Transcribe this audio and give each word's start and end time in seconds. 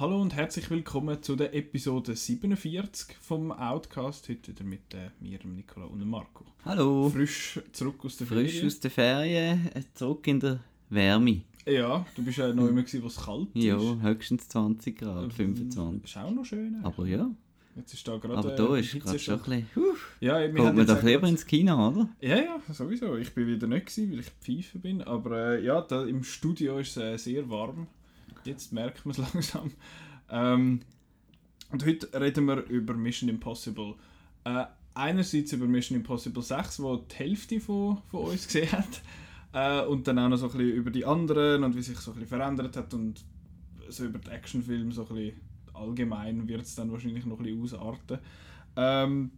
Hallo 0.00 0.18
und 0.18 0.34
herzlich 0.34 0.70
willkommen 0.70 1.22
zu 1.22 1.36
der 1.36 1.54
Episode 1.54 2.16
47 2.16 3.16
vom 3.20 3.52
Outcast. 3.52 4.30
Heute 4.30 4.48
wieder 4.52 4.64
mit 4.64 4.94
äh, 4.94 5.10
mir, 5.20 5.38
Nicola 5.44 5.84
und 5.84 6.02
Marco. 6.08 6.46
Hallo. 6.64 7.10
Frisch 7.10 7.60
zurück 7.72 8.02
aus 8.04 8.16
der 8.16 8.26
Frisch 8.26 8.52
Ferien. 8.52 8.66
aus 8.66 8.80
der 8.80 8.90
Ferien, 8.90 9.70
äh, 9.74 9.82
zurück 9.92 10.26
in 10.26 10.40
der 10.40 10.60
Wärme. 10.88 11.42
Ja, 11.66 12.06
du 12.16 12.24
bist 12.24 12.38
ja 12.38 12.48
noch 12.52 12.68
immer, 12.68 12.80
gewesen, 12.82 13.02
wo 13.02 13.08
es 13.08 13.16
kalt 13.16 13.48
Ja, 13.52 13.76
ist. 13.76 14.02
höchstens 14.02 14.48
20 14.48 14.98
Grad, 14.98 15.24
Ähm, 15.24 15.30
25. 15.30 16.04
Ist 16.04 16.16
auch 16.16 16.30
noch 16.30 16.44
schön. 16.46 16.76
eigentlich. 16.76 16.84
Aber 16.86 17.06
ja, 17.06 17.30
Jetzt 17.76 17.92
ist 17.94 18.08
da 18.08 18.16
gerade 18.16 18.36
aber 18.38 18.52
äh, 18.54 18.56
da 18.56 18.76
ist 18.76 18.98
gerade 18.98 19.18
schon 19.18 19.34
ein 19.34 19.40
bisschen... 19.42 19.66
Huh, 19.76 19.94
Ja, 20.20 20.40
wir 20.40 20.54
kommt 20.54 20.76
man 20.76 20.86
doch 20.86 21.02
lieber 21.02 21.28
ins 21.28 21.44
Kino, 21.46 21.88
oder? 21.88 22.08
Ja, 22.22 22.36
ja, 22.36 22.60
sowieso. 22.72 23.16
Ich 23.16 23.32
bin 23.34 23.46
wieder 23.46 23.66
nicht 23.66 23.86
gewesen, 23.86 24.10
weil 24.12 24.20
ich 24.20 24.30
Pfeife 24.40 24.78
bin. 24.78 25.02
Aber 25.02 25.52
äh, 25.58 25.64
ja, 25.64 25.80
da, 25.82 26.04
im 26.04 26.24
Studio 26.24 26.78
ist 26.78 26.96
es 26.96 27.02
äh, 27.02 27.16
sehr 27.18 27.48
warm. 27.50 27.86
Jetzt 28.44 28.72
merkt 28.72 29.04
man 29.04 29.12
es 29.12 29.18
langsam. 29.34 29.70
Ähm, 30.30 30.80
und 31.70 31.86
heute 31.86 32.20
reden 32.20 32.46
wir 32.46 32.64
über 32.64 32.94
Mission 32.94 33.28
Impossible. 33.28 33.94
Äh, 34.44 34.64
einerseits 34.94 35.52
über 35.52 35.66
Mission 35.66 35.96
Impossible 35.96 36.42
6, 36.42 36.80
wo 36.80 36.96
die 36.96 37.14
Hälfte 37.14 37.60
von, 37.60 37.98
von 38.10 38.24
uns 38.24 38.46
gesehen 38.46 38.72
hat. 38.72 39.02
Äh, 39.52 39.86
und 39.86 40.06
dann 40.06 40.18
auch 40.18 40.28
noch 40.28 40.36
so 40.36 40.46
ein 40.46 40.52
bisschen 40.52 40.72
über 40.72 40.90
die 40.90 41.04
anderen 41.04 41.64
und 41.64 41.76
wie 41.76 41.82
sich 41.82 41.98
so 41.98 42.12
ein 42.12 42.14
bisschen 42.14 42.28
verändert 42.38 42.76
hat. 42.76 42.92
Und 42.94 43.24
so 43.88 44.04
über 44.04 44.18
die 44.18 44.30
Actionfilme 44.30 44.92
so 44.92 45.02
ein 45.02 45.14
bisschen 45.14 45.40
allgemein 45.74 46.46
wird 46.46 46.62
es 46.62 46.74
dann 46.74 46.92
wahrscheinlich 46.92 47.24
noch 47.26 47.38
ein 47.38 47.44
bisschen 47.44 47.62
ausarten. 47.62 48.18
Ähm, 48.76 49.30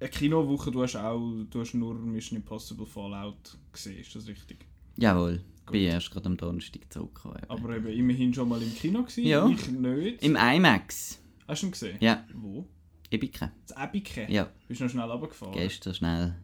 eine 0.00 0.08
Kinowoche, 0.08 0.70
du 0.70 0.82
hast 0.82 0.96
auch 0.96 1.44
du 1.50 1.60
hast 1.60 1.74
nur 1.74 1.94
Mission 1.94 2.36
Impossible 2.36 2.86
Fallout 2.86 3.58
gesehen, 3.72 3.98
ist 3.98 4.14
das 4.14 4.26
richtig? 4.28 4.64
Jawohl, 4.96 5.42
Gut. 5.68 5.72
bin 5.72 5.82
erst 5.82 6.10
gerade 6.10 6.26
am 6.26 6.36
Donnerstag 6.36 6.82
zurückgekommen. 6.92 7.38
Aber 7.48 7.76
eben 7.76 7.86
immerhin 7.88 8.34
schon 8.34 8.48
mal 8.48 8.60
im 8.62 8.74
Kino 8.74 9.02
gewesen, 9.02 9.24
Ja. 9.26 9.48
ich 9.48 9.68
nicht. 9.68 10.22
Im 10.22 10.36
IMAX. 10.36 11.18
Hast 11.46 11.62
du 11.62 11.66
ihn 11.66 11.70
gesehen? 11.72 11.96
Ja, 12.00 12.24
Wo? 12.34 12.66
Ibike. 13.10 13.50
Das 13.66 13.76
Abike? 13.76 14.26
Ja, 14.30 14.48
Bist 14.68 14.80
du 14.80 14.84
noch 14.84 14.90
schnell 14.90 15.10
runtergefahren? 15.10 15.54
gestern 15.54 15.94
schnell. 15.94 16.34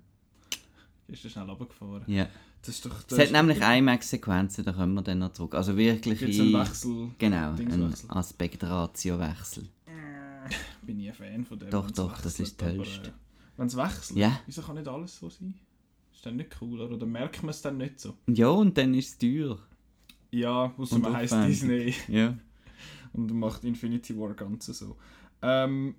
Bist 1.07 1.25
du 1.25 1.29
schnell 1.29 1.45
runtergefahren? 1.45 2.03
Ja. 2.07 2.27
Das 2.63 2.71
ist 2.77 2.87
doch... 2.87 2.95
Es 3.11 3.19
hat 3.19 3.31
nämlich 3.33 3.61
IMAX-Sequenzen, 3.61 4.65
da 4.65 4.73
kommen 4.73 4.95
wir 4.95 5.03
dann 5.03 5.19
noch 5.19 5.33
zurück. 5.35 5.55
Also 5.55 5.77
wirklich 5.77 6.19
Jetzt 6.21 6.41
ein 6.41 6.53
Wechsel... 6.55 7.11
Genau, 7.19 7.53
ein. 7.53 7.95
Aspekt-Ratio-Wechsel. 8.09 9.69
Ich 10.49 10.57
bin 10.87 10.97
nie 10.97 11.09
ein 11.09 11.15
Fan 11.15 11.45
von 11.45 11.59
dem. 11.59 11.71
Doch, 11.71 11.91
doch, 11.91 12.21
das 12.23 12.41
ist 12.41 12.61
das 12.61 12.69
aber, 12.69 12.77
Tollste. 12.79 13.09
äh, 13.09 13.13
Wenn 13.59 13.67
es 13.67 13.77
wechselt, 13.77 14.19
Ja. 14.19 14.41
wieso 14.47 14.63
kann 14.63 14.77
nicht 14.77 14.89
alles 14.89 15.19
so 15.19 15.29
sein? 15.29 15.55
Ist 16.25 16.29
dann 16.29 16.37
nicht 16.37 16.59
cooler? 16.59 16.91
Oder 16.91 17.05
merkt 17.05 17.43
man 17.43 17.51
es 17.51 17.61
dann 17.61 17.77
nicht 17.77 18.01
so? 18.01 18.15
Ja, 18.27 18.49
und 18.49 18.79
dann 18.79 18.95
ist 18.95 19.09
es 19.11 19.19
teuer. 19.19 19.59
Ja, 20.31 20.73
außer 20.79 20.99
man 20.99 21.13
heisst 21.13 21.35
aufwendig. 21.35 21.97
Disney. 21.99 22.17
Ja. 22.17 22.39
und 23.13 23.31
macht 23.35 23.63
Infinity 23.65 24.19
War 24.19 24.33
ganz 24.33 24.65
so. 24.65 24.97
Ähm, 25.43 25.95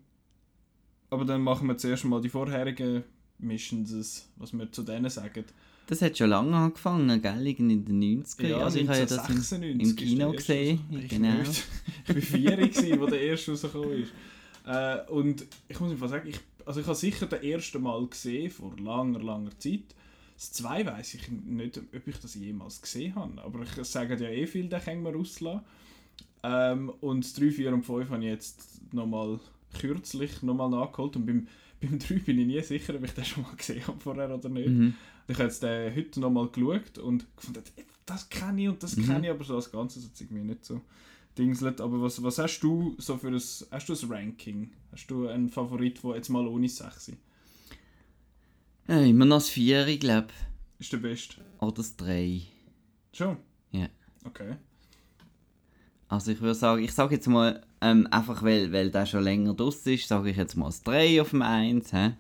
aber 1.12 1.26
dann 1.26 1.42
machen 1.42 1.68
wir 1.68 1.78
zuerst 1.78 2.06
mal 2.06 2.22
die 2.22 2.30
vorherigen 2.30 3.04
Missions, 3.38 4.28
was 4.38 4.52
wir 4.52 4.72
zu 4.72 4.82
denen 4.82 5.12
sagen. 5.12 5.46
Das 5.86 6.02
hat 6.02 6.18
schon 6.18 6.32
lange 6.32 6.58
angefangen, 6.58 7.22
gell? 7.22 7.46
Irgendwie 7.46 7.74
in 7.76 7.86
den 7.86 8.24
90er 8.24 8.48
Jahren. 8.48 8.64
also 8.64 8.80
ich 8.80 8.88
habe 8.88 8.98
ja 8.98 9.06
das 9.06 9.30
im, 9.30 9.36
1996 9.36 9.88
im 9.88 9.96
Kino 9.96 10.32
gesehen, 10.32 10.80
Ich 10.90 11.08
genau. 11.08 11.38
nicht. 11.38 11.64
Ich 12.08 12.16
war 12.16 12.22
vier, 12.24 12.58
gewesen, 12.58 13.00
wo 13.00 13.06
der 13.06 13.22
erste 13.22 13.52
rausgekommen 13.52 14.02
ist. 14.02 14.12
Äh, 14.66 15.06
und 15.12 15.46
ich 15.68 15.80
muss 15.80 15.92
einfach 15.92 16.10
sagen, 16.10 16.28
ich, 16.28 16.40
also 16.66 16.80
ich 16.80 16.88
habe 16.88 16.96
sicher 16.96 17.28
das 17.28 17.44
erste 17.44 17.78
Mal 17.78 18.08
gesehen, 18.08 18.50
vor 18.50 18.76
langer, 18.80 19.20
langer 19.20 19.52
Zeit. 19.60 19.94
Das 20.36 20.52
zwei 20.52 20.86
weiß 20.86 21.14
ich 21.16 21.30
nicht, 21.32 21.78
ob 21.78 22.08
ich 22.08 22.20
das 22.20 22.36
jemals 22.36 22.82
gesehen 22.82 23.16
habe. 23.16 23.42
Aber 23.42 23.62
ich 23.64 23.72
sage 23.88 24.16
ja 24.16 24.30
eh 24.30 24.46
viel, 24.46 24.68
den 24.68 24.82
können 24.82 25.04
wir 25.04 25.14
rauslassen. 25.16 25.62
Ähm, 26.44 26.90
und 27.02 27.24
das 27.24 27.34
3, 27.34 27.52
4 27.52 27.74
und 27.74 27.84
5 27.84 28.10
habe 28.10 28.24
ich 28.24 28.30
jetzt 28.30 28.94
nochmal 28.94 29.40
kürzlich 29.80 30.42
nochmal 30.44 30.70
nachgeholt. 30.70 31.16
Und 31.16 31.26
beim, 31.26 31.48
beim 31.82 31.98
3 32.00 32.16
bin 32.20 32.40
ich 32.40 32.48
nie 32.48 32.62
sicher, 32.62 32.96
ob 32.96 33.04
ich 33.06 33.12
den 33.12 33.26
schon 33.26 33.44
mal 33.44 33.56
gesehen 33.56 33.86
habe 33.88 34.00
vorher 34.00 34.34
oder 34.34 34.50
nicht. 34.50 34.68
Mhm. 34.70 34.94
Ich 35.28 35.36
habe 35.36 35.46
jetzt 35.46 35.64
den 35.64 35.96
heute 35.96 36.20
nochmal 36.20 36.50
geschaut 36.50 36.98
und 37.00 37.26
gefunden, 37.36 37.64
das 38.06 38.30
kenne 38.30 38.62
ich 38.62 38.70
und 38.70 38.84
das 38.84 38.96
Mhm. 38.96 39.06
kenne 39.06 39.28
ich, 39.28 39.32
aber 39.34 39.44
so 39.44 39.56
als 39.56 39.72
Ganzes 39.72 40.06
hat 40.06 40.14
es 40.14 40.22
irgendwie 40.22 40.44
nicht 40.44 40.64
so 40.66 40.82
dingselt. 41.38 41.82
Aber 41.82 42.02
was, 42.02 42.22
was 42.22 42.38
hast 42.38 42.60
du 42.60 42.96
so 43.00 43.18
für 43.18 43.30
ein, 43.30 43.34
hast 43.36 43.90
du 43.90 43.94
ein 43.94 44.12
Ranking? 44.12 44.70
Hast 44.92 45.08
du 45.10 45.28
einen 45.28 45.50
Favorit, 45.50 46.04
der 46.04 46.16
jetzt 46.18 46.30
mal 46.30 46.46
ohne 46.46 46.70
6 46.70 47.08
ist? 47.08 47.18
Ja, 48.88 49.00
immer 49.02 49.26
noch 49.26 49.38
das 49.38 49.50
4, 49.50 49.88
ich 49.88 50.00
glaube. 50.00 50.28
Ist 50.80 50.94
der 50.94 50.98
beste? 50.98 51.42
Oder 51.60 51.72
das 51.74 51.96
3. 51.96 52.42
Schon? 53.14 53.38
Ja. 53.72 53.88
Okay. 54.24 54.56
Also 56.08 56.32
ich 56.32 56.40
würde 56.42 56.56
sagen, 56.56 56.84
ich 56.84 56.94
sage 56.94 57.16
jetzt 57.16 57.28
mal, 57.28 57.66
ähm, 57.82 58.08
einfach 58.12 58.44
weil, 58.44 58.72
weil 58.72 58.92
der 58.92 59.06
schon 59.06 59.24
länger 59.24 59.54
draus 59.54 59.86
ist, 59.88 60.08
sage 60.08 60.30
ich 60.30 60.38
jetzt 60.38 60.56
mal 60.56 60.68
das 60.68 60.84
3 60.84 61.22
auf 61.22 61.32
dem 61.32 61.42
1, 61.42 61.94
hä? 61.94 62.14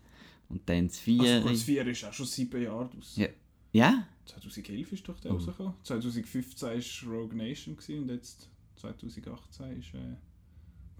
Und 0.50 0.68
dann 0.68 0.88
das 0.88 0.98
4. 1.00 1.22
Also 1.36 1.50
das 1.50 1.64
4 1.64 1.88
ist 1.88 2.06
auch 2.06 2.14
schon 2.14 2.26
7 2.26 2.62
Jahre 2.64 2.90
aus. 2.98 3.16
Ja. 3.16 3.28
ja? 3.72 4.08
2011 4.26 4.92
ist 4.92 5.08
doch 5.08 5.20
der 5.20 5.32
Oh. 5.32 5.36
rausgekommen. 5.36 5.74
2015 5.84 6.68
war 7.08 7.14
Rogue 7.14 7.36
Nation 7.38 7.78
und 8.00 8.10
jetzt 8.10 8.50
2018 8.78 9.80
ist 9.80 9.94
äh, 9.94 10.16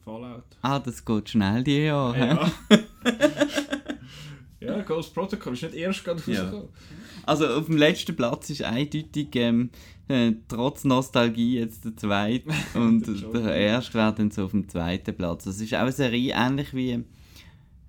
Fallout. 0.04 0.46
Ah, 0.62 0.80
das 0.80 1.04
geht 1.04 1.30
schnell, 1.30 1.64
die 1.64 1.86
Jahre. 1.86 2.18
Ja. 2.20 2.52
ja, 4.60 4.82
Ghost 4.82 5.14
Protocol 5.14 5.54
ist 5.54 5.64
nicht 5.64 5.76
erst 5.76 6.04
gerade 6.04 6.22
Ja. 6.32 6.42
rausgekommen. 6.44 6.70
Also 7.26 7.48
auf 7.48 7.66
dem 7.66 7.78
letzten 7.78 8.16
Platz 8.16 8.50
ist 8.50 8.62
eindeutig, 8.64 9.30
ähm, 9.36 9.70
äh, 10.08 10.34
trotz 10.48 10.84
Nostalgie 10.84 11.60
jetzt 11.60 11.86
der 11.86 11.96
zweite. 11.98 12.46
Und 12.76 13.08
der 13.08 13.14
gut. 13.16 13.46
erste 13.46 13.94
wäre 13.96 14.14
dann 14.14 14.32
so 14.32 14.46
auf 14.46 14.52
dem 14.52 14.68
zweiten 14.70 15.16
Platz. 15.16 15.44
Das 15.46 15.60
ist 15.60 15.74
auch 15.74 15.80
eine 15.80 15.92
Serie 15.92 16.34
ähnlich 16.36 16.74
wie, 16.74 17.04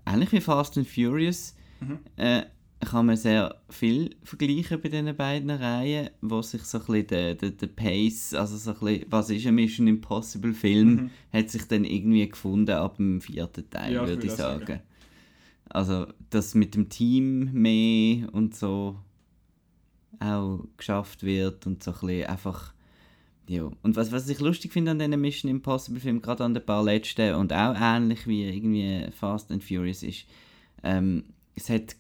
ähnlich 0.06 0.32
wie 0.32 0.41
Fast 0.41 0.77
and 0.78 0.88
Furious. 0.88 1.54
Mhm. 1.81 1.99
Äh, 2.16 2.43
kann 2.81 3.06
man 3.06 3.16
sehr 3.16 3.54
viel 3.71 4.15
vergleichen 4.22 4.81
bei 4.83 4.91
diesen 4.91 5.16
beiden 5.16 5.50
Reihen, 5.50 6.10
wo 6.21 6.43
sich 6.43 6.62
so 6.62 6.78
ein 6.78 6.84
bisschen 6.84 7.06
der, 7.09 7.34
der, 7.34 7.50
der 7.53 7.66
Pace, 7.69 8.34
also 8.34 8.56
so 8.59 8.71
ein 8.72 8.77
bisschen, 8.78 9.06
was 9.10 9.31
ist 9.31 9.47
ein 9.47 9.54
Mission 9.54 9.87
Impossible 9.88 10.53
Film, 10.53 10.88
Mhm. 10.94 11.10
hat 11.33 11.50
sich 11.50 11.66
dann 11.69 11.84
irgendwie 11.84 12.28
gefunden 12.28 12.71
ab 12.72 12.97
dem 12.97 13.21
vierten 13.22 13.69
Teil, 13.71 13.94
Ja, 13.94 14.06
würde 14.06 14.27
ich 14.27 14.33
sagen. 14.33 14.66
sagen. 14.66 14.81
Also, 15.69 16.06
dass 16.31 16.54
mit 16.54 16.75
dem 16.75 16.88
Team 16.88 17.53
mehr 17.53 18.32
und 18.32 18.54
so 18.54 18.99
auch 20.21 20.65
geschafft 20.77 21.22
wird 21.22 21.66
und 21.66 21.82
so 21.82 21.93
ein 21.93 22.00
bisschen 22.00 22.27
einfach. 22.27 22.72
Ja. 23.49 23.71
Und 23.82 23.97
was, 23.97 24.10
was 24.10 24.28
ich 24.28 24.41
lustig 24.41 24.72
finde 24.72 24.91
an 24.93 24.99
diesen 24.99 25.21
Mission 25.21 25.50
Impossible 25.50 26.00
Filmen, 26.00 26.22
gerade 26.22 26.44
an 26.44 26.54
den 26.54 26.65
paar 26.66 26.82
letzten 26.82 27.34
und 27.34 27.53
auch 27.53 27.77
ähnlich 27.78 28.27
wie 28.27 28.44
irgendwie 28.44 29.10
Fast 29.12 29.53
and 29.53 29.62
Furious, 29.62 30.03
ist, 30.03 30.27
ähm, 30.82 31.25
es 31.54 31.71
hat 31.71 31.94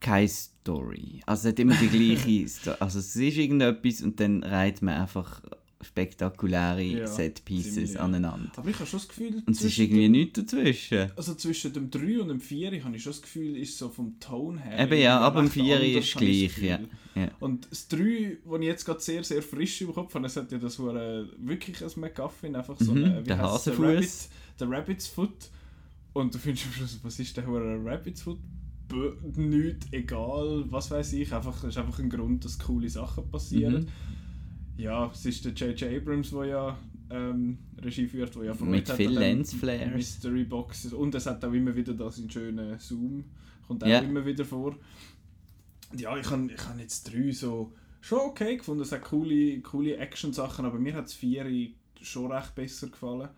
keine 0.00 0.28
Story. 0.28 1.20
Also 1.26 1.48
es 1.48 1.52
hat 1.52 1.58
immer 1.60 1.74
die 1.74 1.88
gleiche 1.88 2.48
Story. 2.48 2.76
Also 2.80 2.98
es 2.98 3.14
ist 3.14 3.36
irgendetwas 3.36 4.02
und 4.02 4.18
dann 4.18 4.42
reiht 4.42 4.82
man 4.82 4.94
einfach 5.00 5.42
spektakuläre 5.80 6.82
Ja, 6.82 7.06
Set-Pieces 7.06 7.96
aneinander. 7.96 8.50
Aber 8.56 8.68
ich 8.68 8.76
habe 8.76 8.86
schon 8.86 8.98
das 8.98 9.08
Gefühl, 9.08 9.42
Und 9.46 9.50
es 9.56 9.62
ist 9.64 9.78
irgendwie 9.78 10.02
dem- 10.04 10.12
nichts 10.12 10.40
dazwischen. 10.40 11.10
Also 11.16 11.34
zwischen 11.34 11.72
dem 11.72 11.90
3 11.90 12.20
und 12.20 12.28
dem 12.28 12.40
4 12.40 12.82
habe 12.84 12.96
ich 12.96 13.02
schon 13.02 13.12
das 13.12 13.22
Gefühl, 13.22 13.56
ist 13.56 13.78
so 13.78 13.88
vom 13.88 14.18
Ton 14.18 14.58
her. 14.58 14.78
Eben 14.78 15.00
ja, 15.00 15.16
irgendwie 15.16 15.24
ab 15.26 15.34
dem 15.34 15.40
recht 15.44 15.52
4 15.52 15.76
anders, 15.76 15.90
ist 16.04 16.14
das 16.14 16.20
gleich, 16.20 16.58
ja. 16.58 16.80
Ja. 17.14 17.30
Und 17.40 17.68
das 17.70 17.88
3, 17.88 18.38
das 18.44 18.60
ich 18.60 18.66
jetzt 18.66 18.84
gerade 18.84 19.00
sehr, 19.00 19.24
sehr 19.24 19.42
frisch 19.42 19.80
im 19.82 19.92
Kopf 19.94 20.14
habe, 20.14 20.26
es 20.26 20.36
hat 20.36 20.50
ja 20.52 20.58
das 20.58 20.78
hure- 20.78 21.28
wirklich 21.38 21.82
ein 21.82 21.90
McGuffin, 22.00 22.56
einfach 22.56 22.76
so 22.78 22.92
Mhm, 22.92 23.04
eine, 23.04 23.20
wie 23.20 23.28
der 23.28 23.38
Hasenfuß. 23.38 23.84
Rabbit, 23.86 24.10
der 24.60 24.70
Rabbit's 24.70 25.06
Foot. 25.06 25.50
Und 26.12 26.34
du 26.34 26.38
findest 26.38 26.66
am 26.66 26.72
Schluss, 26.72 26.98
was 27.02 27.18
ist 27.20 27.36
der 27.36 27.46
hure 27.46 27.78
Rabbit's 27.84 28.22
Foot? 28.22 28.38
Bö, 28.88 29.12
Nichts, 29.36 29.86
egal, 29.92 30.64
was 30.70 30.90
weiß 30.90 31.12
ich, 31.12 31.32
einfach, 31.32 31.58
es 31.62 31.70
ist 31.70 31.78
einfach 31.78 31.98
ein 31.98 32.08
Grund, 32.08 32.44
dass 32.44 32.58
coole 32.58 32.88
Sachen 32.88 33.28
passieren. 33.30 33.82
Mhm. 33.82 33.88
Ja, 34.78 35.10
es 35.12 35.26
ist 35.26 35.44
der 35.44 35.52
J.J. 35.52 36.00
Abrams, 36.00 36.30
der 36.30 36.44
ja 36.44 36.78
ähm, 37.10 37.58
Regie 37.82 38.06
führt, 38.06 38.34
der 38.36 38.44
ja 38.44 38.54
Freude 38.54 38.70
Mit 38.70 38.88
viel 38.90 39.10
Lensflares. 39.10 39.92
Mystery 39.94 40.44
Boxes. 40.44 40.92
Und 40.92 41.14
es 41.14 41.26
hat 41.26 41.44
auch 41.44 41.52
immer 41.52 41.74
wieder 41.74 41.92
das 41.94 42.18
in 42.18 42.30
schönen 42.30 42.78
Zoom. 42.78 43.24
Kommt 43.66 43.82
auch 43.84 43.88
Ja. 43.88 43.98
immer 43.98 44.24
wieder 44.24 44.44
vor. 44.44 44.76
Ja, 45.96 46.16
ich 46.16 46.30
habe 46.30 46.50
ich 46.52 46.64
hab 46.66 46.78
jetzt 46.78 47.12
drei 47.12 47.30
so 47.32 47.72
schon 48.00 48.18
okay 48.20 48.56
gefunden. 48.56 48.82
Es 48.82 48.92
hat 48.92 49.02
coole, 49.02 49.60
coole 49.60 49.96
Action-Sachen, 49.96 50.64
aber 50.64 50.78
mir 50.78 50.94
hat 50.94 51.04
das 51.06 51.14
Vieri 51.14 51.74
schon 52.00 52.30
recht 52.30 52.54
besser 52.54 52.88
gefallen. 52.88 53.28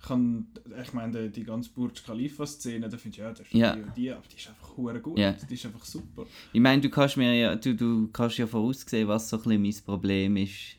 Ich, 0.00 0.08
kann, 0.08 0.48
ich 0.82 0.92
meine, 0.92 1.30
die, 1.30 1.44
ganze 1.44 1.70
Burj 1.70 2.02
Khalifa-Szene, 2.04 2.88
da 2.88 2.96
finde 2.98 3.14
ich, 3.16 3.22
ja, 3.22 3.30
das 3.30 3.40
ist 3.40 3.52
Ja. 3.54 3.76
die 3.76 3.82
und 3.82 3.96
die, 3.96 4.10
aber 4.10 4.22
die 4.30 4.36
ist 4.36 4.48
einfach 4.48 4.76
hure 4.76 5.00
gut. 5.00 5.16
Ja. 5.16 5.32
Die 5.32 5.54
ist 5.54 5.64
einfach 5.64 5.84
super. 5.84 6.26
Ich 6.52 6.60
meine, 6.60 6.82
du 6.82 6.90
kannst 6.90 7.16
mir 7.16 7.32
ja, 7.34 7.54
du, 7.54 7.74
du 7.76 8.08
kannst 8.08 8.36
ja 8.36 8.46
voraussehen, 8.48 9.06
was 9.06 9.28
so 9.28 9.36
ein 9.36 9.42
bisschen 9.44 9.62
mein 9.62 9.74
Problem 9.86 10.36
ist 10.38 10.76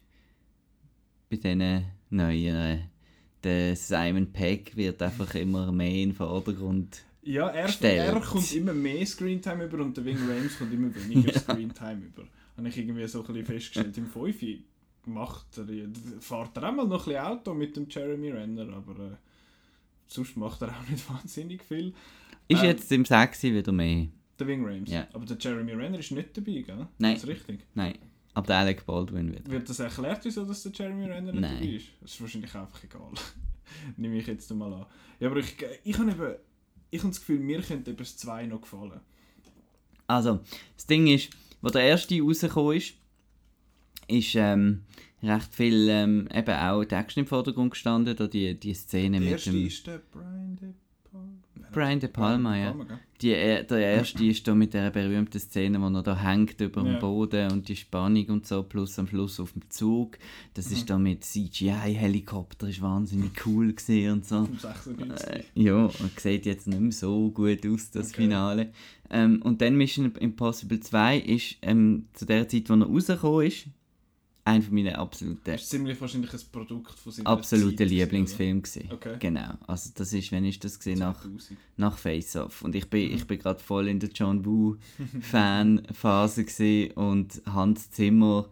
bei 1.42 1.54
diesen 1.54 1.86
neuen. 2.10 2.90
Der 3.44 3.76
Simon 3.76 4.32
Pegg 4.32 4.76
wird 4.76 5.02
einfach 5.02 5.34
immer 5.36 5.72
mehr 5.72 5.90
in 5.92 6.10
den 6.10 6.14
Vordergrund. 6.16 7.04
Ja, 7.24 7.48
er, 7.50 7.70
er 7.82 8.20
kommt 8.20 8.54
immer 8.54 8.74
mehr 8.74 9.06
Screentime 9.06 9.66
über 9.66 9.80
und 9.80 9.96
der 9.96 10.06
Wing 10.06 10.18
Rames 10.18 10.58
kommt 10.58 10.74
immer 10.74 10.94
weniger 10.96 11.32
Ja. 11.34 11.40
Screentime 11.40 12.06
über. 12.06 12.24
Habe 12.58 12.68
ich 12.70 12.78
irgendwie 12.78 13.08
so 13.08 13.20
ein 13.22 13.26
bisschen 13.28 13.46
festgestellt. 13.46 13.98
Im 13.98 14.08
5 14.08 14.36
macht 15.06 15.58
er, 15.58 15.66
fährt 16.20 16.58
er 16.58 16.70
auch 16.70 16.74
mal 16.74 16.88
noch 16.88 17.02
ein 17.08 17.14
bisschen 17.14 17.22
Auto 17.26 17.54
mit 17.54 17.76
dem 17.76 17.88
Jeremy 17.90 18.30
Renner, 18.32 18.74
aber 18.74 19.06
äh, 19.06 19.16
sonst 20.08 20.38
macht 20.38 20.62
er 20.62 20.70
auch 20.70 20.90
nicht 20.90 21.10
wahnsinnig 21.10 21.64
viel. 21.64 21.94
Ist 22.48 22.62
Ähm, 22.62 22.66
jetzt 22.70 22.92
im 22.92 23.04
6 23.06 23.44
wieder 23.44 23.72
mehr? 23.72 24.08
Der 24.40 24.48
Wing 24.48 24.66
Rames. 24.66 24.90
Ja. 24.92 25.08
Aber 25.14 25.26
der 25.26 25.38
Jeremy 25.40 25.74
Renner 25.74 26.00
ist 26.00 26.12
nicht 26.12 26.36
dabei, 26.38 26.62
gell? 26.62 26.88
Nein. 26.98 27.16
Ist 27.16 27.24
das 27.24 27.30
richtig? 27.30 27.60
Nein. 27.74 27.96
Der 28.36 28.58
Alec 28.58 28.86
Baldwin 28.86 29.32
wieder. 29.32 29.46
Wird 29.52 29.70
das 29.70 29.80
erklärt, 29.80 30.26
wieso 30.26 30.44
dass 30.44 30.64
der 30.64 30.72
Jeremy 30.72 31.06
Renner 31.06 31.32
nicht 31.32 31.44
dabei 31.44 31.66
ist? 31.66 31.88
Das 32.02 32.12
ist 32.12 32.22
wahrscheinlich 32.22 32.56
einfach 32.56 32.84
egal. 32.84 33.12
Nehme 33.98 34.18
ich 34.18 34.28
jetzt 34.28 34.52
mal 34.54 34.74
an. 34.74 34.86
Ja, 35.20 35.30
aber 35.30 35.40
ich, 35.40 35.56
ich 35.84 35.98
habe 35.98 36.12
eben, 36.12 36.36
ich 36.90 37.00
habe 37.00 37.10
das 37.10 37.20
Gefühl, 37.20 37.40
mir 37.40 37.62
könnte 37.62 37.92
eben 37.92 37.98
das 37.98 38.18
2 38.18 38.48
noch 38.48 38.62
gefallen. 38.62 39.00
Also, 40.08 40.40
das 40.76 40.86
Ding 40.88 41.08
ist, 41.08 41.30
wo 41.62 41.70
der 41.70 41.84
erste 41.84 42.20
rausgekommen 42.20 42.78
ist, 42.78 42.96
ist 44.08 44.36
ähm, 44.36 44.84
recht 45.22 45.54
viel 45.54 45.88
ähm, 45.90 46.28
eben 46.34 46.56
auch 46.56 46.84
die 46.84 46.96
Action 46.96 47.22
im 47.22 47.28
Vordergrund 47.28 47.72
gestanden, 47.72 48.16
da 48.16 48.28
die, 48.28 48.60
die 48.60 48.74
Szene 48.74 49.20
Der 49.20 49.22
mit 49.22 49.32
erste 49.32 49.52
dem 49.52 49.68
ist 49.68 49.88
der 49.88 50.00
Brian 50.00 50.58
De 50.58 50.74
Palma. 51.14 51.68
Brian 51.72 52.00
De 52.00 52.10
Palma, 52.10 52.58
ja. 52.58 52.72
gell? 52.72 53.00
Die, 53.22 53.30
der 53.68 53.78
erste 53.80 54.26
ist 54.26 54.46
da 54.48 54.54
mit 54.54 54.74
der 54.74 54.92
berühmten 54.92 55.40
Szene, 55.40 55.80
wo 55.82 55.88
er 55.88 56.04
da 56.04 56.16
hängt 56.18 56.60
über 56.60 56.82
dem 56.84 56.94
Ja. 56.94 57.00
Boden 57.00 57.52
und 57.52 57.68
die 57.70 57.76
Spannung 57.76 58.26
und 58.28 58.46
so, 58.46 58.64
plus 58.64 59.00
am 59.00 59.08
Schluss 59.08 59.40
auf 59.40 59.54
dem 59.54 59.62
Zug. 59.70 60.18
Das 60.56 60.68
Mhm. 60.70 60.74
ist 60.76 60.90
da 60.90 60.98
mit 61.00 61.24
CGI-Helikopter, 61.24 62.68
ist 62.68 62.82
wahnsinnig 62.82 63.32
cool 63.46 63.74
gesehen 63.74 64.12
und 64.14 64.26
so. 64.26 64.46
Vom 64.46 64.58
96. 64.58 65.28
Äh, 65.30 65.44
ja, 65.56 65.86
und 65.86 66.20
sieht 66.20 66.46
jetzt 66.46 66.68
nicht 66.68 66.80
mehr 66.82 66.92
so 66.92 67.32
gut 67.32 67.66
aus, 67.66 67.92
das 67.92 68.10
Okay. 68.10 68.24
Finale. 68.24 68.72
Ähm, 69.10 69.42
und 69.44 69.62
dann 69.62 69.76
Mission 69.78 70.12
Impossible 70.16 70.80
2 70.80 71.18
ist 71.20 71.58
ähm, 71.62 72.08
zu 72.14 72.26
der 72.26 72.48
Zeit, 72.48 72.70
wo 72.70 72.74
er 72.74 72.86
rausgekommen 72.86 73.48
ist, 73.48 73.68
einer 74.46 74.62
von 74.62 74.74
meinen 74.74 74.96
absoluten, 74.96 75.42
Das 75.46 75.62
ist 75.62 75.70
ziemlich 75.70 76.00
wahrscheinlich 76.02 76.34
ein 76.34 76.40
Produkt 76.52 77.00
von 77.00 77.12
seiner 77.12 77.30
absoluten 77.30 77.78
Zeit, 77.78 77.90
Lieblingsfilme 77.90 78.62
gewesen. 78.62 78.90
Okay. 78.92 79.16
Genau, 79.20 79.54
also 79.68 79.92
das 79.96 80.12
ist, 80.14 80.32
wenn 80.32 80.44
ich 80.46 80.60
das 80.60 80.78
gesehen 80.78 81.00
nach 81.00 81.22
2000. 81.22 81.58
nach 81.78 81.98
Face 81.98 82.36
Off 82.36 82.62
und 82.62 82.76
ich 82.76 82.90
bin 82.90 83.10
Mhm. 83.10 83.16
ich 83.16 83.26
bin 83.28 83.40
gerade 83.40 83.60
voll 83.64 83.88
in 83.88 84.00
der 84.00 84.10
John 84.10 84.46
Woo 84.46 84.76
Fan 85.22 85.84
Phase 85.94 86.44
gesehen 86.46 86.92
und 86.94 87.42
Hans 87.46 87.90
Zimmer 87.92 88.50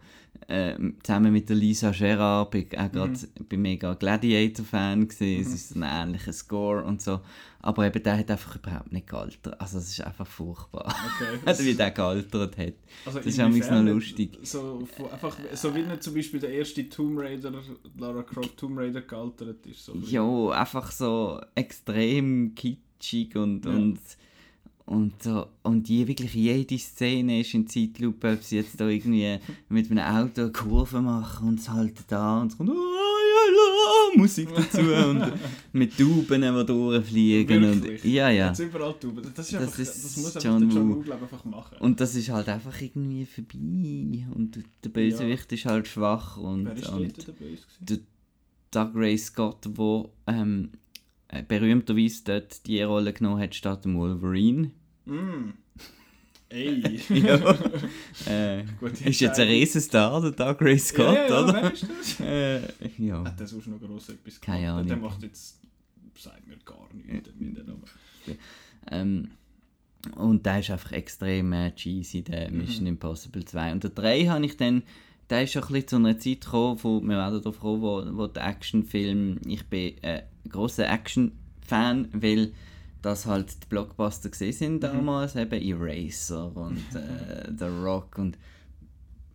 äh, 0.48 0.74
zusammen 1.02 1.32
mit 1.32 1.48
der 1.48 1.56
Lisa 1.56 1.90
Gerard 1.92 2.50
bin 2.50 2.66
ich 2.70 2.78
auch 2.78 2.90
gerade 2.90 3.12
Mhm. 3.12 3.44
bin 3.48 3.62
mega 3.62 3.94
Gladiator 3.94 4.64
Fan 4.64 5.06
gesehen 5.08 5.40
es 5.42 5.52
ist 5.54 5.76
ein 5.76 5.82
ähnlicher 5.84 6.32
Score 6.32 6.82
und 6.84 7.00
so 7.00 7.20
aber 7.60 7.86
eben 7.86 8.02
der 8.02 8.18
hat 8.18 8.30
einfach 8.30 8.56
überhaupt 8.56 8.92
nicht 8.92 9.06
gealtert 9.06 9.60
also 9.60 9.78
es 9.78 9.88
ist 9.90 10.00
einfach 10.00 10.26
furchtbar 10.26 10.86
Okay. 10.86 11.38
also 11.44 11.64
wie 11.64 11.74
der 11.74 11.90
gealtert 11.92 12.56
hat 12.58 12.74
Also 13.06 13.18
das 13.20 13.26
ist 13.26 13.40
auch 13.40 13.48
noch 13.82 13.92
lustig. 13.92 14.38
So, 14.42 14.86
einfach, 15.12 15.36
so 15.54 15.74
wie 15.74 15.82
nicht 15.82 16.02
zum 16.02 16.14
Beispiel 16.14 16.40
der 16.40 16.50
erste 16.50 16.88
Tomb 16.88 17.18
Raider, 17.20 17.52
Lara 17.96 18.22
Croft 18.24 18.56
Tomb 18.56 18.78
Raider 18.78 19.02
gealtert 19.02 19.64
ist. 19.66 19.84
So 19.84 19.94
ja 19.94 20.48
einfach 20.50 20.90
so 20.90 21.40
extrem 21.54 22.54
kitschig 22.54 23.36
und 23.36 23.64
Ja. 23.64 23.70
und 23.72 23.98
und, 24.84 25.22
so, 25.22 25.46
und 25.62 25.88
die, 25.88 26.06
wirklich 26.06 26.34
jede 26.34 26.78
Szene 26.78 27.40
ist 27.40 27.54
in 27.54 27.66
Zeitlupe, 27.66 28.32
ob 28.32 28.42
sie 28.42 28.56
jetzt 28.56 28.80
da 28.80 28.88
irgendwie 28.88 29.38
mit 29.68 29.90
einem 29.90 30.04
Auto 30.04 30.42
eine 30.42 30.52
Kurve 30.52 31.00
machen 31.00 31.48
und 31.48 31.60
es 31.60 31.68
halten 31.68 32.04
da 32.08 32.40
und 32.40 32.52
es 32.52 32.58
kommt 32.58 32.70
oh, 32.70 32.74
ja, 32.74 34.18
Musik 34.18 34.48
dazu 34.54 34.80
und 35.08 35.32
mit 35.72 35.96
Tauben, 35.96 36.42
die 36.42 36.66
durchfliegen. 36.66 37.64
Und, 37.64 38.04
ja, 38.04 38.28
ja. 38.30 38.48
Jetzt 38.48 38.58
überall 38.60 38.94
Tauben. 38.94 39.22
Das, 39.34 39.46
ist 39.46 39.54
Das 39.54 39.62
einfach, 39.62 39.78
ist 39.78 40.04
das 40.04 40.16
muss 40.16 40.36
einfach 40.36 40.42
John 40.50 40.68
der 40.68 40.78
John 40.78 41.06
Woo. 41.06 41.12
Einfach 41.12 41.44
machen. 41.44 41.76
Und 41.78 42.00
das 42.00 42.14
ist 42.14 42.28
halt 42.28 42.48
einfach 42.48 42.80
irgendwie 42.80 43.24
vorbei. 43.24 44.26
Und 44.34 44.62
der 44.84 44.88
Bösewicht 44.90 45.52
ist 45.52 45.64
halt 45.64 45.88
schwach. 45.88 46.36
Und, 46.36 46.66
Wer 46.66 46.76
ist 46.76 46.88
und 46.88 47.26
der 47.26 47.32
Böse? 47.32 47.32
gewesen? 47.32 47.62
der 47.80 47.98
Doug 48.70 48.90
Ray 48.94 49.18
Scott, 49.18 49.66
der 49.66 50.04
ähm, 50.26 50.70
berühmterweise 51.40 52.22
dort 52.24 52.66
die 52.66 52.82
Rolle 52.82 53.12
genommen 53.14 53.40
hat 53.40 53.54
statt 53.54 53.84
dem 53.86 53.96
Wolverine. 53.96 54.70
Mm. 55.06 55.54
Ey. 56.50 57.00
Ja. 57.08 57.56
Äh, 58.28 58.64
ist 59.04 59.20
jetzt 59.20 59.40
ein. 59.40 59.48
Riesenstar, 59.48 60.20
der 60.20 60.32
Doug 60.32 60.60
Ray 60.60 60.78
Scott, 60.78 61.14
ja, 61.14 61.26
ja, 61.28 61.42
oder? 61.44 61.54
Wer 61.54 61.72
ist 61.72 61.86
das? 61.88 62.20
Äh, 62.20 62.60
ja. 62.98 63.24
Hat 63.24 63.40
der 63.40 63.46
sonst 63.46 63.68
noch 63.68 63.80
gross 63.80 64.10
etwas 64.10 64.38
Keine 64.40 64.58
gemacht? 64.66 64.74
Ahnung. 64.74 64.86
Der 64.88 64.96
macht 64.98 65.22
jetzt, 65.22 65.60
sagt 66.18 66.46
mir 66.46 66.58
gar 66.58 66.88
nichts. 66.92 67.30
mit 67.38 67.56
dem 67.56 67.66
Namen. 67.66 67.82
Ähm, 68.90 69.28
und 70.16 70.44
der 70.44 70.58
ist 70.60 70.70
einfach 70.70 70.92
extrem 70.92 71.52
äh, 71.54 71.72
cheesy, 71.74 72.22
der 72.22 72.50
Mhm. 72.50 72.58
Mission 72.58 72.86
Impossible 72.86 73.44
2. 73.46 73.72
Und 73.72 73.84
der 73.84 73.90
3 73.90 74.26
habe 74.26 74.44
ich 74.44 74.56
dann, 74.58 74.82
der 75.32 75.44
ist 75.44 75.52
schon 75.52 75.62
ein 75.62 75.68
bisschen 75.68 75.88
zu 75.88 75.96
einer 75.96 76.18
Zeit 76.18 76.42
gekommen, 76.42 76.78
wo, 76.82 77.00
wir 77.00 77.16
werden 77.16 77.40
darauf 77.40 77.58
kommen, 77.58 77.80
wo, 77.80 78.04
wo 78.12 78.26
der 78.26 78.46
Actionfilm, 78.46 79.38
ich 79.46 79.64
bin 79.66 79.94
äh, 80.02 80.24
ein 80.44 80.50
grosser 80.50 80.86
Action-Fan, 80.92 82.08
weil 82.12 82.52
das 83.00 83.24
halt 83.24 83.50
die 83.62 83.66
Blockbuster 83.70 84.28
gesehen 84.28 84.52
sind 84.52 84.80
damals, 84.84 85.34
eben 85.34 85.60
Eraser 85.62 86.54
und 86.54 86.84
äh, 86.94 87.50
The 87.58 87.64
Rock 87.64 88.18
und 88.18 88.36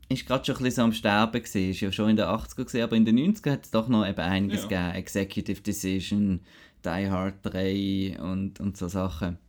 ist 0.07 0.27
gerade 0.27 0.45
schon 0.45 0.55
ein 0.57 0.63
bisschen 0.63 0.75
so 0.75 0.81
am 0.83 0.93
Sterben 0.93 1.41
gewesen, 1.41 1.71
ist 1.71 1.81
ja 1.81 1.91
schon 1.91 2.11
in 2.11 2.15
den 2.15 2.27
80er 2.27 2.63
gesehen, 2.63 2.83
aber 2.83 2.95
in 2.95 3.03
den 3.03 3.17
90er 3.17 3.51
hat 3.53 3.65
es 3.65 3.71
doch 3.71 3.87
noch 3.87 4.07
eben 4.07 4.19
einiges 4.21 4.63
Ja. 4.63 4.67
gegeben, 4.67 4.95
Executive 5.03 5.61
Decision, 5.61 6.41
Die 6.85 7.09
Hard 7.09 7.35
3 7.41 8.17
und, 8.21 8.59
und 8.59 8.77
so 8.77 8.87
Sachen. 8.87 9.39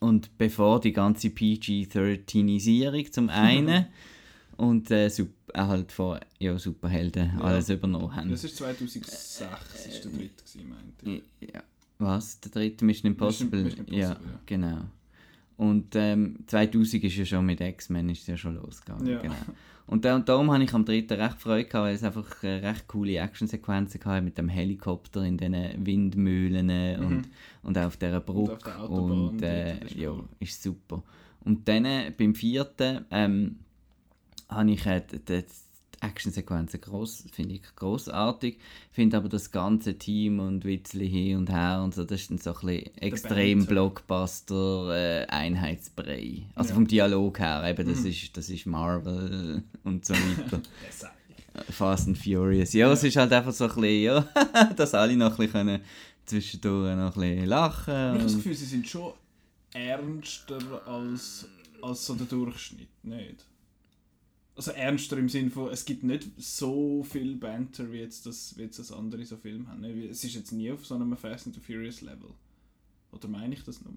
Und 0.00 0.36
bevor 0.36 0.80
die 0.82 0.92
ganze 0.92 1.28
PG-13isierung 1.28 3.10
zum 3.10 3.30
einen 3.30 3.86
und 4.56 4.90
äh, 4.90 5.10
auch 5.54 5.68
halt 5.68 5.92
von 5.92 6.18
ja, 6.38 6.58
Superhelden 6.58 7.32
Ja. 7.38 7.44
alles 7.44 7.68
übernommen 7.70 8.14
haben. 8.14 8.30
Das 8.30 8.44
ist 8.44 8.56
2006, 8.56 9.08
ist 9.08 9.40
der 9.40 10.12
dritte 10.12 10.44
gewesen, 10.44 10.68
meinte 10.68 11.22
ich. 11.40 11.48
Ja. 11.52 11.62
Was? 11.98 12.40
Der 12.40 12.50
dritte 12.50 12.84
Mission 12.84 13.12
Impossible? 13.12 13.62
Mission 13.64 13.86
ja, 13.88 14.08
Impossible, 14.08 14.32
ja. 14.32 14.40
genau. 14.46 14.80
Und 15.56 15.94
ähm, 15.96 16.38
2000 16.46 17.04
ist 17.04 17.16
ja 17.16 17.24
schon 17.24 17.46
mit 17.46 17.60
X-Men 17.60 18.10
ist 18.10 18.28
ja 18.28 18.36
schon 18.36 18.56
losgegangen. 18.56 19.06
Ja. 19.06 19.20
Genau. 19.20 19.34
Und, 19.86 20.04
da, 20.04 20.16
und 20.16 20.28
darum 20.28 20.50
habe 20.50 20.64
ich 20.64 20.74
am 20.74 20.84
dritten 20.84 21.18
recht 21.18 21.40
Freude 21.40 21.64
gehabt, 21.64 21.86
weil 21.86 21.94
es 21.94 22.02
einfach 22.02 22.42
äh, 22.42 22.56
recht 22.56 22.88
coole 22.88 23.18
Actionsequenzen 23.18 24.04
hatte 24.04 24.22
mit 24.22 24.36
dem 24.36 24.48
Helikopter 24.48 25.22
in 25.22 25.38
diesen 25.38 25.86
Windmühlen 25.86 26.98
und, 26.98 27.28
und 27.62 27.78
auch 27.78 27.84
auf 27.84 27.96
dieser 27.96 28.20
Brücke. 28.20 28.54
Mhm. 28.54 28.58
der 28.64 28.80
Autobahn 28.80 29.28
Und 29.28 29.42
äh, 29.42 29.84
ist 29.84 29.94
ja, 29.94 30.10
cool. 30.10 30.24
ist 30.40 30.62
super. 30.62 31.02
Und 31.40 31.68
dann 31.68 31.84
äh, 31.84 32.12
beim 32.16 32.34
vierten 32.34 33.04
ähm, 33.12 33.60
habe 34.48 34.70
ich 34.70 34.86
äh, 34.86 35.02
die, 35.28 35.44
Actionsequenzen 36.00 36.80
gross, 36.80 37.24
finde 37.32 37.54
ich 37.54 37.62
großartig. 37.74 38.58
Finde 38.92 39.16
aber 39.16 39.28
das 39.30 39.50
ganze 39.50 39.96
Team 39.96 40.40
und 40.40 40.64
Witzli 40.64 41.08
hin 41.08 41.38
und 41.38 41.50
her 41.50 41.80
und 41.82 41.94
so, 41.94 42.04
das 42.04 42.20
ist 42.20 42.30
dann 42.30 42.38
so 42.38 42.50
ein 42.50 42.66
bisschen 42.66 42.96
extrem 42.98 43.58
Banter. 43.60 43.70
Blockbuster 43.72 45.22
äh, 45.22 45.26
Einheitsbrei. 45.26 46.42
Also 46.54 46.68
Ja. 46.70 46.74
vom 46.74 46.86
Dialog 46.86 47.38
her, 47.38 47.64
eben, 47.66 47.88
das, 47.88 48.00
Mhm. 48.02 48.10
ist, 48.10 48.36
das 48.36 48.50
ist 48.50 48.66
Marvel 48.66 49.62
und 49.84 50.04
so 50.04 50.14
weiter. 50.14 50.60
Fast 51.70 52.08
and 52.08 52.18
Furious. 52.18 52.74
Ja, 52.74 52.92
es 52.92 53.02
ist 53.02 53.16
halt 53.16 53.32
einfach 53.32 53.52
so 53.52 53.64
ein 53.64 53.70
bisschen, 53.70 54.02
ja, 54.02 54.20
dass 54.76 54.92
alle 54.92 55.16
noch 55.16 55.30
ein 55.30 55.36
bisschen 55.38 55.52
können 55.52 55.80
zwischendurch 56.26 56.94
noch 56.94 57.16
ein 57.16 57.20
bisschen 57.20 57.46
lachen 57.46 57.94
Ich 57.94 57.96
habe 57.96 58.18
das 58.22 58.36
Gefühl, 58.36 58.54
sie 58.54 58.64
sind 58.66 58.86
schon 58.86 59.12
ernster 59.72 60.58
als, 60.86 61.48
als 61.80 62.04
so 62.06 62.14
der 62.14 62.26
Durchschnitt, 62.26 62.88
nicht? 63.02 63.46
Also 64.56 64.70
ernster 64.72 65.18
im 65.18 65.28
Sinne 65.28 65.50
von, 65.50 65.70
es 65.70 65.84
gibt 65.84 66.02
nicht 66.02 66.30
so 66.38 67.02
viel 67.04 67.36
Banter, 67.36 67.92
wie 67.92 67.98
jetzt 67.98 68.24
das, 68.24 68.56
wie 68.56 68.62
jetzt 68.62 68.78
das 68.78 68.90
andere 68.90 69.24
so 69.26 69.36
Filme 69.36 69.68
haben. 69.68 69.82
ne? 69.82 70.06
Es 70.08 70.24
ist 70.24 70.34
jetzt 70.34 70.50
nie 70.52 70.70
auf 70.72 70.86
so 70.86 70.94
einem 70.94 71.14
Fast 71.16 71.46
and 71.46 71.54
the 71.54 71.60
Furious 71.60 72.00
Level. 72.00 72.30
Oder 73.12 73.28
meine 73.28 73.54
ich 73.54 73.62
das 73.64 73.80
nur? 73.82 73.92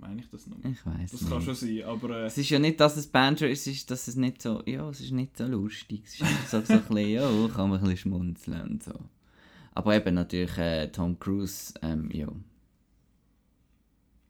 Meine 0.00 0.20
ich 0.20 0.30
das 0.30 0.46
nur? 0.46 0.58
Ich 0.64 0.86
weiß 0.86 1.10
Das 1.10 1.20
nicht. 1.22 1.30
kann 1.30 1.42
schon 1.42 1.54
sein, 1.56 1.82
aber 1.84 2.10
äh, 2.22 2.26
Es 2.26 2.38
ist 2.38 2.50
ja 2.50 2.58
nicht, 2.60 2.78
dass 2.78 2.96
es 2.96 3.08
Banter 3.08 3.48
ist, 3.48 3.66
es 3.66 3.74
ist, 3.78 3.90
dass 3.90 4.06
es 4.06 4.14
nicht 4.14 4.40
so, 4.42 4.62
ja, 4.64 4.88
es 4.90 5.00
ist 5.00 5.10
nicht 5.10 5.36
so 5.36 5.46
lustig. 5.46 6.02
Es 6.06 6.14
ist 6.14 6.22
einfach 6.22 6.48
so, 6.48 6.60
so 6.64 6.72
ein 6.74 6.80
bisschen, 6.82 7.08
ja, 7.10 7.48
kann 7.48 7.70
man 7.70 7.78
ein 7.78 7.84
bisschen 7.84 7.96
schmunzeln 8.12 8.60
und 8.62 8.82
so. 8.84 8.92
Aber 9.72 9.96
eben 9.96 10.14
natürlich 10.14 10.56
äh, 10.56 10.86
Tom 10.92 11.18
Cruise, 11.18 11.74
ähm, 11.82 12.10
ja, 12.12 12.28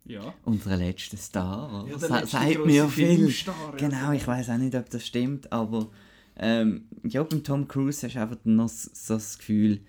ja. 0.09 0.35
unser 0.45 0.77
letzter 0.77 1.17
Star. 1.17 1.87
Ja, 1.89 1.99
sa- 1.99 2.19
letzte 2.21 2.37
sagt 2.39 2.67
mir 2.67 2.89
viel. 2.89 3.29
Ja. 3.29 3.53
Genau, 3.77 4.13
ich 4.13 4.27
weiß 4.27 4.51
auch 4.51 4.59
nicht, 4.59 4.75
ob 4.75 4.89
das 4.91 5.07
stimmt, 5.07 5.53
aber 5.53 5.89
ähm, 6.41 6.83
ja, 7.05 7.23
beim 7.23 7.43
Tom 7.45 7.67
Cruise 7.69 8.07
hast 8.07 8.15
du 8.15 8.21
einfach 8.21 8.37
noch 8.45 8.69
so 8.69 9.15
das 9.15 9.39
Gefühl, 9.39 9.81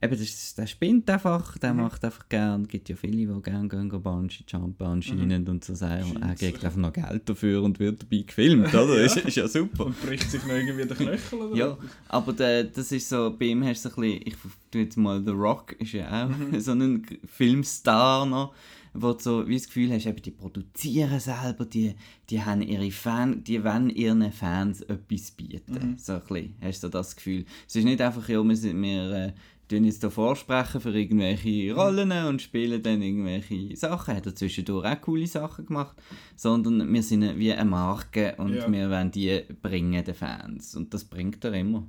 eben, 0.00 0.16
das, 0.18 0.54
der 0.54 0.66
spinnt 0.68 1.10
einfach, 1.10 1.58
der 1.58 1.72
Mhm. 1.74 1.80
macht 1.80 2.04
einfach 2.04 2.28
gern, 2.28 2.62
es 2.62 2.68
gibt 2.68 2.88
ja 2.88 2.94
viele, 2.94 3.16
die 3.34 3.42
gerne 3.42 3.66
gehen, 3.66 3.88
gehen 3.90 4.02
Bungee 4.02 4.44
jumpen 4.46 4.86
anscheinend 4.86 5.48
und 5.48 5.64
so 5.64 5.74
sagen, 5.74 6.16
er 6.22 6.34
kriegt 6.36 6.64
einfach 6.64 6.78
noch 6.78 6.92
Geld 6.92 7.28
dafür 7.28 7.62
und 7.62 7.80
wird 7.80 8.02
dabei 8.02 8.18
gefilmt, 8.24 8.68
oder? 8.72 8.86
Ja. 8.98 9.04
ist, 9.04 9.16
ist 9.16 9.36
ja 9.36 9.48
super. 9.48 9.86
Und 9.86 10.00
bricht 10.00 10.30
sich 10.30 10.42
noch 10.44 10.50
irgendwie 10.54 10.86
den 10.86 10.96
Knöchel 10.96 11.38
oder 11.40 11.56
Ja, 11.56 11.78
aber 12.08 12.32
der, 12.34 12.64
das 12.64 12.92
ist 12.92 13.08
so, 13.08 13.34
bei 13.36 13.46
ihm 13.46 13.64
hast 13.64 13.84
du 13.84 13.88
so 13.88 13.96
ein 13.96 14.02
bisschen, 14.02 14.22
ich 14.28 14.34
tue 14.70 14.82
jetzt 14.82 14.96
mal, 14.96 15.24
The 15.24 15.30
Rock 15.32 15.72
ist 15.80 15.92
ja 15.92 16.26
auch 16.26 16.28
Mhm. 16.28 16.60
so 16.60 16.72
ein 16.72 17.04
Filmstar 17.26 18.26
noch, 18.26 18.54
wo 18.98 19.12
du 19.12 19.18
so 19.20 19.48
wie 19.48 19.56
das 19.56 19.66
Gefühl 19.66 19.92
hast, 19.92 20.06
eben, 20.06 20.20
die 20.22 20.30
produzieren 20.30 21.20
selber, 21.20 21.64
die, 21.64 21.94
die 22.30 22.42
haben 22.42 22.62
ihre 22.62 22.90
Fans, 22.90 23.44
die 23.44 23.62
wollen 23.64 23.90
ihren 23.90 24.32
Fans 24.32 24.80
etwas 24.82 25.30
bieten. 25.30 25.90
Mhm. 25.92 25.98
So 25.98 26.14
ein 26.14 26.20
bisschen, 26.20 26.54
hast 26.62 26.82
du 26.82 26.86
so 26.86 26.90
das 26.90 27.16
Gefühl. 27.16 27.44
Es 27.66 27.76
ist 27.76 27.84
nicht 27.84 28.00
einfach, 28.00 28.28
ja, 28.28 28.42
wir, 28.42 28.56
sind, 28.56 28.80
wir 28.82 29.10
äh, 29.12 29.32
tun 29.68 29.84
jetzt 29.84 30.00
hier 30.00 30.10
vorsprechen 30.10 30.80
für 30.80 30.90
irgendwelche 30.96 31.72
Mhm. 31.72 31.78
Rollen 31.78 32.12
und 32.26 32.40
spielen 32.42 32.82
dann 32.82 33.02
irgendwelche 33.02 33.76
Sachen. 33.76 34.14
Hat 34.14 34.26
er 34.26 34.34
zwischendurch 34.34 34.86
auch 34.86 35.00
coole 35.00 35.26
Sachen 35.26 35.66
gemacht. 35.66 35.96
Sondern 36.36 36.92
wir 36.92 37.02
sind 37.02 37.38
wie 37.38 37.52
eine 37.52 37.68
Marke 37.68 38.34
und 38.38 38.54
Ja. 38.54 38.70
wir 38.70 38.90
wollen 38.90 39.10
die 39.10 39.42
bringen 39.62 40.04
den 40.04 40.14
Fans. 40.14 40.74
Und 40.76 40.92
das 40.94 41.04
bringt 41.04 41.44
er 41.44 41.52
immer. 41.54 41.84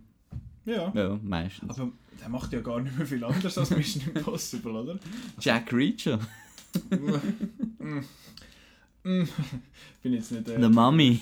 Ja. 0.65 0.91
Ja, 0.95 1.19
meistens. 1.23 1.69
Aber 1.79 1.91
der 2.19 2.29
macht 2.29 2.51
ja 2.51 2.59
gar 2.61 2.81
nicht 2.81 2.97
mehr 2.97 3.05
viel 3.05 3.23
anders 3.23 3.57
als 3.57 3.69
Mission 3.69 4.03
Impossible, 4.15 4.71
oder? 4.71 4.99
Jack 5.39 5.71
Reacher. 5.71 6.19
Bin 9.03 10.13
jetzt 10.13 10.31
nicht... 10.31 10.47
Äh, 10.49 10.61
The 10.61 10.67
Mummy. 10.69 11.21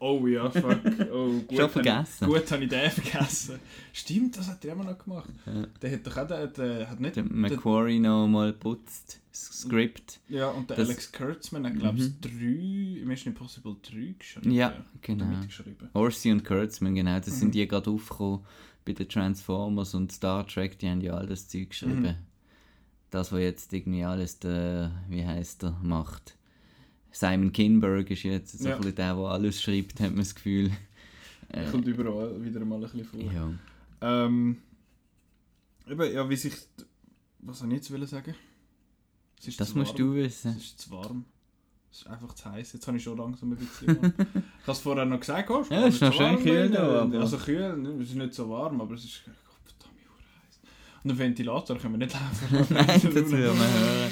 Oh 0.00 0.24
ja, 0.28 0.48
fuck. 0.48 0.78
Oh, 1.12 1.40
gut, 1.40 1.56
Schon 1.58 1.70
vergessen. 1.70 2.24
Ich, 2.28 2.34
gut, 2.34 2.52
habe 2.52 2.62
ich 2.64 2.70
den 2.70 2.90
vergessen. 2.90 3.58
Stimmt, 3.92 4.36
das 4.36 4.46
hat 4.48 4.64
er 4.64 4.72
immer 4.74 4.84
noch 4.84 4.96
gemacht. 4.98 5.28
Ja. 5.44 5.66
Der 5.82 5.92
hat 5.92 6.06
doch 6.06 6.16
auch 6.16 6.26
den, 6.28 6.52
der 6.56 6.88
hat 6.90 7.00
nicht... 7.00 7.16
Der 7.16 7.24
Macquarie 7.24 7.98
noch 7.98 8.28
mal 8.28 8.52
putzt. 8.52 9.20
Das 9.32 9.40
Skript. 9.60 10.20
ja, 10.28 10.48
und 10.48 10.70
der 10.70 10.76
das- 10.76 10.88
Alex 10.88 11.10
Kurtzman 11.12 11.66
hat, 11.66 11.76
glaube 11.78 11.98
ich, 11.98 12.04
Mhm. 12.04 12.14
drei 12.20 13.04
Mission 13.06 13.32
Impossible 13.32 13.76
3 13.82 14.14
geschrieben. 14.18 14.50
Ja, 14.52 14.72
genau. 15.02 15.26
Horsey 15.94 16.30
und 16.32 16.44
Kurtzman, 16.44 16.94
genau. 16.94 17.18
Das 17.18 17.28
Mhm. 17.30 17.34
sind 17.40 17.54
die 17.56 17.66
gerade 17.66 17.90
aufgekommen 17.90 18.40
bei 18.84 18.92
den 18.92 19.08
Transformers 19.08 19.94
und 19.94 20.12
Star 20.12 20.46
Trek. 20.46 20.78
Die 20.78 20.88
haben 20.88 21.00
ja 21.00 21.14
all 21.14 21.26
das 21.26 21.48
Zeug 21.48 21.70
geschrieben. 21.70 22.02
Mhm. 22.02 22.14
Das, 23.10 23.32
was 23.32 23.40
jetzt 23.40 23.72
irgendwie 23.72 24.04
alles 24.04 24.38
der, 24.38 24.90
wie 25.08 25.24
heißt 25.26 25.62
der, 25.62 25.70
macht. 25.82 26.36
Simon 27.10 27.52
Kinberg 27.52 28.10
ist 28.10 28.22
jetzt 28.22 28.58
so 28.58 28.68
Ja. 28.68 28.74
ein 28.74 28.80
bisschen 28.82 28.96
der, 28.96 29.14
der 29.14 29.24
alles 29.24 29.62
schreibt, 29.62 30.00
hat 30.00 30.10
man 30.10 30.18
das 30.18 30.34
Gefühl. 30.34 30.70
Er 31.48 31.66
Äh, 31.66 31.70
kommt 31.70 31.86
überall 31.86 32.44
wieder 32.44 32.62
mal 32.64 32.74
ein 32.76 32.80
bisschen 32.82 33.04
vor. 33.04 33.20
ja. 33.20 33.50
Ähm, 34.00 34.58
eben, 35.88 36.12
ja, 36.12 36.28
wie 36.28 36.36
sich... 36.36 36.54
Was 37.40 37.60
soll 37.60 37.68
ich 37.68 37.76
jetzt 37.76 37.90
wollen 37.92 38.06
sagen? 38.06 38.34
Es 39.46 39.56
Das 39.56 39.74
musst 39.74 39.92
warm. 39.92 39.96
du 39.96 40.14
Es 40.16 40.44
wissen. 40.44 40.56
ist 40.58 40.80
zu 40.80 40.90
warm. 40.90 41.24
Es 41.90 42.00
ist 42.00 42.06
einfach 42.08 42.34
zu 42.34 42.44
heiß. 42.50 42.72
Jetzt 42.74 42.86
habe 42.86 42.96
ich 42.98 43.02
schon 43.02 43.16
langsam 43.16 43.52
ein 43.52 43.56
bisschen. 43.56 43.88
Ich 43.88 44.62
habe 44.62 44.72
es 44.72 44.78
vorher 44.80 45.04
noch 45.06 45.20
gesagt, 45.20 45.48
oh, 45.50 45.64
Ja, 45.70 45.86
es 45.86 45.94
ist 45.94 46.00
noch 46.02 46.12
schön 46.12 46.36
kühl 46.42 46.68
da, 46.70 47.08
Also 47.18 47.38
kühl, 47.38 48.00
es 48.02 48.10
ist 48.10 48.16
nicht 48.16 48.34
so 48.34 48.50
warm, 48.50 48.80
aber 48.80 48.94
es 48.94 49.04
ist... 49.04 49.22
Den 51.08 51.18
Ventilator 51.18 51.76
können 51.78 51.94
wir 51.94 52.06
nicht 52.06 52.12
laufen 52.14 52.66
Nein, 52.74 52.86
das 52.86 53.02
will 53.04 53.22
man 53.54 53.58
hören. 53.58 54.10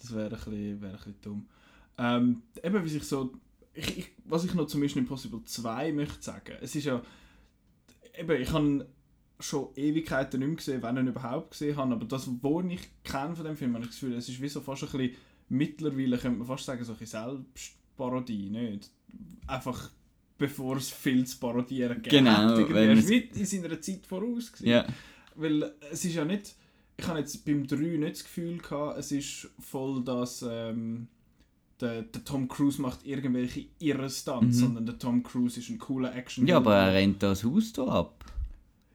Das 0.00 0.14
wäre 0.14 0.24
ein, 0.26 0.30
bisschen, 0.30 0.80
wäre 0.80 0.92
ein 0.92 0.96
bisschen 0.96 1.14
dumm. 1.22 1.46
Ähm, 1.98 2.42
eben, 2.62 2.84
wie 2.84 2.88
sich 2.88 3.04
so... 3.04 3.32
Ich, 3.74 3.98
ich, 3.98 4.10
was 4.24 4.44
ich 4.44 4.54
noch 4.54 4.66
zum 4.66 4.80
Mission 4.80 5.02
Impossible 5.02 5.42
2 5.44 5.92
möchte 5.92 6.22
sagen, 6.22 6.54
es 6.60 6.74
ist 6.74 6.84
ja... 6.84 7.02
Eben, 8.18 8.40
ich 8.42 8.50
habe 8.52 8.86
schon 9.38 9.68
Ewigkeiten 9.76 10.40
nicht 10.40 10.48
mehr 10.48 10.56
gesehen, 10.56 10.82
wenn 10.82 10.96
ich 10.96 11.02
ihn 11.02 11.08
überhaupt 11.08 11.52
gesehen 11.52 11.76
habe, 11.76 11.92
aber 11.94 12.04
das, 12.04 12.28
was 12.42 12.64
ich 12.70 12.80
kenne 13.04 13.36
von 13.36 13.44
dem 13.44 13.56
Film, 13.56 13.74
habe 13.74 13.84
ich 13.84 13.90
das 13.90 14.00
Gefühl, 14.00 14.16
es 14.16 14.28
ist 14.28 14.40
wie 14.40 14.48
so 14.48 14.60
fast 14.60 14.82
ein 14.84 14.90
bisschen... 14.90 15.14
Mittlerweile 15.48 16.16
könnte 16.18 16.38
man 16.38 16.46
fast 16.46 16.64
sagen, 16.64 16.84
so 16.84 16.92
ein 16.92 16.98
bisschen 16.98 17.42
Selbstparodie, 17.54 18.50
nicht? 18.50 18.90
Einfach 19.46 19.90
bevor 20.38 20.76
es 20.76 20.88
viel 20.90 21.26
zu 21.26 21.38
parodieren 21.38 21.96
gibt. 22.00 22.10
Genau, 22.10 22.56
Er 22.56 22.92
es- 22.96 23.10
ist 23.10 23.52
in 23.52 23.62
seiner 23.62 23.80
Zeit 23.80 24.06
voraus. 24.06 24.50
gewesen. 24.52 24.68
Ja, 24.68 24.86
Weil 25.36 25.72
es 25.90 26.04
ist 26.04 26.14
ja 26.14 26.24
nicht. 26.24 26.54
Ich 26.96 27.06
habe 27.08 27.18
jetzt 27.20 27.44
beim 27.46 27.66
3 27.66 27.76
nicht 27.76 28.12
das 28.16 28.24
Gefühl 28.24 28.58
gehabt, 28.58 28.98
es 28.98 29.10
ist 29.12 29.48
voll 29.58 30.02
das. 30.04 30.44
Ähm, 30.48 31.06
der, 31.80 32.02
der 32.02 32.24
Tom 32.24 32.46
Cruise 32.46 32.80
macht 32.82 33.06
irgendwelche 33.06 33.64
irre 33.78 34.10
Stunts, 34.10 34.58
Mhm. 34.58 34.60
sondern 34.60 34.86
der 34.86 34.98
Tom 34.98 35.22
Cruise 35.22 35.58
ist 35.58 35.70
ein 35.70 35.78
cooler 35.78 36.14
action 36.14 36.46
ja 36.46 36.58
aber 36.58 36.74
er 36.76 36.92
rennt 36.92 37.22
das 37.22 37.42
Haus 37.42 37.72
da 37.72 37.84
ab. 37.86 38.22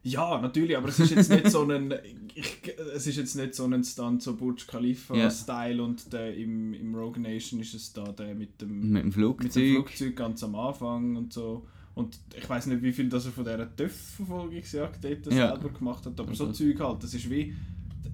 Ja, 0.03 0.39
natürlich, 0.39 0.77
aber 0.77 0.89
es 0.89 0.99
ist 0.99 1.09
jetzt 1.09 1.31
nicht 1.31 1.49
so 1.49 1.63
ein. 1.63 1.91
Ich, 2.35 2.61
es 2.95 3.07
ist 3.07 3.15
jetzt 3.17 3.33
nicht 3.35 3.55
so 3.55 3.63
ein 3.65 3.83
Stunt, 3.83 4.21
so 4.21 4.35
Burj 4.35 4.67
Khalifa-Style 4.67 5.81
und 5.81 6.13
der, 6.13 6.35
im, 6.35 6.75
im 6.75 6.93
Rogue 6.93 7.19
Nation 7.19 7.59
ist 7.59 7.73
es 7.73 7.91
da 7.91 8.03
der 8.11 8.35
mit 8.35 8.61
dem, 8.61 8.69
Mit 8.69 8.83
dem 8.83 8.91
mit 8.91 9.03
dem 9.03 9.11
Flugzeug. 9.13 9.71
Flugzeug 9.73 10.15
ganz 10.15 10.43
am 10.43 10.53
Anfang 10.53 11.15
und 11.15 11.33
so. 11.33 11.65
Und 11.95 12.19
ich 12.37 12.47
weiß 12.49 12.67
nicht, 12.67 12.81
wie 12.83 12.91
viel 12.91 13.07
das 13.09 13.25
er 13.25 13.31
von 13.31 13.43
dieser 13.45 13.73
TÜV-Verfolgungsjagd 13.75 15.03
dort 15.03 15.25
Ja. 15.33 15.49
selber 15.49 15.69
gemacht 15.69 16.05
hat, 16.05 16.19
aber 16.19 16.35
so 16.35 16.47
Also- 16.47 16.65
Zeug 16.65 16.79
halt. 16.79 17.03
Das 17.03 17.13
ist 17.13 17.29
wie. 17.29 17.55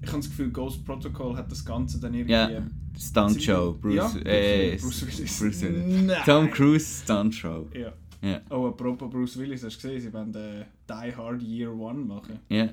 Ich 0.00 0.08
habe 0.08 0.18
das 0.18 0.28
Gefühl, 0.30 0.50
Ghost 0.50 0.84
Protocol 0.84 1.36
hat 1.36 1.50
das 1.52 1.64
Ganze 1.64 2.00
dann 2.00 2.14
irgendwie. 2.14 2.32
Ja, 2.32 2.62
Stunt 2.98 3.42
Show. 3.42 3.76
Bruce, 3.80 3.94
ja, 3.94 4.10
äh, 4.24 4.76
Bruce 4.80 5.02
Willis. 5.06 5.38
Bruce 5.38 5.62
Willis. 5.62 6.02
Nein. 6.04 6.22
Tom 6.24 6.50
Cruise 6.50 7.02
Stunt 7.04 7.34
Show. 7.34 7.68
Ja. 7.74 7.92
Ja. 8.22 8.40
Oh, 8.50 8.68
apropos 8.68 9.10
Bruce 9.10 9.36
Willis, 9.38 9.62
hast 9.64 9.82
du 9.82 9.88
gesehen, 9.88 10.00
sie 10.00 10.12
wollen 10.12 10.32
den 10.32 10.64
Die 10.88 11.16
Hard 11.16 11.42
Year 11.42 11.72
One 11.72 12.00
machen. 12.04 12.38
Ja, 12.48 12.68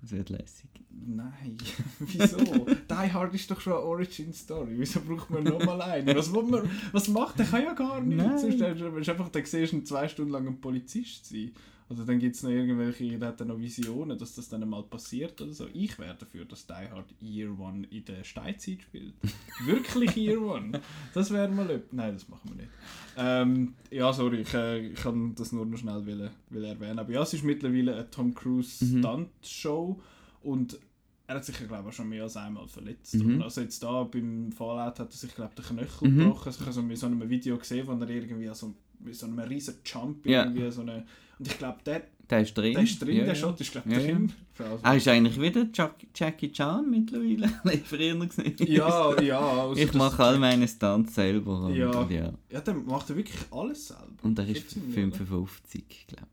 das 0.00 0.12
wird 0.12 0.30
lässig. 0.30 0.70
Nein, 0.90 1.56
wieso? 1.98 2.38
Die 2.38 3.12
Hard 3.12 3.34
ist 3.34 3.50
doch 3.50 3.60
schon 3.60 3.74
eine 3.74 3.82
Origin 3.82 4.32
Story. 4.32 4.74
Wieso 4.76 5.00
braucht 5.00 5.30
man 5.30 5.44
nochmal 5.44 5.80
eine? 5.82 6.16
Was, 6.16 6.30
man, 6.30 6.70
was 6.92 7.08
macht 7.08 7.38
der? 7.38 7.46
kann 7.46 7.62
ja 7.62 7.74
gar 7.74 8.00
nichts. 8.00 8.24
Nein. 8.24 8.38
Sonst 8.38 8.54
ist 9.00 9.08
einfach, 9.08 9.28
dann 9.28 9.44
siehst 9.44 9.72
du 9.72 9.84
zwei 9.84 10.08
Stunden 10.08 10.32
lang 10.32 10.46
ein 10.46 10.60
Polizist 10.60 11.26
sein. 11.26 11.52
Oder 11.90 12.04
dann 12.04 12.20
gibt 12.20 12.36
es 12.36 12.42
noch 12.44 12.50
irgendwelche, 12.50 13.18
der 13.18 13.28
hat 13.28 13.40
dann 13.40 13.48
noch 13.48 13.58
Visionen, 13.58 14.16
dass 14.16 14.36
das 14.36 14.48
dann 14.48 14.68
mal 14.68 14.84
passiert 14.84 15.40
oder 15.40 15.52
so. 15.52 15.66
Ich 15.74 15.98
wäre 15.98 16.14
dafür, 16.16 16.44
dass 16.44 16.64
Die 16.64 16.72
Hard 16.72 17.12
Year 17.20 17.50
One 17.58 17.84
in 17.90 18.04
der 18.04 18.22
Steinzeit 18.22 18.82
spielt. 18.82 19.14
Wirklich 19.66 20.16
Year 20.16 20.40
One. 20.40 20.80
Das 21.12 21.32
wäre 21.32 21.48
mal 21.48 21.68
etwas. 21.68 21.92
Nein, 21.92 22.14
das 22.14 22.28
machen 22.28 22.48
wir 22.50 22.56
nicht. 22.62 22.70
Ähm, 23.16 23.74
ja, 23.90 24.12
sorry, 24.12 24.42
ich, 24.42 24.54
äh, 24.54 24.86
ich 24.86 24.94
kann 25.00 25.34
das 25.34 25.50
nur 25.50 25.66
noch 25.66 25.76
schnell 25.78 26.06
will, 26.06 26.30
will 26.50 26.64
erwähnen. 26.64 27.00
Aber 27.00 27.10
ja, 27.12 27.22
es 27.22 27.34
ist 27.34 27.42
mittlerweile 27.42 27.94
eine 27.94 28.10
Tom 28.10 28.32
Cruise 28.34 28.84
Mhm. 28.84 28.98
Stunt-Show 29.00 30.00
und 30.42 30.78
er 31.26 31.36
hat 31.36 31.44
sich 31.44 31.56
glaube 31.56 31.74
ich 31.82 31.88
auch 31.88 31.92
schon 31.92 32.08
mehr 32.08 32.22
als 32.24 32.36
einmal 32.36 32.66
verletzt. 32.68 33.14
Mhm. 33.16 33.42
Also 33.42 33.60
jetzt 33.62 33.82
da 33.82 34.04
beim 34.04 34.52
Fallout 34.52 34.98
hat 35.00 35.10
er 35.12 35.16
sich 35.16 35.34
glaube 35.34 35.52
ich 35.58 35.64
den 35.66 35.76
Knöchel 35.76 36.08
Mhm. 36.08 36.18
gebrochen. 36.18 36.46
Also 36.46 36.60
ich 36.60 36.66
habe 36.66 36.72
so 36.72 36.82
mit 36.82 36.98
so 36.98 37.06
einem 37.06 37.28
Video 37.28 37.58
gesehen, 37.58 37.86
wo 37.86 37.92
er 37.92 38.08
irgendwie 38.08 38.48
so, 38.54 38.74
mit 39.00 39.14
so 39.16 39.26
einem 39.26 39.38
riesen 39.40 39.74
Jump 39.84 40.24
irgendwie 40.26 40.70
so 40.70 40.82
eine... 40.82 41.04
Und 41.40 41.46
ich 41.48 41.58
glaube, 41.58 41.78
der, 41.84 42.02
Der 42.28 42.40
ist 42.42 42.54
drin. 42.56 42.74
der 42.74 42.82
ist 42.84 43.00
drin, 43.02 43.16
ja, 43.16 43.24
der 43.24 43.28
ja. 43.28 43.34
Shot 43.34 43.60
ist 43.60 43.72
glaube 43.72 43.90
Ja, 43.90 43.98
ich 43.98 44.06
ja. 44.06 44.12
drin. 44.12 44.32
Also, 44.58 44.78
Er 44.84 44.94
ist 44.96 45.08
eigentlich 45.08 45.40
wieder 45.40 45.66
Jack 45.72 45.94
Jackie 46.14 46.52
Chan 46.52 46.88
mittlerweile. 46.88 47.50
ich 47.72 47.82
früher 47.82 48.14
gesehen. 48.26 48.54
ja, 48.58 49.20
ja. 49.22 49.40
Also 49.40 49.80
Ich 49.82 49.92
mache 49.94 50.22
all 50.22 50.38
meine 50.38 50.68
Stunts 50.68 51.14
selber. 51.14 51.64
Und, 51.64 51.74
Ja. 51.74 52.06
ja. 52.08 52.32
Ja, 52.50 52.60
der 52.60 52.74
macht 52.74 53.08
er 53.10 53.16
wirklich 53.16 53.38
alles 53.50 53.88
selber. 53.88 54.04
Und 54.22 54.38
er 54.38 54.46
ist 54.48 54.58
Schätzen 54.58 54.82
wir, 54.88 54.94
55, 54.94 56.06
glaube 56.06 56.26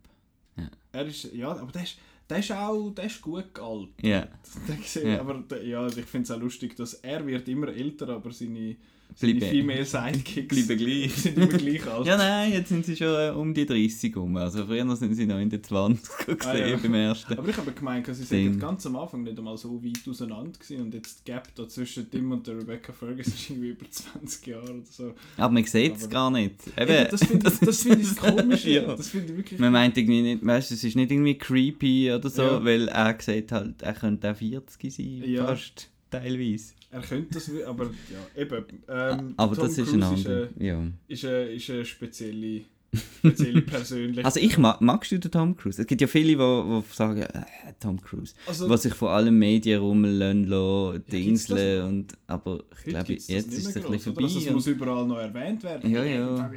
Er 0.91 1.05
ist, 1.05 1.23
ja, 1.33 1.51
aber 1.51 1.71
der 1.71 1.83
ist, 1.83 1.97
der 2.29 2.39
ist 2.39 2.51
auch, 2.51 2.89
der 2.91 3.05
ist 3.05 3.21
gut 3.21 3.53
gealtert. 3.53 3.93
ich. 3.97 4.09
Ja, 4.09 4.27
Ja. 5.03 5.19
Aber 5.21 5.43
ja, 5.63 5.87
ich 5.87 6.05
finde 6.05 6.23
es 6.25 6.31
auch 6.31 6.39
lustig, 6.39 6.75
dass 6.75 6.95
er 6.95 7.25
wird 7.25 7.47
immer 7.47 7.69
älter, 7.69 8.09
aber 8.09 8.31
seine, 8.31 8.75
seine 9.19 9.33
Bleiben- 9.35 9.51
Female 9.51 9.83
Sidekicks 9.85 10.67
bleiben 10.67 10.77
gleich. 10.85 11.11
sind 11.15 11.37
immer 11.37 11.47
gleich 11.47 11.87
alt. 11.87 12.05
Ja, 12.05 12.17
nein, 12.17 12.51
jetzt 12.53 12.69
sind 12.69 12.85
sie 12.85 12.95
schon 12.95 13.07
äh, 13.07 13.31
um 13.35 13.51
die 13.53 13.65
30 13.65 14.15
rum. 14.15 14.37
Also 14.37 14.63
früher 14.65 14.95
sind 14.95 15.15
sie 15.15 15.25
noch 15.25 15.39
in 15.39 15.49
den 15.49 15.63
20 15.63 16.07
gesehen 16.27 16.37
Ah, 16.45 16.55
ja. 16.55 16.77
beim 16.77 16.93
ersten. 16.93 17.33
Aber 17.37 17.49
ich 17.49 17.57
habe 17.57 17.71
gemeint, 17.71 18.05
sie 18.05 18.13
sind 18.23 18.59
ganz 18.59 18.85
am 18.85 18.95
Anfang 18.95 19.23
nicht 19.23 19.37
einmal 19.37 19.57
so 19.57 19.83
weit 19.83 20.07
auseinander 20.07 20.51
gewesen 20.59 20.81
und 20.83 20.93
jetzt 20.93 21.19
die 21.27 21.31
Gap 21.31 21.47
da 21.55 21.67
zwischen 21.67 22.09
Tim 22.11 22.31
und 22.31 22.45
der 22.45 22.57
Rebecca 22.59 22.93
Ferguson 22.93 23.33
ist 23.33 23.49
irgendwie 23.49 23.69
über 23.69 23.89
20 23.89 24.47
Jahre 24.47 24.63
oder 24.71 24.83
so. 24.89 25.13
Aber 25.37 25.51
man 25.53 25.63
sieht 25.63 25.95
es 25.97 26.07
gar 26.09 26.29
nicht. 26.29 26.53
Eben, 26.79 26.91
Eben, 26.91 27.07
das 27.09 27.23
finde 27.23 27.49
ich, 27.49 27.59
das 27.59 27.81
find 27.83 28.01
ich 28.01 28.07
das 28.09 28.17
Komische. 28.35 28.69
Ja. 28.69 28.95
Das 28.95 29.09
finde 29.09 29.31
ich 29.33 29.37
wirklich... 29.37 29.59
Man 29.59 29.71
meint 29.73 29.97
irgendwie 29.97 30.21
nicht, 30.21 30.45
weißt, 30.45 30.71
es 30.71 30.83
ist 30.83 30.95
nicht 30.95 31.11
irgendwie 31.11 31.35
creepy 31.37 32.11
oder 32.13 32.29
so, 32.29 32.43
Ja. 32.43 32.63
weil 32.63 32.87
er 32.87 33.17
sieht 33.19 33.51
halt, 33.51 33.81
er 33.81 33.93
könnte 33.93 34.31
auch 34.31 34.35
40 34.35 34.93
sein, 34.93 35.23
Ja. 35.25 35.45
fast 35.47 35.89
teilweise. 36.11 36.73
Er 36.89 37.01
könnte 37.01 37.33
das, 37.33 37.51
aber 37.65 37.85
ja, 37.85 38.41
eben. 38.41 38.65
Ähm, 38.87 39.33
Aber 39.37 39.55
Tom 39.55 39.65
das 39.65 39.77
ist 39.77 39.89
Cruise 39.91 40.05
ein 40.05 40.13
ist, 40.15 40.25
anderer. 40.27 40.47
äh, 40.59 40.67
Ja. 40.67 40.83
ist, 41.07 41.25
eine, 41.25 41.43
ist 41.51 41.69
eine 41.69 41.85
spezielle 41.85 42.61
speziell 43.19 43.61
persönlich. 43.63 44.25
Also 44.25 44.39
ich 44.39 44.57
mag, 44.57 44.79
magst 44.79 45.11
du 45.11 45.19
den 45.19 45.29
Tom 45.29 45.55
Cruise? 45.57 45.81
Es 45.81 45.87
gibt 45.87 45.99
ja 45.99 46.07
viele, 46.07 46.27
die, 46.29 46.35
die 46.37 46.93
sagen, 46.95 47.21
äh, 47.23 47.43
Tom 47.79 48.01
Cruise. 48.01 48.33
Also, 48.47 48.69
was 48.69 48.83
sich 48.83 48.93
von 48.93 49.09
allen 49.09 49.37
Medien 49.37 49.81
rumlassen 49.81 50.45
lassen, 50.45 50.93
gibt's 50.93 51.09
Dingseln 51.11 51.79
das 51.79 51.89
und 51.89 52.13
aber 52.27 52.63
ich 52.77 52.83
glaube, 52.85 53.13
jetzt 53.13 53.29
ist 53.29 53.47
es 53.67 53.75
ein 53.77 53.91
bisschen 53.91 54.13
oder? 54.13 54.23
Also, 54.23 54.37
es 54.37 54.43
vorbei. 54.45 54.51
muss 54.55 54.67
überall 54.67 55.05
noch 55.07 55.17
erwähnt 55.19 55.63
werden. 55.63 55.91
Ja, 55.91 56.03
ja. 56.05 56.49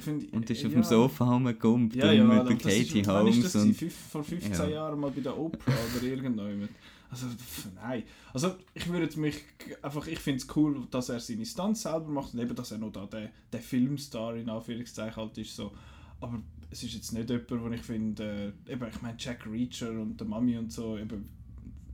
Find, 0.00 0.32
und 0.32 0.50
ist 0.50 0.64
auf 0.64 0.72
ja. 0.72 0.78
dem 0.80 0.82
Sofa 0.82 1.24
rumgekumpelt 1.24 2.02
Ja, 2.02 2.12
ja, 2.12 2.24
mit 2.24 2.64
der 2.64 2.70
ist- 2.80 2.90
Katie 2.92 3.06
wann 3.06 3.28
ist 3.28 3.34
Holmes 3.36 3.52
das 3.52 3.62
und... 3.62 3.92
vor 4.10 4.24
15 4.24 4.52
Ja. 4.52 4.68
Jahren 4.68 4.98
mal 4.98 5.10
bei 5.10 5.20
der 5.20 5.38
Oprah 5.38 5.72
oder 5.96 6.04
irgendjemand. 6.06 6.70
Also, 7.10 7.26
pff, 7.28 7.68
nein. 7.74 8.02
Also, 8.32 8.56
ich 8.74 8.88
würde 8.88 9.18
mich 9.20 9.42
einfach, 9.82 10.06
ich 10.06 10.18
finde 10.18 10.42
es 10.42 10.56
cool, 10.56 10.86
dass 10.90 11.08
er 11.08 11.20
seine 11.20 11.46
Stunts 11.46 11.82
selber 11.82 12.08
macht 12.08 12.34
und 12.34 12.40
eben, 12.40 12.54
dass 12.54 12.72
er 12.72 12.78
noch 12.78 12.92
da 12.92 13.06
der, 13.06 13.30
der 13.52 13.60
Filmstar 13.60 14.36
in 14.36 14.48
Anführungszeichen 14.48 15.16
halt 15.16 15.38
ist. 15.38 15.54
So. 15.56 15.72
Aber 16.20 16.42
es 16.70 16.82
ist 16.82 16.94
jetzt 16.94 17.12
nicht 17.12 17.30
jemand, 17.30 17.50
wo 17.50 17.68
ich 17.70 17.82
finde, 17.82 18.54
äh, 18.66 18.72
eben, 18.72 18.88
ich 18.88 19.02
meine, 19.02 19.16
Jack 19.18 19.46
Reacher 19.46 19.90
und 19.90 20.18
der 20.18 20.26
Mami 20.26 20.58
und 20.58 20.72
so, 20.72 20.98
eben, 20.98 21.28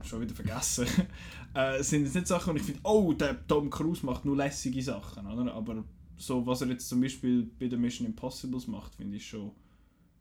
schon 0.03 0.21
wieder 0.21 0.35
vergessen, 0.35 0.87
äh, 1.53 1.81
sind 1.83 2.03
jetzt 2.05 2.15
nicht 2.15 2.27
Sachen, 2.27 2.53
wo 2.53 2.57
ich 2.57 2.63
finde, 2.63 2.81
oh, 2.83 3.13
der 3.13 3.45
Tom 3.47 3.69
Cruise 3.69 4.05
macht 4.05 4.25
nur 4.25 4.35
lässige 4.35 4.81
Sachen, 4.81 5.25
oder? 5.27 5.53
Aber 5.53 5.83
so, 6.17 6.45
was 6.45 6.61
er 6.61 6.69
jetzt 6.69 6.89
zum 6.89 7.01
Beispiel 7.01 7.49
bei 7.59 7.67
den 7.67 7.81
Mission 7.81 8.07
Impossibles 8.07 8.67
macht, 8.67 8.95
finde 8.95 9.17
ich 9.17 9.27
schon 9.27 9.51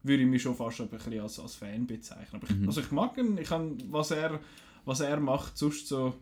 würde 0.05 0.25
ich 0.25 0.29
mich 0.29 0.43
schon 0.43 0.57
fast 0.57 0.81
ein 0.81 0.89
bisschen 0.89 1.21
als, 1.21 1.39
als 1.39 1.55
Fan 1.55 1.87
bezeichnen. 1.87 2.43
Aber 2.43 2.51
ich, 2.51 2.57
Mhm. 2.57 2.67
also 2.67 2.81
ich 2.81 2.91
mag 2.91 3.17
ihn, 3.19 3.39
ich 3.39 3.49
kann, 3.49 3.79
was 3.93 4.11
er, 4.11 4.41
was 4.85 5.01
er 5.01 5.21
macht, 5.21 5.57
sonst 5.59 5.89
so, 5.89 6.15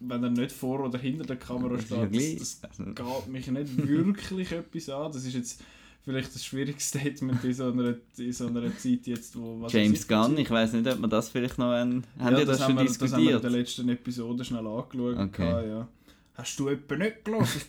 wenn 0.00 0.22
er 0.22 0.30
nicht 0.30 0.52
vor 0.52 0.80
oder 0.80 0.98
hinter 0.98 1.24
der 1.24 1.36
Kamera 1.36 1.74
Das 1.76 1.84
ist 1.84 1.90
ja 1.90 2.06
steht, 2.08 2.40
das, 2.40 2.60
das 2.60 2.76
geht 2.78 3.26
mich 3.28 3.46
nicht 3.48 3.76
wirklich 3.88 4.52
etwas 4.52 4.88
an. 4.90 5.12
Das 5.12 5.24
ist 5.24 5.34
jetzt 5.34 5.62
vielleicht 6.04 6.34
ein 6.34 6.38
schwieriges 6.38 6.88
Statement 6.88 7.42
in 7.44 7.54
so 7.54 7.70
einer, 7.72 7.94
in 8.18 8.32
so 8.32 8.46
einer 8.48 8.76
Zeit 8.76 9.06
jetzt, 9.06 9.34
wo... 9.38 9.62
Was 9.62 9.72
James 9.72 10.06
Gunn, 10.06 10.36
ich 10.36 10.50
weiß 10.50 10.74
nicht, 10.74 10.86
ob 10.86 11.00
wir 11.00 11.08
das 11.08 11.30
vielleicht 11.30 11.56
noch 11.58 11.70
ein, 11.72 12.04
haben 12.18 12.36
wir 12.36 12.44
das, 12.44 12.58
schon 12.58 12.76
haben 12.76 12.78
wir, 12.78 12.84
Das 12.84 13.00
haben 13.00 13.22
wir 13.22 13.22
in 13.22 13.28
diskutiert? 13.38 13.42
der 13.44 13.50
letzten 13.50 13.88
Episode 13.88 14.44
schnell 14.44 14.66
angeschaut. 14.66 15.16
Okay. 15.18 15.50
Ah, 15.50 15.64
ja. 15.64 15.88
Hast 16.34 16.58
du 16.60 16.68
etwa 16.68 16.96
nicht 16.96 17.24
gelesen? 17.24 17.60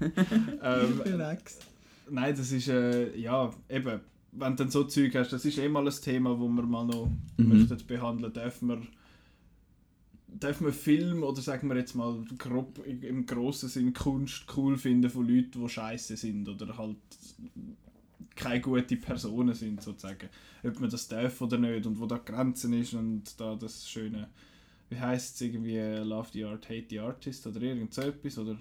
ähm. 0.62 1.02
Nein, 2.10 2.34
das 2.36 2.52
ist, 2.52 2.68
äh, 2.68 3.16
ja, 3.16 3.52
eben, 3.68 4.00
wenn 4.32 4.50
du 4.52 4.64
dann 4.64 4.70
so 4.70 4.84
Zeug 4.84 5.14
hast, 5.14 5.32
das 5.32 5.44
ist 5.44 5.58
eh 5.58 5.68
mal 5.68 5.86
ein 5.86 5.94
Thema, 6.02 6.38
wo 6.38 6.48
wir 6.48 6.62
mal 6.62 6.86
noch 6.86 7.10
Mhm. 7.36 7.48
möchten 7.68 7.86
behandeln. 7.86 8.32
Dürfen 8.32 8.68
wir, 8.68 8.78
dürfen 10.40 10.66
wir 10.66 10.72
Film 10.72 11.22
oder 11.22 11.40
sagen 11.40 11.68
wir 11.68 11.76
jetzt 11.76 11.94
mal 11.94 12.24
grob 12.38 12.80
im- 12.86 13.26
grossen 13.26 13.68
Sinn 13.68 13.92
Kunst 13.92 14.44
cool 14.56 14.76
finden 14.76 15.10
von 15.10 15.26
Leuten, 15.26 15.62
die 15.62 15.68
scheiße 15.68 16.16
sind 16.16 16.48
oder 16.48 16.76
halt 16.76 16.96
keine 18.34 18.60
gute 18.60 18.96
Personen 18.96 19.54
sind, 19.54 19.82
sozusagen. 19.82 20.28
Ob 20.62 20.78
man 20.80 20.90
das 20.90 21.08
darf 21.08 21.40
oder 21.40 21.58
nicht 21.58 21.86
und 21.86 21.98
wo 22.00 22.06
da 22.06 22.18
Grenzen 22.18 22.72
ist 22.74 22.94
und 22.94 23.38
da 23.40 23.54
das 23.56 23.88
schöne, 23.88 24.28
wie 24.90 25.00
heißt 25.00 25.34
es 25.34 25.40
irgendwie, 25.40 25.78
Love 25.78 26.28
the 26.32 26.44
Art, 26.44 26.68
Hate 26.68 26.86
the 26.90 27.00
Artist 27.00 27.46
oder 27.46 27.60
irgend 27.62 27.94
so 27.94 28.02
etwas 28.02 28.38
oder 28.38 28.56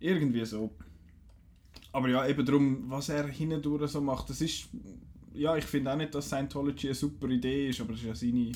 irgendwie 0.00 0.44
so. 0.44 0.70
Aber 1.92 2.08
ja, 2.08 2.26
eben 2.26 2.44
darum, 2.44 2.90
was 2.90 3.08
er 3.08 3.28
hindurch 3.28 3.90
so 3.90 4.00
macht, 4.00 4.30
das 4.30 4.40
ist, 4.40 4.68
ja, 5.34 5.56
ich 5.56 5.64
finde 5.64 5.92
auch 5.92 5.96
nicht, 5.96 6.14
dass 6.14 6.26
Scientology 6.26 6.88
eine 6.88 6.94
super 6.94 7.28
Idee 7.28 7.68
ist, 7.68 7.80
aber 7.80 7.92
das 7.92 8.00
ist 8.00 8.06
ja 8.06 8.14
seine, 8.14 8.52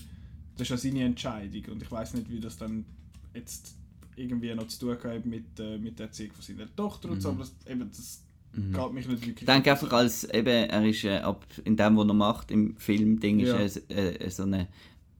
das 0.58 0.68
ist 0.70 0.70
ja 0.70 0.76
seine 0.90 1.04
Entscheidung 1.04 1.64
und 1.72 1.82
ich 1.82 1.90
weiß 1.90 2.14
nicht, 2.14 2.30
wie 2.30 2.40
das 2.40 2.56
dann 2.58 2.84
jetzt 3.34 3.74
irgendwie 4.16 4.54
noch 4.54 4.66
zu 4.66 4.80
tun 4.80 4.98
hat 5.02 5.24
mit, 5.24 5.58
äh, 5.58 5.78
mit 5.78 5.98
der 5.98 6.06
Erziehung 6.06 6.32
von 6.32 6.42
seiner 6.44 6.74
Tochter 6.76 7.08
und 7.10 7.20
so, 7.22 7.30
aber 7.30 7.40
das, 7.40 7.52
eben, 7.70 7.88
das 7.90 8.22
Mhm. 8.54 8.72
geht 8.72 8.92
mich 8.92 9.06
nicht 9.06 9.20
wirklich 9.20 9.36
Ich 9.42 9.46
denke 9.46 9.70
einfach 9.70 9.92
als, 9.92 10.24
eben, 10.24 10.48
er 10.70 10.84
ist 10.86 11.04
äh, 11.04 11.18
ab, 11.18 11.44
in 11.64 11.76
dem, 11.76 11.96
was 11.98 12.08
er 12.08 12.14
macht, 12.14 12.50
im 12.50 12.76
Film-Ding, 12.78 13.40
Ja. 13.40 13.58
ist 13.58 13.82
er 13.90 14.20
äh, 14.22 14.30
so 14.30 14.44
eine, 14.44 14.68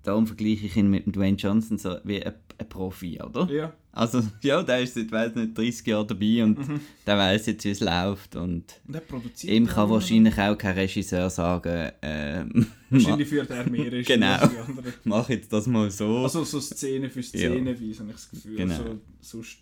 darum 0.08 0.26
vergleiche 0.26 0.66
ich 0.66 0.76
ihn 0.76 0.90
mit 0.90 1.06
dem 1.06 1.12
Dwayne 1.12 1.36
Johnson 1.36 1.78
so 1.78 1.96
wie 2.04 2.22
ein, 2.24 2.34
ein 2.58 2.68
Profi, 2.68 3.20
oder? 3.22 3.48
Ja, 3.52 3.72
Also, 3.92 4.22
ja, 4.42 4.62
der 4.62 4.80
ist 4.82 4.94
seit, 4.94 5.10
weiß 5.12 5.34
nicht, 5.36 5.56
30 5.56 5.86
Jahren 5.86 6.06
dabei 6.08 6.42
und 6.44 6.58
Mhm. 6.58 6.80
der 7.06 7.18
weiß 7.18 7.46
jetzt, 7.46 7.64
wie 7.64 7.70
es 7.70 7.80
läuft 7.80 8.36
und 8.36 8.64
und 8.86 8.94
er 8.94 9.00
produziert 9.00 9.52
ihm 9.52 9.66
ja 9.66 9.72
kann 9.72 9.90
wahrscheinlich 9.90 10.38
auch 10.38 10.56
kein 10.56 10.74
Regisseur 10.76 11.30
sagen, 11.30 11.90
ähm. 12.02 12.66
Wahrscheinlich 12.90 13.28
führt 13.28 13.50
er 13.50 13.68
mehr 13.68 13.92
Regie 13.92 14.12
Genau. 14.14 14.34
als 14.36 14.50
die 14.50 14.58
anderen. 14.58 14.92
mach 15.04 15.28
jetzt 15.28 15.52
das 15.52 15.66
mal 15.66 15.90
so. 15.90 16.18
Also 16.18 16.42
so 16.44 16.60
Szene 16.60 17.10
für 17.10 17.22
Szene, 17.22 17.78
wie 17.78 17.94
habe 17.94 18.08
ich 18.08 18.12
das 18.14 18.30
Gefühl. 18.30 18.56
Genau. 18.56 18.74
Also, 18.74 18.98
sonst... 19.20 19.58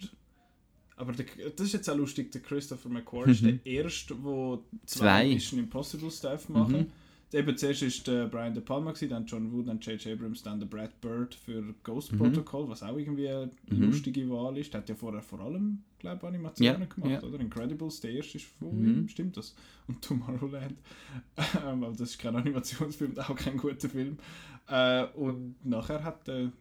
Aber 0.98 1.12
der, 1.12 1.26
das 1.54 1.66
ist 1.66 1.72
jetzt 1.74 1.90
auch 1.90 1.96
lustig, 1.96 2.32
der 2.32 2.40
Christopher 2.40 2.88
McQuarrie 2.88 3.32
ist 3.32 3.44
der 3.44 3.58
Erste, 3.66 4.14
der 4.14 4.58
zwei, 4.86 4.98
Zwei. 5.26 5.28
Mission 5.34 5.60
Impossible 5.60 6.10
Stuff 6.10 6.48
machen. 6.48 6.78
Mhm. 6.78 6.86
Eben 7.32 7.56
zuerst 7.56 7.82
ist 7.82 8.06
der 8.06 8.26
Brian 8.28 8.54
De 8.54 8.62
Palma, 8.62 8.92
gewesen, 8.92 9.10
dann 9.10 9.26
John 9.26 9.50
Woo, 9.52 9.62
dann 9.62 9.80
J.J. 9.80 10.12
Abrams, 10.12 10.42
dann 10.44 10.60
der 10.60 10.66
Brad 10.66 11.00
Bird 11.00 11.34
für 11.34 11.74
Ghost 11.82 12.12
Mhm. 12.12 12.18
Protocol, 12.18 12.68
was 12.68 12.82
auch 12.84 12.96
irgendwie 12.96 13.28
eine 13.28 13.50
Mhm. 13.68 13.82
lustige 13.86 14.30
Wahl 14.30 14.56
ist. 14.58 14.72
Der 14.72 14.80
hat 14.80 14.88
ja 14.88 14.94
vorher 14.94 15.22
vor 15.22 15.40
allem, 15.40 15.82
glaube 15.98 16.18
ich, 16.22 16.28
Animationen 16.28 16.82
Ja, 16.82 16.86
gemacht, 16.86 17.22
ja. 17.22 17.28
oder? 17.28 17.40
Incredibles, 17.40 18.00
der 18.00 18.12
erste 18.12 18.38
ist 18.38 18.46
von 18.46 18.80
Mhm. 18.80 18.98
ihm, 19.00 19.08
stimmt 19.08 19.36
das? 19.36 19.54
Und 19.88 20.02
Tomorrowland. 20.02 20.78
ähm, 21.66 21.82
aber 21.84 21.90
das 21.96 22.10
ist 22.10 22.18
kein 22.18 22.36
Animationsfilm, 22.36 23.18
auch 23.18 23.34
kein 23.34 23.56
guter 23.56 23.88
Film. 23.88 24.18
Äh, 24.68 25.06
und 25.14 25.56
nachher 25.64 26.04
hat 26.04 26.28
der 26.28 26.52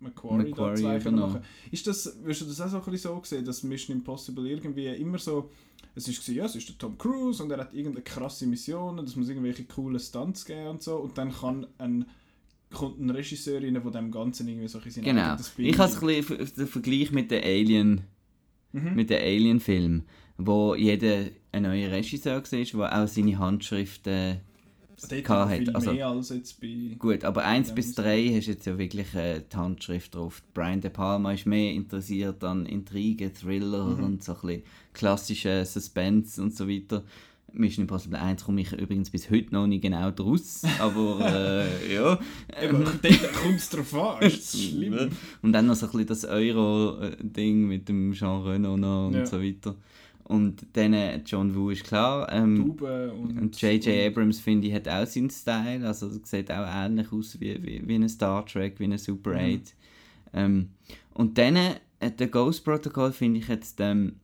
Macquarie, 0.00 0.44
da 0.44 0.48
Macquarie 0.50 0.76
zwei 0.82 0.98
können 1.00 1.00
übernommen. 1.16 1.32
machen. 1.34 1.44
Ist 1.72 1.86
das, 1.86 2.24
wirst 2.24 2.40
du 2.42 2.44
das 2.46 2.60
auch 2.60 2.84
so 2.86 2.96
so 2.96 3.20
gesehen, 3.20 3.44
dass 3.44 3.62
Mission 3.64 3.96
Impossible 3.96 4.46
irgendwie 4.48 4.86
immer 4.86 5.18
so, 5.18 5.50
es 5.94 6.08
ist 6.08 6.26
ja, 6.28 6.44
es 6.46 6.56
ist 6.56 6.68
der 6.68 6.78
Tom 6.78 6.98
Cruise 6.98 7.42
und 7.42 7.50
er 7.50 7.58
hat 7.58 7.72
irgendeine 7.74 8.02
krasse 8.04 8.46
Mission, 8.46 8.98
und 8.98 9.08
es 9.08 9.16
muss 9.16 9.28
irgendwelche 9.28 9.64
coolen 9.64 10.00
Stunts 10.00 10.44
geben 10.44 10.68
und 10.68 10.82
so 10.82 10.96
und 10.96 11.16
dann 11.18 11.32
kann 11.32 11.66
ein 11.78 12.06
kommt 12.72 12.98
ein 12.98 13.10
Regisseur 13.10 13.62
rein, 13.62 13.74
der 13.74 13.82
dem 13.82 14.10
Ganzen 14.10 14.48
irgendwie 14.48 14.66
so 14.66 14.78
ein 14.78 14.84
bisschen 14.84 15.04
genau. 15.04 15.20
Ich 15.22 15.26
habe 15.28 15.40
es 15.40 15.54
gibt. 15.54 15.78
ein 15.78 16.06
bisschen 16.06 16.40
f- 16.40 16.52
den 16.54 16.66
Vergleich 16.66 17.12
mit 17.12 17.30
den 17.30 17.44
Alien, 17.44 18.00
Mhm. 18.72 18.94
mit 18.96 19.10
den 19.10 19.22
Alien-Film, 19.22 20.02
wo 20.38 20.74
jeder 20.74 21.26
ein 21.52 21.62
neuer 21.62 21.92
Regisseur 21.92 22.42
war, 22.42 22.90
der 22.90 23.04
auch 23.04 23.06
seine 23.06 23.38
Handschrift 23.38 24.08
äh, 24.08 24.38
Dort 25.00 25.12
aber 25.12 25.22
gehabt 25.22 25.56
viel 25.58 25.66
hat. 25.68 25.74
Also, 25.76 25.92
mehr 25.92 26.06
als 26.08 26.28
jetzt 26.30 26.60
bei... 26.60 26.96
Gut, 26.98 27.24
aber 27.24 27.44
1 27.44 27.68
Ja, 27.68 27.74
bis 27.74 27.86
muss- 27.88 27.94
3 27.96 28.34
hast 28.36 28.46
jetzt 28.46 28.66
ja 28.66 28.78
wirklich 28.78 29.14
äh, 29.14 29.42
die 29.52 29.56
Handschrift 29.56 30.14
drauf. 30.14 30.42
Brian 30.54 30.80
De 30.80 30.90
Palma 30.90 31.32
ist 31.32 31.46
mehr 31.46 31.72
interessiert 31.72 32.42
an 32.44 32.66
Intrigen, 32.66 33.32
Thriller 33.34 33.84
Mhm. 33.96 34.04
und 34.04 34.24
so 34.24 34.32
ein 34.34 34.40
bisschen 34.40 34.62
klassische 34.92 35.64
Suspense 35.64 36.40
und 36.42 36.54
so 36.56 36.68
weiter. 36.68 37.02
Mission 37.56 37.82
Impossible 37.84 38.18
1 38.18 38.44
komme 38.44 38.62
ich 38.62 38.72
übrigens 38.72 39.10
bis 39.10 39.30
heute 39.30 39.54
noch 39.54 39.68
nicht 39.68 39.82
genau 39.82 40.10
draus, 40.10 40.62
aber 40.80 41.20
äh, 41.20 41.94
ja. 41.94 42.18
Eben, 42.60 42.82
dort 43.00 43.32
kommt 43.34 43.56
es 43.56 43.70
drauf 43.70 43.94
an, 43.94 44.22
ist 44.26 44.58
schlimm. 44.60 45.10
Und 45.40 45.52
dann 45.52 45.66
noch 45.66 45.76
so 45.76 45.86
ein 45.86 45.92
bisschen 45.92 46.06
das 46.08 46.24
Euro-Ding 46.24 47.66
mit 47.68 47.88
dem 47.88 48.12
Jean 48.12 48.42
Reno 48.42 48.76
noch 48.76 49.06
und 49.06 49.14
Ja. 49.14 49.26
so 49.26 49.40
weiter. 49.40 49.76
Und 50.24 50.66
dann 50.72 51.22
John 51.26 51.54
Woo 51.54 51.70
ist 51.70 51.84
klar. 51.84 52.32
Ähm, 52.32 52.70
und... 52.70 53.60
J.J. 53.60 54.06
Abrams, 54.08 54.40
finde 54.40 54.68
ich, 54.68 54.74
hat 54.74 54.88
auch 54.88 55.06
seinen 55.06 55.30
Style. 55.30 55.86
Also 55.86 56.08
sieht 56.22 56.50
auch 56.50 56.66
ähnlich 56.66 57.12
aus 57.12 57.38
wie, 57.40 57.62
wie, 57.62 57.82
wie 57.86 57.94
ein 57.94 58.08
Star 58.08 58.44
Trek, 58.46 58.80
wie 58.80 58.84
ein 58.84 58.96
Super 58.96 59.32
Mhm. 59.32 59.60
8. 59.62 59.74
Ähm, 60.32 60.70
und 61.12 61.36
dann, 61.36 61.56
äh, 61.56 62.10
der 62.18 62.28
Ghost 62.28 62.64
Protocol, 62.64 63.12
finde 63.12 63.40
ich 63.40 63.48
jetzt, 63.48 63.80
ähm, 63.80 64.16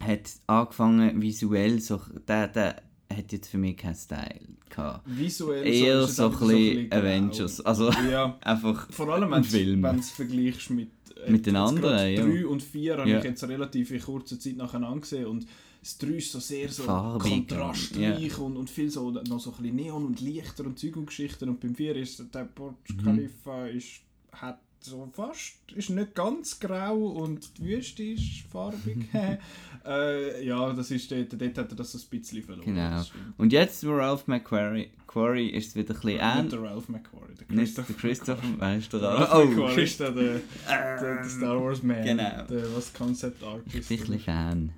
hat 0.00 0.30
angefangen 0.46 1.20
visuell, 1.20 1.80
so, 1.80 2.00
der, 2.26 2.48
der 2.48 2.82
hat 3.14 3.32
jetzt 3.32 3.48
für 3.48 3.58
mich 3.58 3.76
keinen 3.76 3.94
Style 3.94 4.40
gehabt. 4.70 5.02
Visuell 5.04 5.66
Eher 5.66 6.00
ist 6.00 6.10
es 6.10 6.16
so 6.16 6.26
ein 6.26 6.30
bisschen 6.30 6.90
grau. 6.90 6.98
Avengers. 6.98 7.60
Also 7.60 7.90
Ja, 8.10 8.38
einfach 8.42 8.90
vor 8.90 9.08
allem 9.08 9.30
wenn 9.30 9.82
du 9.82 9.98
es 9.98 10.10
vergleichst 10.10 10.70
mit... 10.70 10.88
äh, 11.26 11.30
Mit 11.30 11.46
den 11.46 11.56
anderen, 11.56 12.12
ja. 12.14 12.22
3 12.24 12.46
und 12.46 12.62
4 12.62 12.98
habe 12.98 13.10
Ja. 13.10 13.18
ich 13.18 13.24
jetzt 13.24 13.44
relativ 13.44 13.90
in 13.90 14.00
kurzer 14.00 14.38
Zeit 14.38 14.56
nacheinander 14.56 15.00
gesehen 15.00 15.26
und 15.26 15.46
das 15.82 15.96
3 15.98 16.08
ist 16.08 16.32
so 16.32 16.38
sehr 16.40 16.68
so 16.68 16.82
Farbig, 16.82 17.48
kontrastreich 17.48 18.38
und, 18.38 18.56
und 18.56 18.68
viel 18.70 18.90
so, 18.90 19.10
noch 19.10 19.40
so 19.40 19.50
ein 19.50 19.56
bisschen 19.62 19.76
Neon 19.76 20.04
und 20.06 20.20
Lichter 20.20 20.64
und 20.66 20.78
Zeug 20.78 20.96
und 20.96 21.06
Geschichten 21.06 21.48
und 21.48 21.60
beim 21.60 21.74
4 21.74 21.96
ist 21.96 22.22
der 22.34 22.44
Burj 22.44 22.74
Mhm. 22.90 23.04
Khalifa 23.04 23.66
ist, 23.66 24.00
hat 24.32 24.60
so 24.80 25.10
fast, 25.12 25.54
ist 25.74 25.90
nicht 25.90 26.14
ganz 26.14 26.58
grau 26.58 26.96
und 26.96 27.58
die 27.58 27.64
Wüste 27.64 28.02
ist 28.02 28.42
farbig. 28.50 29.06
äh, 29.86 30.44
ja, 30.44 30.72
das 30.72 30.90
ist 30.90 31.10
dort, 31.10 31.32
dort 31.32 31.58
hat 31.58 31.70
er 31.70 31.76
das 31.76 31.92
so 31.92 31.98
ein 31.98 32.18
bisschen 32.18 32.42
verloren. 32.42 32.66
Genau. 32.74 33.04
Und 33.38 33.52
jetzt, 33.52 33.86
wo 33.86 33.92
Ralph 33.92 34.26
McQuarrie 34.26 34.90
Quarry 35.06 35.48
ist 35.48 35.68
es 35.68 35.74
wieder 35.76 35.94
ein 35.94 36.00
bisschen 36.00 36.12
Nicht 36.12 36.22
ähnlich. 36.22 36.50
der 36.50 36.62
Ralph 36.62 36.88
McQuarrie, 36.88 37.34
der 37.34 37.56
Nicht 37.56 37.74
Christopher. 37.74 37.92
der 37.92 38.00
Christopher, 38.00 38.60
weißt 38.60 38.92
du, 38.92 38.98
Der 38.98 39.08
Ralph. 39.08 39.34
Oh, 39.34 39.44
McQuarrie 39.44 39.82
ist 39.82 40.00
der, 40.00 40.10
der, 40.12 40.40
der, 40.68 41.24
Star 41.24 41.60
Wars 41.62 41.82
Man. 41.82 42.04
Genau. 42.04 42.44
Der, 42.48 42.76
was 42.76 42.92
Concept 42.92 43.42
ich 43.42 43.48
Artist. 43.48 43.88
bin 43.88 44.20
ein 44.26 44.72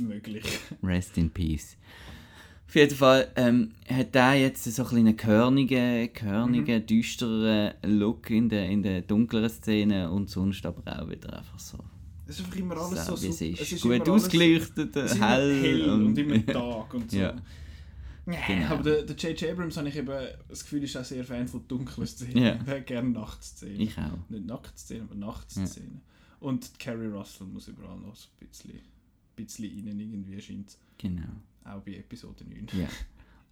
möglich. 0.00 0.44
Rest 0.82 1.16
in 1.18 1.30
Peace. 1.30 1.76
Auf 2.72 2.76
jeden 2.76 2.96
Fall 2.96 3.30
ähm, 3.36 3.72
hat 3.86 4.14
der 4.14 4.32
jetzt 4.32 4.64
so 4.64 4.82
ein 4.82 4.96
einen 4.96 5.14
körnigen, 5.14 6.10
körnigen 6.14 6.86
düsteren 6.86 7.74
Look 7.82 8.30
in 8.30 8.48
der, 8.48 8.66
in 8.66 8.82
der 8.82 9.02
dunkleren 9.02 9.50
Szene 9.50 10.10
und 10.10 10.30
sonst 10.30 10.64
aber 10.64 10.80
auch 10.86 11.06
wieder 11.10 11.36
einfach 11.36 11.58
so 11.58 11.76
Es 12.26 12.38
ist 12.40 12.46
einfach 12.46 12.56
immer 12.58 12.74
alles 12.78 13.04
so, 13.04 13.14
so 13.14 13.22
wie 13.24 13.28
es 13.28 13.40
ist. 13.42 13.72
es 13.72 13.82
Gut 13.82 13.92
immer 13.92 14.08
alles- 14.10 14.24
ausgeleuchtet, 14.24 14.96
es 14.96 15.10
ist 15.12 15.16
immer 15.18 15.26
hell, 15.28 15.60
hell 15.60 15.90
und, 15.90 16.06
und, 16.06 16.18
immer 16.18 16.46
Tag 16.46 16.94
und 16.94 17.10
so. 17.10 17.18
Ja. 17.18 17.36
Nee, 18.24 18.38
Genau. 18.48 18.66
Aber 18.68 18.82
der 18.84 19.02
der 19.02 19.16
J.J. 19.16 19.50
Abrams 19.50 19.76
habe 19.76 19.90
ich 19.90 19.96
eben 19.96 20.26
das 20.48 20.62
Gefühl, 20.62 20.82
ist 20.84 20.96
auch 20.96 21.04
sehr 21.04 21.24
Fan 21.24 21.46
von 21.46 21.68
dunklen 21.68 22.06
Szenen. 22.06 22.38
Ja. 22.38 22.58
Er 22.66 22.76
hat 22.76 22.86
gerne 22.86 23.10
Nachtszenen. 23.10 23.80
ich 23.82 23.98
auch. 23.98 24.30
Nicht 24.30 24.46
Nacktszenen, 24.46 25.02
aber 25.10 25.14
Nachtszenen. 25.16 26.00
Und 26.40 26.78
Carrie 26.78 27.08
Russell 27.08 27.48
muss 27.48 27.68
überall 27.68 27.98
noch 27.98 28.16
so 28.16 28.28
ein 28.40 28.46
bisschen, 28.48 28.80
bisschen 29.36 29.86
rein 29.86 30.00
irgendwie 30.00 30.40
scheint 30.40 30.78
Genau. 30.96 31.22
Auch 31.64 31.80
bei 31.82 31.94
Episode 31.96 32.44
9. 32.44 32.66
Ja. 32.80 32.88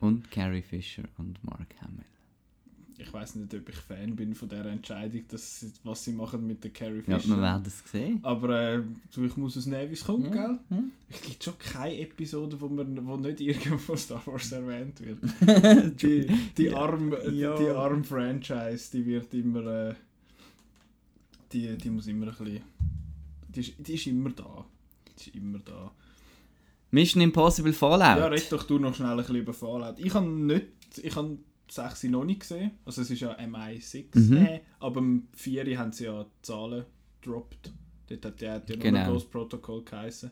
Und 0.01 0.31
Carrie 0.31 0.63
Fisher 0.63 1.05
und 1.19 1.43
Mark 1.45 1.75
Hamill. 1.83 2.05
Ich 2.99 3.11
weiß 3.11 3.37
nicht, 3.37 3.55
ob 3.55 3.67
ich 3.67 3.77
Fan 3.77 4.15
bin 4.15 4.35
von 4.35 4.47
dieser 4.49 4.67
Entscheidung, 4.67 5.23
dass, 5.29 5.61
sie- 5.61 5.73
was 5.85 6.05
sie 6.05 6.13
machen 6.13 6.47
mit 6.47 6.63
der 6.63 6.71
Carrie 6.71 7.03
Ja, 7.07 7.19
Fisher. 7.19 7.37
wir 7.37 7.43
werden 7.43 7.63
es 7.67 7.83
sehen. 7.91 8.21
Aber 8.23 8.75
äh, 8.75 8.83
ich 9.17 9.37
muss 9.39 9.57
wie 9.71 9.75
es 9.93 10.05
kommt, 10.05 10.27
Ja, 10.27 10.31
gell? 10.49 10.59
ja. 10.71 10.83
Es 11.09 11.23
gibt 11.23 11.43
schon 11.45 11.59
keine 11.59 11.99
Episode, 11.99 12.61
wo, 12.61 12.69
man, 12.69 13.07
wo 13.07 13.17
nicht 13.17 13.41
irgendwo 13.41 13.97
Star 13.97 14.21
Wars 14.27 14.53
erwähnt 14.53 15.01
wird. 15.01 15.19
Die, 16.03 16.27
die, 16.59 16.65
Ja. 16.65 16.77
arm, 16.77 17.15
Ja. 17.33 17.57
die 17.57 17.69
arm 17.69 18.05
Franchise, 18.05 18.91
die 18.93 19.07
wird 19.07 19.33
immer. 19.33 19.65
Äh, 19.91 19.95
die, 21.53 21.77
die 21.79 21.91
muss 21.91 22.07
immer 22.07 22.27
ein 22.29 22.35
bisschen. 22.37 22.61
Die 23.49 23.63
die 23.83 23.95
ist 23.95 24.07
immer 24.07 24.31
da. 24.31 24.65
Die 25.09 25.29
ist 25.31 25.35
immer 25.37 25.59
da. 25.61 25.91
Mission 26.91 27.23
Impossible 27.23 27.73
Fallout. 27.73 28.19
Ja, 28.19 28.27
red 28.27 28.51
doch 28.51 28.65
du 28.65 28.79
noch 28.79 28.95
schnell 28.95 29.11
ein 29.11 29.17
bisschen 29.19 29.37
über 29.37 29.53
Fallout. 29.53 29.99
Ich 29.99 30.13
habe 30.15 30.27
nicht. 30.27 30.67
Ich 31.03 31.15
habe 31.15 31.39
die 31.69 31.73
6 31.73 32.05
noch 32.05 32.25
nicht 32.25 32.41
gesehen. 32.41 32.73
Also 32.85 33.03
es 33.03 33.11
ist 33.11 33.21
ja 33.21 33.37
MI6. 33.39 34.07
Mhm. 34.19 34.37
Äh, 34.39 34.61
aber 34.81 34.99
im 35.01 35.29
4 35.35 35.79
haben 35.79 35.93
sie 35.93 36.05
ja 36.05 36.27
Zahlen 36.43 36.85
gedroppt. 37.21 37.73
Dort 38.09 38.25
hat 38.25 38.41
der, 38.41 38.59
der 38.61 38.77
Genau. 38.77 39.05
nur 39.05 39.13
Ghost 39.15 39.31
Protocol 39.31 39.85
geheißen. 39.85 40.31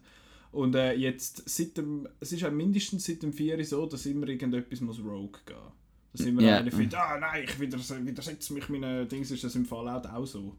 Und 0.51 0.75
äh, 0.75 0.94
jetzt, 0.94 1.49
seit 1.49 1.77
dem, 1.77 2.09
es 2.21 2.33
ist 2.33 2.40
ja 2.40 2.51
mindestens 2.51 3.05
seit 3.05 3.23
dem 3.23 3.33
4 3.33 3.64
so, 3.64 3.87
dass 3.87 4.07
immer 4.07 4.27
irgendetwas 4.29 4.81
muss 4.81 4.99
Rogue 4.99 5.38
gehen. 5.47 5.57
Dass 6.12 6.27
immer 6.27 6.42
Ja. 6.42 6.57
einer 6.59 6.73
findet, 6.73 6.94
ah 6.97 7.18
nein, 7.21 7.44
ich 7.44 7.61
widers 7.61 7.94
widersetze 8.05 8.53
mich 8.55 8.68
meinen 8.68 9.07
Dings, 9.07 9.31
ist 9.31 9.44
das 9.44 9.55
im 9.55 9.64
Fallout 9.66 10.07
auch 10.07 10.25
so. 10.27 10.57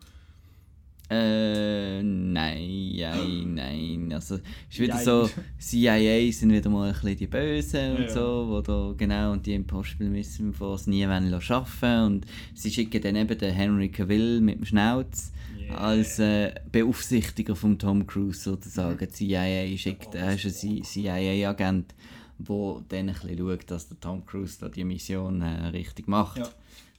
Äh, 1.09 2.03
nein, 2.03 2.91
nein, 2.97 3.53
nein. 3.55 4.11
Also, 4.13 4.35
es 4.35 4.41
ist 4.75 4.79
wieder 4.79 4.97
so, 4.99 5.29
CIA 5.57 6.31
sind 6.31 6.51
wieder 6.53 6.69
mal 6.69 6.87
ein 6.89 6.93
bisschen 6.93 7.17
die 7.17 7.27
Bösen 7.27 7.95
und 7.97 8.03
Ja. 8.03 8.09
so, 8.09 8.45
wo 8.47 8.61
da, 8.61 8.93
genau, 8.95 9.31
und 9.31 9.45
die 9.45 9.53
Impossible 9.55 10.07
Mission 10.09 10.53
Force 10.53 10.85
nie 10.87 11.07
wollen 11.07 11.33
arbeiten 11.33 12.05
und 12.05 12.25
sie 12.53 12.69
schicken 12.71 13.01
dann 13.01 13.15
eben 13.15 13.37
den 13.37 13.53
Henry 13.53 13.89
Cavill 13.89 14.39
mit 14.41 14.57
dem 14.59 14.65
Schnauz 14.65 15.31
Yeah. 15.59 15.77
als 15.77 16.19
äh, 16.19 16.51
Beaufsichtiger 16.71 17.55
von 17.55 17.77
Tom 17.77 18.07
Cruise 18.07 18.39
sozusagen. 18.41 18.97
Die 18.99 19.07
CIA 19.09 19.77
schickt, 19.77 20.15
er 20.15 20.33
ist 20.35 20.63
ein 20.63 20.83
CIA-Agent, 20.83 21.93
der 22.39 22.81
dann 22.89 23.09
ein 23.09 23.13
bisschen 23.13 23.37
schaut, 23.37 23.69
dass 23.71 23.87
der 23.89 23.99
Tom 23.99 24.25
Cruise 24.25 24.57
da 24.61 24.69
die 24.69 24.83
Mission 24.83 25.41
äh, 25.41 25.67
richtig 25.67 26.07
macht. 26.07 26.37
Ja. 26.39 26.49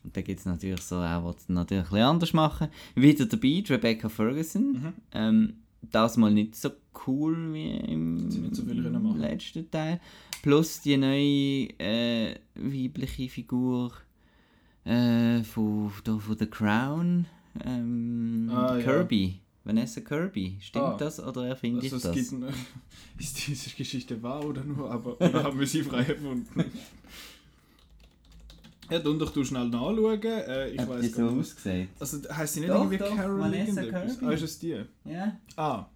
Und 0.03 0.17
da 0.17 0.23
gibt 0.23 0.41
es 0.41 0.47
natürlich 0.47 0.81
so, 0.83 0.97
er 0.97 1.23
will 1.25 1.35
es 1.37 1.49
natürlich 1.49 1.85
ein 1.85 1.91
bisschen 1.91 2.05
anders 2.05 2.33
machen. 2.33 2.69
Wieder 2.95 3.27
dabei, 3.27 3.63
Rebecca 3.69 4.09
Ferguson. 4.09 4.73
Mhm. 4.73 4.93
Ähm, 5.13 5.55
das 5.91 6.17
mal 6.17 6.33
nicht 6.33 6.57
so 6.57 6.71
cool 7.07 7.53
wie 7.55 7.71
im 7.77 8.31
so 8.53 8.63
letzten 9.17 9.71
Teil. 9.71 10.01
Plus 10.43 10.81
die 10.81 10.97
neue 10.97 11.69
äh, 11.79 12.37
weibliche 12.55 13.29
Figur 13.29 13.93
äh, 14.85 15.43
von, 15.43 15.91
von 15.91 16.39
The 16.39 16.47
Crown. 16.47 17.27
Ähm, 17.65 18.51
Ah, 18.53 18.77
ja. 18.77 18.83
Kirby. 18.83 19.41
Vanessa 19.65 20.01
Kirby. 20.01 20.57
Stimmt 20.61 20.85
Ah. 20.85 20.97
das 20.99 21.21
oder 21.21 21.47
erfinde 21.47 21.83
Also 21.83 21.97
ich 21.97 22.05
es 22.05 22.15
das? 22.31 22.33
eine, 22.33 22.49
ist 23.19 23.47
diese 23.47 23.71
Geschichte 23.77 24.23
wahr 24.23 24.45
oder 24.45 24.65
nur, 24.65 24.91
aber 24.91 25.21
oder 25.21 25.45
haben 25.45 25.59
wir 25.61 25.67
sie 25.67 25.83
frei 25.83 26.03
erfunden? 26.05 26.65
ja, 28.91 28.99
dann 28.99 29.19
doch 29.19 29.33
du 29.33 29.45
schnell 29.45 29.69
nachschauen. 29.69 30.23
Äh, 30.23 30.71
ich 30.71 30.79
weiß 30.79 31.13
gar 31.13 31.31
nicht. 31.33 31.41
ausgesehen? 31.41 31.89
Also 31.99 32.19
heisst 32.35 32.55
sie 32.55 32.61
nicht 32.61 32.71
Doch, 32.71 32.77
irgendwie 32.79 32.99
doch, 32.99 33.17
Carol 33.17 33.41
Vanessa 33.41 33.83
irgendetwas? 33.83 34.19
Kirby. 34.19 34.27
Ah, 34.27 34.35
ist 34.37 34.43
es 34.43 34.59
die? 34.59 34.81
Ja, 35.05 35.37
Ah, 35.57 35.87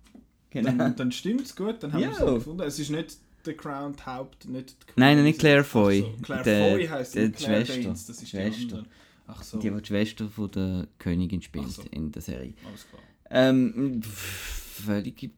genau. 0.50 0.70
dann, 0.72 0.96
dann 0.96 1.12
stimmt's 1.12 1.54
gut, 1.56 1.82
dann 1.82 1.92
haben 1.92 2.00
wir 2.00 2.14
sie 2.14 2.24
gefunden. 2.24 2.62
Es 2.62 2.78
ist 2.78 2.90
nicht 2.90 3.16
The 3.44 3.52
Crown 3.54 3.94
Haupt, 4.06 4.48
nicht 4.48 4.70
die 4.70 4.92
Nein, 5.00 5.16
Queen, 5.16 5.24
nicht 5.24 5.38
Claire 5.38 5.64
Foy. 5.64 6.00
So. 6.00 6.14
Claire 6.22 6.42
Der- 6.44 6.72
Foy 6.72 6.86
heisst 6.86 7.14
der 7.14 7.26
die 7.28 7.32
Claire 7.32 7.66
Schwester. 7.66 7.82
Danes, 7.82 8.06
das 8.06 8.22
ist 8.22 8.28
Schwester. 8.30 8.50
die 8.58 8.62
andere. 8.72 8.84
Ach 9.26 9.42
so, 9.42 9.58
Die, 9.58 9.70
die 9.70 9.86
Schwester 9.86 10.28
von 10.28 10.50
der 10.50 10.86
Königin 10.98 11.40
spielt 11.42 11.68
so. 11.70 11.82
in 11.90 12.10
der 12.12 12.22
Serie. 12.22 12.54
alles 12.66 12.86
klar. 12.88 13.02
Ähm, 13.30 14.00
völlig 14.02 15.30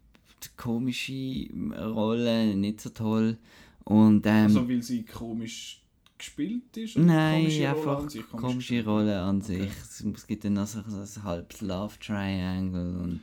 komische 0.56 1.48
Rolle, 1.78 2.54
nicht 2.56 2.80
so 2.80 2.90
toll. 2.90 3.38
Und 3.84 4.26
ähm, 4.26 4.44
Also 4.44 4.68
weil 4.68 4.82
sie 4.82 5.04
komisch 5.04 5.82
gespielt 6.18 6.76
ist? 6.76 6.96
nein, 6.96 7.44
komische 7.44 7.61
Rolle 7.62 7.76
einfach 7.76 7.98
an 7.98 8.09
sich, 8.09 8.29
komisch 8.29 8.42
komische 8.42 8.74
gespielt? 8.74 8.87
Rolle 8.87 9.20
an 9.20 9.40
sich. 9.40 9.62
Okay. 9.62 10.12
Es, 10.14 10.26
gibt 10.26 10.44
dann 10.44 10.52
noch 10.55 10.66
so, 10.66 10.81
so 10.87 10.96
ein 10.98 11.24
halbes 11.24 11.61
Love 11.61 11.94
Triangle. 11.98 12.98
Und, 12.98 13.20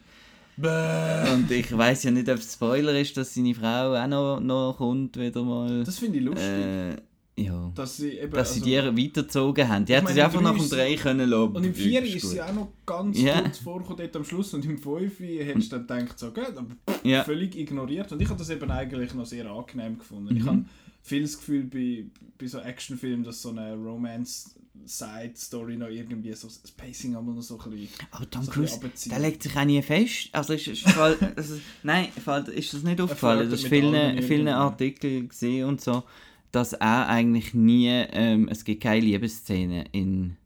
Bäh. 0.57 1.33
und 1.33 1.51
ich 1.51 1.75
weiß 1.75 2.03
ja 2.03 2.11
nicht, 2.11 2.29
ob 2.29 2.37
es 2.37 2.53
Spoiler 2.53 2.99
ist, 2.99 3.17
dass 3.17 3.33
seine 3.33 3.55
Frau 3.55 3.95
auch 3.95 4.07
noch, 4.07 4.39
noch 4.39 4.75
kommt, 4.77 5.17
wieder 5.17 5.43
mal. 5.43 5.83
Das 5.83 5.99
finde 5.99 6.19
ich 6.19 6.25
lustig. 6.25 6.43
Äh, 6.43 6.95
ja. 7.37 7.71
dass 7.75 7.97
sie 7.97 8.17
eben, 8.19 8.31
Dass 8.31 8.53
sie 8.53 8.77
also- 8.77 8.91
die 8.91 9.03
weitergezogen 9.05 9.67
haben. 9.67 9.85
Die 9.85 9.93
Ich 9.93 9.97
hätten 9.97 10.13
sie 10.13 10.21
einfach 10.21 10.41
nach 10.41 10.53
dem 10.53 10.61
ist- 10.63 10.71
Dreh 10.71 10.95
können 10.95 11.29
lassen. 11.29 11.55
Und 11.55 11.63
im 11.65 11.73
4 11.73 12.03
Ist 12.03 12.15
ist 12.15 12.29
sie 12.31 12.41
auch 12.41 12.53
noch 12.53 12.69
ganz 12.85 13.19
Ja. 13.19 13.41
kurz 13.41 13.57
vorgekommen, 13.59 13.97
dort 13.99 14.15
am 14.15 14.25
Schluss. 14.25 14.53
Und 14.53 14.65
im 14.65 14.77
5 14.77 15.19
hättest 15.19 15.71
du 15.71 15.79
dann 15.79 15.99
gedacht, 16.01 16.19
so, 16.19 16.31
gut, 16.31 16.55
aber 16.55 16.67
Ja. 17.03 17.23
völlig 17.23 17.55
ignoriert. 17.57 18.11
Und 18.11 18.21
ich 18.21 18.29
habe 18.29 18.37
das 18.39 18.49
eben 18.49 18.69
eigentlich 18.69 19.13
noch 19.13 19.25
sehr 19.25 19.49
angenehm 19.49 19.97
gefunden. 19.97 20.35
Ich 20.35 20.43
Mhm. 20.43 20.47
habe 20.47 20.65
viel 21.01 21.21
das 21.23 21.37
Gefühl 21.37 21.63
bei, 21.63 22.05
bei 22.37 22.47
so 22.47 22.59
Actionfilmen, 22.59 23.23
dass 23.25 23.41
so 23.41 23.49
eine 23.49 23.73
Romance-Side-Story 23.75 25.77
noch 25.77 25.87
irgendwie 25.89 26.33
so 26.33 26.47
das 26.47 26.71
Pacing 26.71 27.15
aber 27.15 27.31
noch 27.33 27.41
so 27.41 27.59
ein 27.59 27.71
bisschen... 27.71 27.89
Aber 28.11 28.29
Tom 28.29 28.43
so 28.43 28.51
Cruise, 28.51 28.79
der 29.09 29.19
legt 29.19 29.43
sich 29.43 29.55
auch 29.55 29.65
nie 29.65 29.81
fest. 29.81 30.29
Also 30.31 30.53
ist, 30.53 30.67
ist, 30.67 30.89
fall- 30.89 31.17
also, 31.35 31.55
nein, 31.83 32.07
fall- 32.23 32.47
ist 32.49 32.73
das 32.73 32.83
nicht 32.83 32.99
aufgefallen? 33.01 33.49
Das 33.49 33.61
ist 33.61 33.67
vielen, 33.69 34.21
vielen. 34.23 34.47
Artikeln 34.47 35.29
gesehen 35.29 35.65
und 35.67 35.81
so, 35.81 36.03
dass 36.53 36.71
er 36.73 37.09
eigentlich 37.09 37.53
nie, 37.53 37.89
ähm, 37.89 38.47
es 38.49 38.63
gibt 38.63 38.83
keine 38.83 39.01
Liebesszene 39.03 39.85
in, 39.91 40.37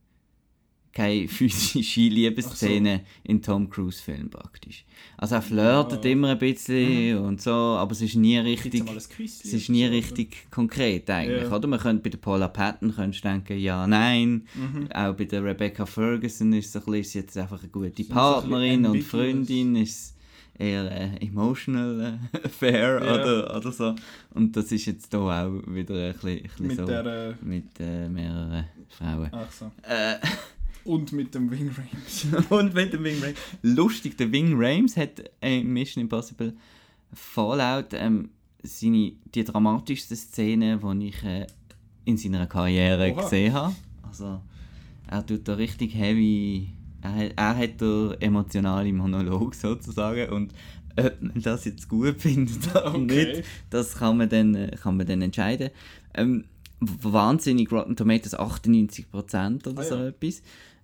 keine 0.93 1.27
physische 1.27 2.01
Liebesszene 2.01 3.01
in 3.23 3.41
Tom 3.41 3.69
Cruise 3.69 4.01
Filmen 4.01 4.29
praktisch. 4.29 4.85
Also 5.17 5.35
er 5.35 5.41
flirtet 5.41 6.05
Ja. 6.05 6.11
immer 6.11 6.29
ein 6.29 6.39
bisschen 6.39 7.17
und 7.19 7.41
so, 7.41 7.51
aber 7.51 7.91
es 7.91 8.01
ist 8.01 8.15
nie 8.15 8.37
richtig, 8.37 8.83
es 8.87 9.53
ist 9.53 9.69
nie 9.69 9.83
oder 9.83 9.89
so, 9.91 9.95
richtig 9.97 10.49
konkret 10.49 11.09
eigentlich, 11.09 11.43
Ja. 11.49 11.55
oder? 11.55 11.67
Man 11.67 11.79
könnte 11.79 12.01
bei 12.03 12.09
der 12.09 12.17
Paula 12.19 12.47
Patton 12.47 12.95
könntest 12.95 13.23
denken, 13.25 13.59
ja, 13.59 13.85
nein, 13.85 14.47
Mhm. 14.55 14.87
auch 14.93 15.13
bei 15.13 15.25
der 15.25 15.43
Rebecca 15.43 15.85
Ferguson 15.85 16.53
ist 16.53 16.73
es 16.73 16.75
ein 16.77 16.85
bisschen, 16.85 17.01
ist 17.01 17.13
jetzt 17.15 17.37
einfach 17.37 17.59
eine 17.59 17.69
gute 17.69 18.01
So 18.03 18.09
ein 18.09 18.15
Partnerin 18.15 18.85
und. 18.85 19.03
Freundin, 19.03 19.75
ist 19.75 20.15
eher 20.59 20.91
äh, 20.91 21.17
emotional 21.25 22.19
äh, 22.33 22.37
affair 22.45 23.01
Ja. 23.03 23.13
oder, 23.13 23.55
oder 23.57 23.71
so. 23.71 23.95
Und 24.33 24.55
das 24.55 24.71
ist 24.71 24.85
jetzt 24.85 25.11
hier 25.11 25.19
auch 25.21 25.51
wieder 25.67 25.95
ein 26.09 26.13
bisschen, 26.13 26.29
ein 26.37 26.41
bisschen 26.43 26.67
Mit 26.67 26.77
so 26.77 26.85
der... 26.85 27.05
Äh, 27.05 27.33
mit 27.41 27.79
äh, 27.79 28.09
mehreren 28.09 28.65
Frauen. 28.89 29.29
ach 29.31 29.51
so. 29.51 29.71
Äh, 29.83 30.15
Und 30.83 31.11
mit 31.11 31.35
dem 31.35 31.51
Wing 31.51 31.69
Rames. 31.69 32.45
und 32.49 32.73
mit 32.73 32.93
dem 32.93 33.03
Wing 33.03 33.19
Rames. 33.21 33.35
Lustig, 33.61 34.17
der 34.17 34.31
Wing 34.31 34.53
Rames 34.55 34.95
hat 34.95 35.19
äh, 35.41 35.59
in 35.59 35.73
Mission 35.73 36.01
Impossible 36.03 36.53
Fallout 37.11 37.87
ähm, 37.91 38.29
seine, 38.63 39.11
die 39.35 39.43
dramatischste 39.43 40.15
Szene, 40.15 40.79
die 40.81 41.07
ich 41.09 41.23
äh, 41.25 41.45
in 42.05 42.15
seiner 42.15 42.47
Karriere 42.47 43.11
Oha. 43.11 43.21
gesehen 43.21 43.51
habe. 43.53 43.75
Also, 44.01 44.39
er 45.09 45.25
tut 45.25 45.45
da 45.45 45.55
richtig 45.55 45.93
heavy. 45.93 46.69
Er, 47.01 47.13
hat- 47.15 47.33
er 47.35 47.57
hat 47.57 47.81
da 47.81 48.13
emotionale 48.19 48.91
Monolog 48.93 49.55
sozusagen. 49.55 50.29
Und 50.31 50.53
ob 50.97 51.21
man 51.21 51.41
das 51.41 51.65
jetzt 51.65 51.87
gut 51.89 52.15
findet 52.21 52.69
oder 52.71 52.87
Okay. 52.95 53.01
nicht, 53.35 53.43
das 53.69 53.95
kann 53.95 54.17
man 54.17 54.29
dann, 54.29 54.55
äh, 54.55 54.75
kann 54.81 54.97
man 54.97 55.05
dann 55.07 55.21
entscheiden. 55.21 55.69
Ähm, 56.13 56.45
wahnsinnig 56.79 57.71
Rotten 57.71 57.95
Tomatoes 57.95 58.35
98% 58.37 59.67
oder 59.67 59.81
Ah, 59.81 59.83
so 59.83 59.95
ja. 59.95 60.07
etwas. 60.07 60.41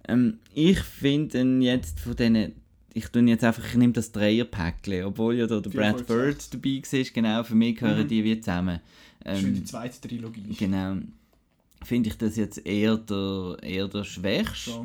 Ähm, 0.07 0.39
ich 0.53 0.79
finde 0.79 1.39
jetzt 1.61 1.99
von 1.99 2.15
denen, 2.15 2.53
ich 2.93 3.07
tue 3.07 3.23
jetzt 3.23 3.43
einfach, 3.43 3.63
ich 3.65 3.75
nehme 3.75 3.93
das 3.93 4.11
Dreierpäckchen, 4.11 5.05
obwohl 5.05 5.35
ja 5.35 5.47
da 5.47 5.59
der 5.59 5.69
Brad 5.71 6.05
Bird 6.07 6.53
dabei 6.53 6.81
war, 6.91 7.03
genau, 7.13 7.43
für 7.43 7.55
mich 7.55 7.75
gehören 7.77 8.03
Mhm. 8.03 8.07
die 8.07 8.23
wie 8.23 8.39
zusammen. 8.39 8.79
Ähm, 9.25 9.53
die 9.55 9.63
zweite 9.63 9.99
Trilogie. 10.07 10.53
Genau. 10.57 10.97
Finde 11.83 12.09
ich 12.09 12.17
das 12.17 12.35
jetzt 12.35 12.65
eher 12.65 12.97
der, 12.97 13.57
eher 13.61 13.87
der 13.87 14.03
schwächste. 14.03 14.71
So. 14.71 14.83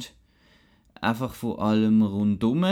Einfach 1.00 1.34
von 1.34 1.58
allem 1.58 2.02
rundum. 2.02 2.64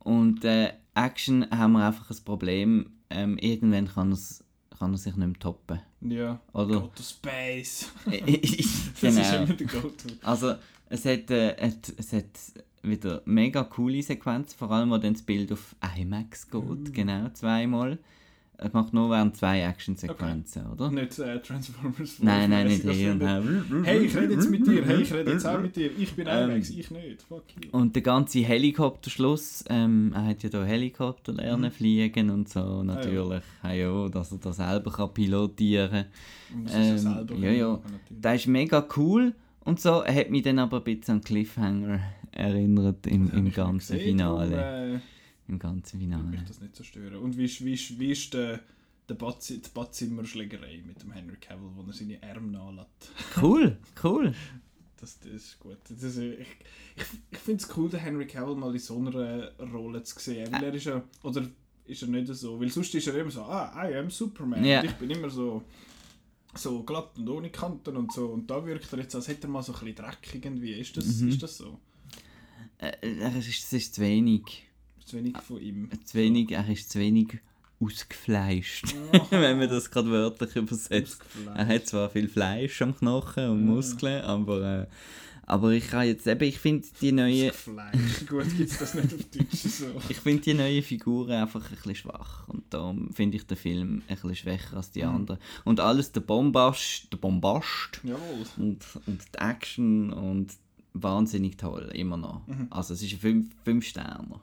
Und 0.00 0.44
äh, 0.44 0.72
Action 0.94 1.46
haben 1.50 1.72
wir 1.72 1.86
einfach 1.86 2.10
ein 2.10 2.16
Problem. 2.24 2.90
Ähm, 3.10 3.38
irgendwann 3.38 3.88
kann, 3.88 4.10
er's, 4.10 4.44
kann 4.78 4.92
er 4.92 4.98
sich 4.98 5.16
nicht 5.16 5.26
mehr 5.26 5.38
toppen. 5.38 5.80
Ja. 6.00 6.40
Oder? 6.52 6.80
Go 6.80 6.90
to 6.94 7.02
Space. 7.02 7.90
genau. 8.04 8.20
Das 9.00 9.16
ist 9.16 9.32
immer 9.34 9.46
der 9.54 9.66
Go-To. 9.66 10.08
Also, 10.22 10.54
es 10.88 11.04
hat, 11.04 11.30
äh, 11.30 11.52
et- 11.56 11.94
es 11.96 12.12
hat 12.12 12.24
wieder 12.82 13.22
mega 13.24 13.64
coole 13.64 14.02
Sequenz, 14.02 14.54
vor 14.54 14.70
allem, 14.70 14.90
wo 14.90 14.98
dann 14.98 15.12
das 15.14 15.22
Bild 15.22 15.52
auf 15.52 15.74
IMAX 15.96 16.48
geht, 16.50 16.62
Mhm. 16.64 16.92
genau, 16.92 17.28
zweimal. 17.30 17.98
Es 18.60 18.72
macht 18.72 18.92
nur 18.92 19.08
während 19.08 19.36
zwei 19.36 19.60
Actionsequenzen, 19.62 20.66
oder? 20.72 20.90
Nicht 20.90 21.16
äh, 21.20 21.40
Transformers. 21.40 22.18
Nein, 22.20 22.50
nein, 22.50 22.66
nicht 22.66 22.84
5-mäßig, 22.84 22.92
hier 22.92 23.12
und. 23.12 23.84
Hey, 23.86 23.98
ich 24.04 24.16
rede 24.16 24.34
jetzt 24.34 24.50
mit 24.50 24.66
dir. 24.66 24.84
Hey, 24.84 25.02
ich 25.02 25.14
rede 25.14 25.30
jetzt 25.30 25.46
auch 25.46 25.60
mit 25.60 25.76
dir. 25.76 25.90
Ich 25.96 26.12
bin 26.16 26.26
Ähm, 26.28 26.50
IMAX, 26.50 26.70
ich 26.70 26.90
nicht. 26.90 27.22
Fuck 27.22 27.44
you. 27.62 27.70
Und 27.70 27.94
der 27.94 28.02
ganze 28.02 28.40
Helikopterschluss, 28.40 29.64
ähm, 29.68 30.12
er 30.12 30.26
hat 30.26 30.42
ja 30.42 30.48
da 30.48 30.64
Helikopter 30.64 31.32
lernen 31.34 31.66
Mhm. 31.66 31.70
fliegen 31.70 32.30
und 32.30 32.48
so, 32.48 32.82
natürlich. 32.82 33.42
Ah, 33.62 33.72
ja, 33.72 34.08
dass 34.08 34.32
er 34.32 34.38
da 34.38 34.52
selber 34.52 34.90
kann 34.90 35.14
pilotieren 35.14 36.06
muss 36.54 36.74
ähm, 36.74 36.82
ja 36.82 36.98
selber 36.98 37.34
ja, 37.36 37.50
ja. 37.52 37.78
Das 38.10 38.36
ist 38.40 38.46
mega 38.48 38.84
cool 38.96 39.34
und 39.60 39.78
so. 39.80 40.00
Er 40.00 40.14
hat 40.16 40.30
mich 40.30 40.42
dann 40.42 40.58
aber 40.58 40.78
ein 40.78 40.84
bisschen 40.84 41.14
an 41.16 41.20
Cliffhanger 41.22 42.00
erinnert 42.32 43.06
im, 43.06 43.30
im 43.30 43.52
ganzen 43.52 43.92
gesehen, 43.98 44.18
Finale. 44.18 44.50
darum, 44.56 44.94
äh, 44.96 45.00
Im 45.48 45.58
ganzen 45.58 45.98
Finale. 45.98 46.24
mich 46.24 46.42
das 46.46 46.60
nicht 46.60 46.76
so 46.76 46.84
stören. 46.84 47.16
Und 47.16 47.36
wie 47.36 47.44
ist, 47.46 47.64
wie 47.64 47.72
ist, 47.74 47.98
wie 47.98 48.12
ist 48.12 48.34
der, 48.34 48.60
der 49.08 49.14
Bad, 49.14 49.48
die 49.48 49.60
Badzimmerschlägerei 49.72 50.82
mit 50.86 51.02
dem 51.02 51.10
Henry 51.12 51.36
Cavill, 51.40 51.70
wo 51.74 51.82
er 51.82 51.92
seine 51.92 52.22
Arme 52.22 52.48
nachlässt? 52.52 53.12
Cool, 53.40 53.78
cool. 54.04 54.34
Das, 55.00 55.18
das 55.20 55.30
ist 55.32 55.60
gut. 55.60 55.78
Das 55.88 56.02
ist, 56.02 56.18
ich 56.18 56.38
ich, 56.96 57.04
ich 57.30 57.38
finde 57.38 57.62
es 57.64 57.76
cool, 57.76 57.88
den 57.88 58.00
Henry 58.00 58.26
Cavill 58.26 58.56
mal 58.56 58.72
in 58.74 58.78
so 58.80 58.98
einer 58.98 59.52
Rolle 59.72 60.02
zu 60.02 60.18
sehen. 60.18 60.50
Weil 60.52 60.64
er 60.64 60.74
ist 60.74 60.84
ja, 60.84 61.02
oder 61.22 61.48
ist 61.86 62.02
er 62.02 62.08
nicht 62.08 62.26
so? 62.34 62.60
Weil 62.60 62.68
sonst 62.70 62.94
ist 62.94 63.06
er 63.06 63.14
immer 63.14 63.30
so, 63.30 63.42
ah, 63.42 63.88
I 63.88 63.94
am 63.96 64.10
Superman. 64.10 64.60
Und 64.60 64.84
ich 64.84 64.92
bin 64.96 65.08
immer 65.10 65.30
so, 65.30 65.62
so 66.54 66.82
glatt 66.82 67.16
und 67.16 67.28
ohne 67.28 67.48
Kanten 67.50 67.96
und 67.96 68.12
so. 68.12 68.26
Und 68.26 68.50
da 68.50 68.64
wirkt 68.66 68.92
er 68.92 68.98
jetzt, 68.98 69.14
als 69.14 69.28
hätte 69.28 69.46
er 69.46 69.50
mal 69.50 69.62
so 69.62 69.72
ein 69.72 69.78
bisschen 69.80 69.94
Dreck 69.96 70.34
irgendwie. 70.34 70.72
Ist 70.72 70.96
das, 70.96 71.06
Mhm. 71.06 71.28
ist 71.28 71.42
das 71.42 71.56
so? 71.56 71.78
Äh, 72.78 72.92
er 73.20 73.34
ist, 73.36 73.48
es 73.48 73.72
ist 73.72 73.94
zu 73.94 74.02
wenig. 74.02 74.67
Zu 75.08 75.16
wenig 75.16 75.36
von 75.38 75.58
ihm. 75.60 75.88
Zu 76.04 76.18
wenig, 76.18 76.50
er 76.52 76.68
ist 76.68 76.90
zu 76.90 76.98
wenig 76.98 77.38
ausgefleischt. 77.80 78.94
Oh. 79.14 79.20
Wenn 79.30 79.58
man 79.58 79.68
das 79.70 79.90
gerade 79.90 80.10
wörtlich 80.10 80.54
übersetzt. 80.56 81.22
Er 81.54 81.66
hat 81.66 81.86
zwar 81.86 82.10
viel 82.10 82.28
Fleisch 82.28 82.82
am 82.82 82.94
Knochen 82.94 83.48
und. 83.48 83.64
Muskeln, 83.64 84.22
aber, 84.22 84.82
äh, 84.82 84.86
aber 85.46 85.70
ich 85.70 85.88
kann 85.88 86.06
jetzt 86.06 86.26
eben, 86.26 86.42
ich 86.44 86.58
finde 86.58 86.86
die 87.00 87.12
neue, 87.12 87.48
Ausgefleischt. 87.50 88.26
Gut, 88.28 88.56
gibt 88.56 88.70
es 88.70 88.78
das 88.78 88.94
nicht 88.94 89.14
auf 89.14 89.24
Deutsch 89.30 89.54
so. 89.62 89.86
ich 90.10 90.18
finde 90.18 90.42
die 90.42 90.52
neuen 90.54 90.82
Figuren 90.82 91.30
einfach 91.42 91.64
ein 91.64 91.74
bisschen 91.76 91.94
schwach 91.94 92.46
und 92.48 92.64
darum 92.68 93.10
finde 93.14 93.38
ich 93.38 93.46
den 93.46 93.56
Film 93.56 94.02
ein 94.08 94.14
bisschen 94.16 94.34
schwächer 94.36 94.76
als 94.76 94.90
die 94.90 95.02
Mhm. 95.04 95.08
anderen. 95.14 95.40
Und 95.64 95.80
alles 95.80 96.12
der 96.12 96.20
Bombast, 96.20 97.10
der 97.10 97.16
Bombast 97.16 98.00
Jawohl. 98.02 98.44
und, 98.58 98.84
und 99.06 99.22
die 99.34 99.38
Action 99.38 100.12
und 100.12 100.52
wahnsinnig 100.92 101.56
toll, 101.56 101.90
immer 101.94 102.18
noch. 102.18 102.46
Mhm. 102.46 102.66
Also 102.68 102.92
es 102.92 103.02
ist 103.02 103.14
ein 103.14 103.20
5 103.20 103.46
fünf 103.64 103.86
Sterner. 103.86 104.40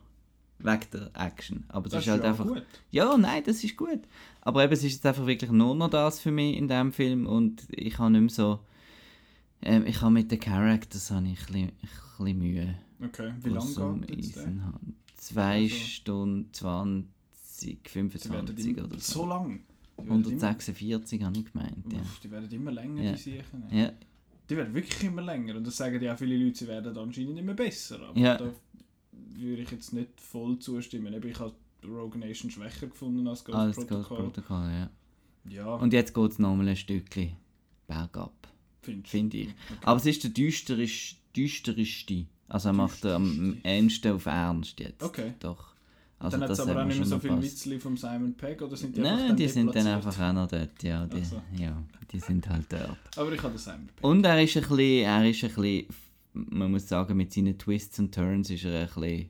Wegen 0.65 0.85
der 0.93 1.11
Action. 1.13 1.63
Aber 1.69 1.89
das, 1.89 2.03
ist 2.03 2.09
halt 2.11 2.23
ja 2.23 2.29
einfach. 2.29 2.45
gut. 2.47 2.63
Ja, 2.91 3.17
nein, 3.17 3.43
das 3.45 3.63
ist 3.63 3.75
gut. 3.77 3.99
Aber 4.41 4.63
eben, 4.63 4.73
es 4.73 4.83
ist 4.83 4.93
jetzt 4.93 5.05
einfach 5.05 5.25
wirklich 5.25 5.51
nur 5.51 5.75
noch 5.75 5.89
das 5.89 6.19
für 6.19 6.31
mich 6.31 6.57
in 6.57 6.67
diesem 6.67 6.91
Film 6.91 7.25
und 7.27 7.63
ich 7.69 7.97
habe 7.99 8.11
nicht 8.11 8.21
mehr 8.21 8.29
so... 8.29 8.59
Ähm, 9.61 9.85
ich 9.87 10.01
habe 10.01 10.11
mit 10.11 10.31
den 10.31 10.39
Characters 10.39 11.09
habe 11.11 11.27
ich 11.27 11.39
ein 11.39 11.45
bisschen, 11.45 11.63
ein 11.63 11.71
bisschen 12.17 12.37
Mühe. 12.37 12.75
Okay, 13.03 13.33
wie 13.41 13.49
lange 13.49 14.05
geht 14.05 14.35
haben. 14.37 14.95
Zwei 15.15 15.63
Also- 15.63 15.75
Stunden 15.75 16.53
20, 16.53 17.07
Sie 17.43 17.67
werden 17.69 17.79
25 18.11 18.67
immer, 18.67 18.85
oder 18.85 18.99
so 18.99 19.13
so. 19.13 19.25
lang. 19.27 19.59
Die 19.97 19.97
werden 20.09 20.09
146 20.25 21.23
habe 21.23 21.37
ich 21.39 21.51
gemeint, 21.51 21.77
Immer, 21.85 21.95
ja. 21.95 22.01
Uff, 22.01 22.19
die 22.19 22.31
werden 22.31 22.51
immer 22.51 22.71
länger, 22.71 23.01
Ja. 23.01 23.11
die 23.13 23.17
Siechen. 23.17 23.63
Ja, 23.71 23.91
Die 24.49 24.55
werden 24.57 24.73
wirklich 24.75 25.03
immer 25.05 25.21
länger. 25.23 25.55
Und 25.55 25.65
das 25.65 25.77
sagen 25.77 25.99
ja 26.01 26.13
auch 26.13 26.17
viele 26.19 26.37
Leute, 26.37 26.57
sie 26.59 26.67
werden 26.67 26.95
anscheinend 26.97 27.33
nicht 27.33 27.45
mehr 27.45 27.55
besser. 27.55 27.99
Aber 28.09 28.19
Ja. 28.19 28.37
da 28.37 28.51
würde 29.35 29.61
ich 29.61 29.71
jetzt 29.71 29.93
nicht 29.93 30.19
voll 30.19 30.59
zustimmen. 30.59 31.13
Eben, 31.13 31.29
Ich 31.29 31.39
habe 31.39 31.53
Rogue 31.85 32.17
Nation 32.17 32.49
schwächer 32.49 32.87
gefunden 32.87 33.27
als 33.27 33.43
Ghost 33.43 33.57
alles 33.57 33.75
Ghost 33.75 33.89
Protocol. 33.89 34.17
Protocol, 34.17 34.69
ja. 34.71 34.89
Ja, 35.47 35.75
Und 35.75 35.93
jetzt 35.93 36.13
geht 36.13 36.31
es 36.31 36.39
nochmal 36.39 36.69
ein 36.69 36.75
Stückchen 36.75 37.33
bergab, 37.87 38.47
finde 38.81 39.37
ich. 39.37 39.47
Okay. 39.49 39.79
Aber 39.83 39.97
es 39.97 40.05
ist 40.07 40.23
der 40.23 40.31
düsterisch, 40.31 41.17
düsterste. 41.35 42.25
Also 42.47 42.69
er 42.69 42.73
macht 42.73 43.05
er 43.05 43.15
am 43.15 43.57
ehendsten 43.63 44.13
auf 44.13 44.25
Ernst 44.25 44.79
jetzt. 44.79 45.03
Okay. 45.03 45.33
Doch. 45.39 45.75
Also 46.17 46.37
dann 46.37 46.43
hat 46.43 46.51
es 46.51 46.59
aber 46.61 46.81
auch 46.81 46.85
nicht 46.87 46.97
mehr 46.97 47.05
so 47.05 47.15
noch 47.15 47.21
viel 47.21 47.29
gepasst. 47.31 47.51
Witzli 47.51 47.79
vom 47.79 47.97
Simon 47.97 48.33
Pegg 48.35 48.61
oder 48.63 48.75
sind 48.75 48.95
die 48.95 49.01
einfach 49.01 49.27
Nein, 49.27 49.35
die 49.35 49.47
sind 49.47 49.75
dann 49.75 49.85
einfach 49.87 50.19
auch 50.19 50.33
noch 50.33 50.47
dort, 50.47 50.81
ja. 50.81 51.05
Die, 51.05 51.21
Ach 51.21 51.25
so. 51.25 51.41
ja, 51.57 51.83
die 52.11 52.19
sind 52.19 52.47
halt 52.49 52.65
dort. 52.71 52.97
Aber 53.17 53.31
ich 53.31 53.43
habe 53.43 53.53
den 53.53 53.57
Simon 53.59 53.87
Pegg. 53.87 54.03
Und 54.03 54.25
er 54.25 54.41
ist 54.41 54.55
ein 54.55 54.61
bisschen, 54.63 54.79
er 54.79 55.29
ist 55.29 55.43
ein 55.43 55.49
bisschen, 55.53 55.85
man 56.35 56.71
muss 56.71 56.87
sagen, 56.87 57.17
mit 57.17 57.33
seinen 57.33 57.57
Twists 57.57 57.99
und 57.99 58.13
Turns 58.13 58.49
ist 58.49 58.65
er 58.65 58.81
ein 58.81 58.87
bisschen 58.87 59.29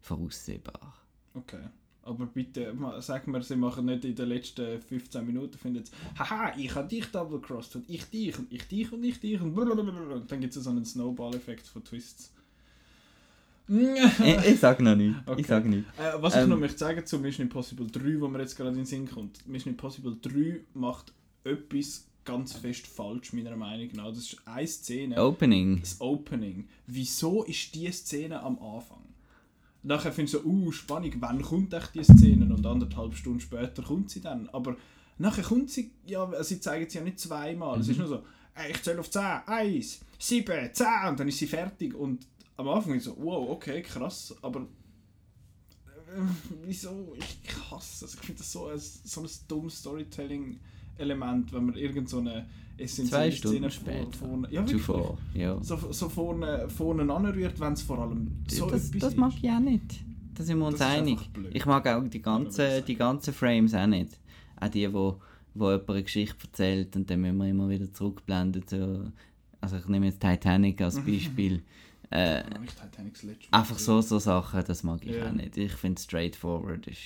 voraussehbar. 0.00 0.94
Okay. 1.34 1.60
Aber 2.02 2.26
bitte, 2.26 2.72
sag 3.00 3.26
mir, 3.26 3.42
sie 3.42 3.56
machen 3.56 3.86
nicht 3.86 4.04
in 4.04 4.14
den 4.14 4.28
letzten 4.28 4.80
15 4.80 5.26
Minuten, 5.26 5.58
finden 5.58 5.84
sie, 5.84 5.90
haha, 6.16 6.56
ich 6.56 6.72
habe 6.74 6.86
dich 6.86 7.06
double-crossed 7.06 7.76
und 7.76 7.90
ich 7.90 8.04
dich 8.04 8.38
und 8.38 8.52
ich 8.52 8.68
dich 8.68 8.92
und 8.92 9.02
ich 9.02 9.18
dich 9.18 9.40
und. 9.40 9.58
Und 9.58 10.30
dann 10.30 10.40
gibt 10.40 10.54
es 10.54 10.62
so 10.62 10.70
einen 10.70 10.84
Snowball-Effekt 10.84 11.66
von 11.66 11.82
Twists. 11.82 12.32
ich, 13.68 14.46
ich 14.52 14.60
sag 14.60 14.80
noch 14.80 14.94
nicht. 14.94 15.16
Okay. 15.26 15.40
Ich 15.40 15.46
sag 15.48 15.64
nicht. 15.66 15.84
Äh, 15.98 16.22
was 16.22 16.36
ich 16.36 16.42
Ähm. 16.42 16.50
noch 16.50 16.58
möchte 16.58 16.78
sagen 16.78 17.04
zu 17.04 17.18
Mission 17.18 17.46
Impossible 17.46 17.88
3, 17.88 18.20
wo 18.20 18.28
mir 18.28 18.38
jetzt 18.38 18.56
gerade 18.56 18.70
in 18.70 18.76
den 18.76 18.86
Sinn 18.86 19.10
kommt. 19.10 19.44
Mission 19.48 19.72
Impossible 19.74 20.16
3 20.22 20.60
macht 20.74 21.12
etwas 21.42 22.06
ganz 22.26 22.52
fest 22.52 22.86
falsch, 22.86 23.32
meiner 23.32 23.56
Meinung 23.56 23.88
nach. 23.94 24.08
Das 24.08 24.18
ist 24.18 24.36
eine 24.44 24.66
Szene, 24.66 25.22
Opening. 25.22 25.80
das 25.80 26.00
Opening. 26.00 26.68
Wieso 26.86 27.44
ist 27.44 27.74
die 27.74 27.90
Szene 27.90 28.42
am 28.42 28.58
Anfang? 28.58 29.02
Nachher 29.82 30.12
findest 30.12 30.34
du 30.34 30.38
so, 30.40 30.44
uh, 30.44 30.72
Spannung, 30.72 31.12
wann 31.20 31.40
kommt 31.40 31.72
echt 31.72 31.94
die 31.94 32.04
Szene? 32.04 32.52
Und 32.52 32.66
anderthalb 32.66 33.14
Stunden 33.14 33.40
später 33.40 33.82
kommt 33.82 34.10
sie 34.10 34.20
dann. 34.20 34.48
Aber 34.50 34.76
nachher 35.16 35.44
kommt 35.44 35.70
sie, 35.70 35.92
ja, 36.04 36.42
sie 36.42 36.60
zeigen 36.60 36.90
sie 36.90 36.98
ja 36.98 37.04
nicht 37.04 37.20
zweimal. 37.20 37.80
Es 37.80 37.88
ist 37.88 37.98
nur 37.98 38.08
so, 38.08 38.22
ey, 38.56 38.72
ich 38.72 38.82
zähle 38.82 39.00
auf 39.00 39.10
10, 39.10 39.22
1, 39.46 40.00
7, 40.18 40.74
10 40.74 40.86
und 41.08 41.20
dann 41.20 41.28
ist 41.28 41.38
sie 41.38 41.46
fertig. 41.46 41.94
Und 41.94 42.26
am 42.56 42.68
Anfang 42.68 42.94
ist 42.94 43.04
so, 43.04 43.16
wow, 43.18 43.48
okay, 43.50 43.80
krass, 43.82 44.34
aber 44.42 44.62
äh, 46.06 46.22
wieso? 46.64 47.14
Ich, 47.16 47.38
ich 47.44 47.70
hasse 47.70 48.06
es. 48.06 48.14
Ich 48.14 48.20
finde 48.20 48.38
das 48.38 48.52
so 48.52 48.66
ein, 48.66 48.78
so 48.78 49.22
ein 49.22 49.28
dummes 49.48 49.82
Storytelling-Element, 50.96 51.52
wenn 51.52 51.66
man 51.66 51.74
irgend 51.76 52.08
so 52.08 52.18
eine 52.18 52.46
Zwei 52.76 52.82
essentielle 52.84 53.32
Stunden 53.32 53.56
Szene 53.56 53.70
später. 53.70 54.12
vor, 54.12 54.28
vorne, 54.28 54.48
ja, 54.50 54.60
wirklich, 54.60 54.76
Zuvor. 54.82 55.18
Ja. 55.34 55.62
so, 55.62 55.92
so 55.92 56.08
vorne, 56.08 56.68
vorne 56.68 57.10
anrührt, 57.12 57.58
wenn 57.58 57.72
es 57.72 57.82
vor 57.82 57.98
allem 58.00 58.30
so 58.48 58.68
das, 58.68 58.88
etwas 58.88 59.00
das 59.00 59.16
mag 59.16 59.32
ist. 59.32 59.38
ich 59.44 59.50
auch 59.50 59.60
nicht. 59.60 60.00
Da 60.34 60.42
sind 60.44 60.58
wir 60.58 60.66
uns 60.66 60.78
Das 60.78 60.88
einig. 60.90 61.18
Ich 61.52 61.64
mag 61.64 61.86
auch 61.86 62.04
die 62.06 62.20
ganzen, 62.20 62.84
die 62.84 62.94
ganzen 62.96 63.32
Frames 63.32 63.72
auch 63.74 63.86
nicht. 63.86 64.18
Auch 64.60 64.68
die, 64.68 64.92
wo, 64.92 65.20
wo 65.54 65.70
jemand 65.70 65.88
eine 65.90 66.02
Geschichte 66.02 66.36
erzählt 66.46 66.94
und 66.96 67.08
dann 67.08 67.22
müssen 67.22 67.38
wir 67.38 67.48
immer 67.48 67.68
wieder 67.70 67.90
zurückblenden. 67.90 68.62
So. 68.66 69.10
Also 69.62 69.76
ich 69.78 69.86
nehme 69.88 70.06
jetzt 70.06 70.20
Titanic 70.20 70.82
als 70.82 70.96
Beispiel. 71.06 71.62
äh, 72.10 72.42
einfach 73.50 73.78
so, 73.78 74.02
so 74.02 74.18
Sachen, 74.18 74.62
das 74.66 74.82
mag 74.82 75.00
ich 75.06 75.16
Ja. 75.16 75.28
auch 75.28 75.32
nicht. 75.32 75.56
Ich 75.56 75.72
finde 75.72 76.00
straightforward 76.00 76.86
ist... 76.88 76.98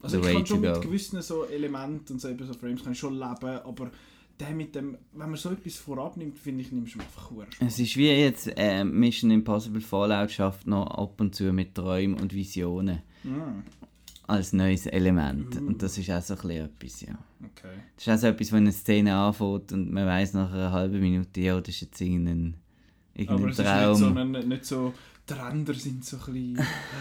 Also 0.00 0.22
the 0.22 0.28
ich 0.28 0.34
kann 0.36 0.46
schon 0.46 0.60
mit 0.60 0.82
gewissen 0.82 1.22
so 1.22 1.44
Elementen 1.44 2.14
und 2.14 2.20
so, 2.20 2.28
eben 2.28 2.46
so 2.46 2.52
Frames 2.54 2.82
kann 2.82 2.92
ich 2.92 2.98
schon 2.98 3.14
leben, 3.14 3.60
aber 3.64 3.90
der 4.38 4.50
mit 4.50 4.74
dem, 4.74 4.98
wenn 5.12 5.30
man 5.30 5.36
so 5.36 5.50
etwas 5.50 5.76
vorab 5.76 6.16
nimmt, 6.16 6.38
finde 6.38 6.62
ich, 6.62 6.70
nimmst 6.70 6.94
du 6.94 7.00
einfach 7.00 7.30
Huren 7.30 7.48
Es 7.60 7.78
ist 7.78 7.96
wie 7.96 8.08
jetzt 8.08 8.52
äh, 8.56 8.84
Mission 8.84 9.30
Impossible 9.30 9.80
Fallout 9.80 10.30
schafft 10.30 10.66
noch 10.66 10.86
ab 10.86 11.20
und 11.20 11.34
zu 11.34 11.52
mit 11.52 11.74
Träumen 11.74 12.20
und 12.20 12.34
Visionen 12.34 13.02
Mm, 13.24 13.62
als 14.28 14.52
neues 14.52 14.86
Element. 14.86 15.56
Uh. 15.56 15.66
Und 15.66 15.82
das 15.82 15.98
ist 15.98 16.10
auch 16.10 16.22
so 16.22 16.34
ein 16.34 16.40
bisschen 16.40 16.64
etwas, 16.64 17.00
ja. 17.00 17.18
okay. 17.44 17.76
Das 17.96 18.06
ist 18.06 18.12
auch 18.12 18.18
so 18.18 18.26
etwas, 18.28 18.52
wenn 18.52 18.58
eine 18.58 18.72
Szene 18.72 19.14
anfängt 19.16 19.72
und 19.72 19.92
man 19.92 20.06
weiß 20.06 20.34
nach 20.34 20.52
einer 20.52 20.72
halben 20.72 21.00
Minute, 21.00 21.40
ja, 21.40 21.60
das 21.60 21.74
ist 21.74 21.80
jetzt 21.80 22.00
irgendein, 22.00 22.54
Aber 23.14 23.22
irgendein 23.22 23.48
es 23.50 23.58
ist 23.58 23.64
nicht 23.64 23.74
Traum. 23.74 23.94
so, 23.96 24.06
ein, 24.06 24.48
nicht 24.48 24.64
so, 24.64 24.94
die 25.28 25.32
Ränder 25.32 25.74
sind 25.74 26.04
so 26.04 26.16
ein 26.18 26.32
bisschen 26.32 26.56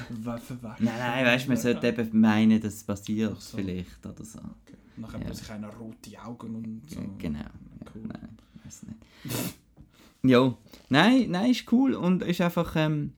we- 0.09 0.37
verwaschen. 0.39 0.85
Nein, 0.85 0.97
nein, 0.97 1.25
weißt 1.25 1.45
du, 1.45 1.49
man 1.49 1.57
sollte 1.57 1.87
eben 1.87 2.19
meinen, 2.19 2.59
dass 2.61 2.73
es 2.75 2.83
passiert, 2.83 3.39
so. 3.41 3.57
vielleicht, 3.57 4.05
oder 4.05 4.23
so. 4.23 4.39
Okay. 4.39 4.77
Nachher 4.97 5.19
Ja. 5.19 5.25
plötzlich 5.25 5.51
einer 5.51 5.69
rote 5.69 6.21
Augen 6.23 6.55
und 6.55 6.89
so. 6.89 6.99
Ja, 6.99 7.05
genau. 7.17 7.39
Cool. 7.93 8.03
Nein, 8.07 8.37
weiß 8.63 8.83
nicht. 8.83 9.55
ja, 10.23 10.57
nein, 10.89 11.25
nein, 11.29 11.51
ist 11.51 11.71
cool 11.71 11.93
und 11.93 12.23
ist 12.23 12.41
einfach, 12.41 12.75
ähm, 12.75 13.13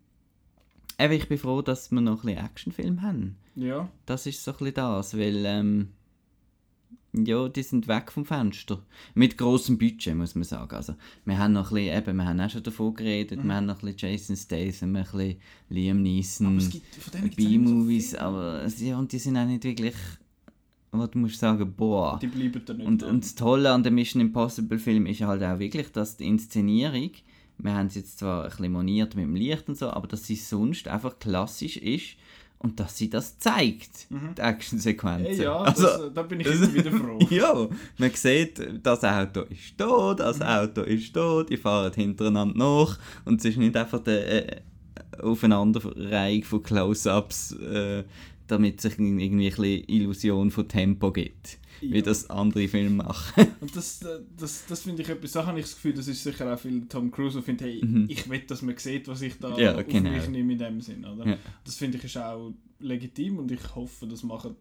ich 0.98 1.30
bin 1.30 1.38
froh, 1.38 1.62
dass 1.62 1.92
wir 1.92 2.02
noch 2.02 2.24
ein 2.24 2.28
bisschen 2.34 2.46
Actionfilm 2.46 3.02
haben. 3.02 3.38
Ja, 3.56 3.88
Das 4.06 4.26
ist 4.26 4.44
so 4.44 4.52
ein 4.52 4.58
bisschen 4.58 4.74
das, 4.76 5.18
weil, 5.18 5.46
ähm, 5.46 5.90
ja, 7.26 7.48
die 7.50 7.64
sind 7.64 7.88
weg 7.88 8.12
vom 8.12 8.26
Fenster. 8.26 8.84
Mit 9.16 9.38
grossem 9.38 9.78
Budget, 9.78 10.16
muss 10.16 10.36
man 10.36 10.44
sagen. 10.44 10.76
Also, 10.76 10.96
wir 11.26 11.38
haben 11.38 11.54
noch 11.54 11.72
ein 11.72 11.76
bisschen, 11.76 11.98
eben, 11.98 12.18
wir 12.18 12.26
haben 12.26 12.40
auch 12.40 12.50
schon 12.50 12.64
davon 12.64 12.94
geredet, 12.94 13.44
wir 13.44 13.54
haben 13.54 13.66
noch 13.66 13.82
ein 13.82 13.94
bisschen 13.94 14.12
Jason 14.12 14.36
Statham, 14.36 14.96
ein 14.96 15.04
bisschen 15.04 15.36
Liam 15.70 16.02
Neeson, 16.02 16.60
so 16.60 16.80
B-Movies, 17.36 18.10
viele. 18.10 18.22
aber 18.22 18.68
ja, 18.68 19.00
und 19.00 19.12
die 19.12 19.20
sind 19.20 19.38
auch 19.38 19.46
nicht 19.46 19.64
wirklich, 19.64 19.96
was 20.92 21.12
du 21.12 21.20
musst 21.20 21.40
sagen, 21.40 21.74
boah. 21.76 22.20
Die 22.22 22.28
bleiben 22.28 22.62
da 22.66 22.74
nicht 22.74 22.88
Und, 22.88 23.04
und 23.04 23.24
das 23.24 23.36
Tolle 23.36 23.72
an 23.72 23.84
dem 23.84 23.96
Mission 23.96 24.22
Impossible 24.22 24.80
Film 24.80 25.06
ist 25.06 25.22
halt 25.22 25.44
auch 25.44 25.60
wirklich, 25.60 25.92
dass 25.92 26.18
die 26.18 26.28
Inszenierung 26.28 27.12
wir 27.60 27.74
haben 27.74 27.88
es 27.88 27.96
jetzt 27.96 28.20
zwar 28.20 28.44
ein 28.44 28.50
bisschen 28.50 28.72
moniert 28.72 29.16
mit 29.16 29.26
dem 29.26 29.36
Licht 29.36 29.68
und 29.68 29.78
so, 29.78 29.90
aber 29.90 30.08
dass 30.08 30.26
sie 30.26 30.36
sonst 30.36 30.88
einfach 30.88 31.18
klassisch 31.20 31.78
ist 31.78 32.16
und 32.60 32.80
dass 32.80 32.98
sie 32.98 33.10
das 33.10 33.38
zeigt, 33.38 34.10
Mhm. 34.10 34.36
die 34.36 34.42
Actionsequenzen. 34.42 35.42
Ja, 35.44 35.58
also, 35.58 35.84
das, 35.84 36.02
äh, 36.02 36.12
da 36.14 36.22
bin 36.24 36.40
ich 36.40 36.48
immer 36.48 36.74
wieder 36.74 36.92
froh. 36.92 37.20
ja, 37.30 37.68
man 37.98 38.12
sieht, 38.12 38.62
das 38.84 39.04
Auto 39.04 39.42
ist 39.42 39.74
da, 39.78 40.14
das 40.14 40.42
Auto 40.42 40.82
ist 40.82 41.16
da, 41.16 41.44
die 41.44 41.58
fahren 41.58 41.94
hintereinander 41.94 42.58
nach 42.58 42.98
und 43.26 43.40
es 43.40 43.46
ist 43.46 43.58
nicht 43.58 43.76
einfach 43.78 44.04
eine 44.06 44.20
äh, 44.20 44.62
Aufeinanderreihung 45.22 46.44
von 46.44 46.64
Close-Ups, 46.64 47.52
äh, 47.54 48.04
damit 48.48 48.82
sich 48.82 48.98
irgendwie 48.98 49.48
ein 49.50 49.84
Illusion 49.88 50.52
von 50.52 50.68
Tempo 50.68 51.12
gibt, 51.12 51.58
wie 51.82 51.96
Ja. 51.98 52.02
das 52.02 52.30
andere 52.30 52.68
Filme 52.68 53.04
machen. 53.04 53.48
Und 53.62 53.76
das, 53.76 54.02
äh, 54.04 54.20
das, 54.38 54.66
das 54.68 54.82
finde 54.84 55.02
ich 55.04 55.10
etwas, 55.10 55.34
da 55.34 55.46
habe 55.46 55.60
ich 55.60 55.66
das 55.66 55.76
Gefühl, 55.76 55.94
das 55.94 56.08
ist 56.08 56.24
sicher 56.24 56.54
auch 56.54 56.60
viel 56.60 56.86
Tom 56.88 57.12
Cruise, 57.12 57.34
der 57.36 57.44
findet, 57.44 57.68
hey, 57.68 57.82
Mhm. 57.86 58.06
ich 58.10 58.30
will, 58.30 58.40
dass 58.40 58.62
man 58.62 58.78
sieht, 58.78 59.08
was 59.08 59.22
ich 59.22 59.38
da 59.40 59.58
Ja, 59.58 59.76
auf 59.76 59.86
genau. 59.86 60.10
mich 60.12 60.28
nehme 60.30 60.54
in 60.54 60.60
dem 60.60 60.82
Sinn, 60.82 61.04
oder? 61.06 61.28
Ja. 61.28 61.38
Das 61.66 61.76
finde 61.76 61.98
ich 61.98 62.04
ist 62.06 62.18
auch 62.18 62.54
legitim 62.80 63.40
und 63.40 63.52
ich 63.52 63.76
hoffe, 63.76 64.08
das 64.08 64.24
machen 64.24 64.56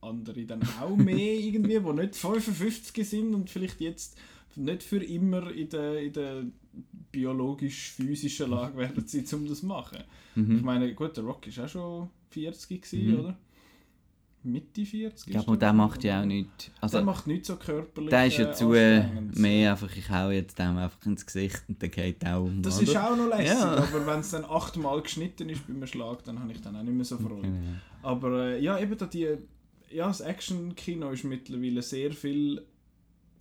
andere 0.00 0.44
dann 0.46 0.62
auch 0.80 0.96
mehr 0.96 1.16
irgendwie, 1.40 1.78
die 1.78 1.92
nicht 1.92 2.16
55 2.16 3.08
sind 3.08 3.34
und 3.34 3.48
vielleicht 3.50 3.80
jetzt 3.80 4.16
nicht 4.56 4.82
für 4.82 5.02
immer 5.02 5.50
in 5.52 5.68
der, 5.70 6.00
in 6.02 6.12
der 6.12 6.44
biologisch-physischen 7.32 8.50
Lage 8.50 8.76
werden 8.78 9.06
sie, 9.06 9.24
um 9.34 9.46
das 9.46 9.60
zu 9.60 9.66
machen. 9.66 9.98
Ich 10.34 10.42
Mhm. 10.42 10.62
meine, 10.62 10.94
gut, 10.94 11.16
der 11.16 11.24
Rock 11.24 11.46
ist 11.46 11.58
auch 11.60 11.68
schon 11.68 12.08
40 12.32 12.82
gewesen, 12.82 13.12
Mhm. 13.12 13.20
oder? 13.20 13.38
Mitte 14.44 14.84
40? 14.84 15.32
Ja, 15.32 15.40
ist 15.40 15.46
aber 15.48 15.56
der 15.56 15.72
macht 15.72 16.02
ja 16.02 16.20
auch 16.20 16.24
nichts. 16.24 16.68
Also, 16.80 16.96
der 16.98 17.04
macht 17.06 17.28
nicht 17.28 17.46
so 17.46 17.54
körperlich 17.54 18.10
der 18.10 18.26
ist 18.26 18.38
ja 18.38 18.50
äh, 18.50 18.52
zu 18.52 18.72
äh, 18.74 19.04
mehr 19.36 19.70
einfach, 19.70 19.94
ich 19.96 20.10
hau 20.10 20.30
jetzt 20.30 20.58
dem 20.58 20.76
einfach 20.78 21.06
ins 21.06 21.24
Gesicht 21.24 21.62
und 21.68 21.80
der 21.80 21.88
geht 21.90 22.26
auch 22.26 22.42
um. 22.42 22.60
Das 22.60 22.78
oder? 22.80 22.82
ist 22.90 22.96
auch 22.96 23.16
noch 23.16 23.28
lässig, 23.28 23.46
Ja. 23.56 23.76
aber 23.76 24.04
wenn 24.04 24.18
es 24.18 24.30
dann 24.32 24.44
achtmal 24.44 25.00
geschnitten 25.00 25.48
ist 25.48 25.64
beim 25.68 25.86
Schlag, 25.86 26.24
dann 26.24 26.40
habe 26.40 26.50
ich 26.50 26.60
dann 26.60 26.74
auch 26.74 26.82
nicht 26.82 26.92
mehr 26.94 27.04
so 27.04 27.18
Freude. 27.18 27.42
Genau. 27.42 27.56
Aber 28.02 28.46
äh, 28.48 28.60
ja, 28.60 28.80
eben 28.80 28.98
da 28.98 29.06
die, 29.06 29.28
ja, 29.90 30.08
das 30.08 30.20
Action-Kino 30.20 31.10
ist 31.10 31.22
mittlerweile 31.22 31.80
sehr 31.82 32.10
viel 32.10 32.62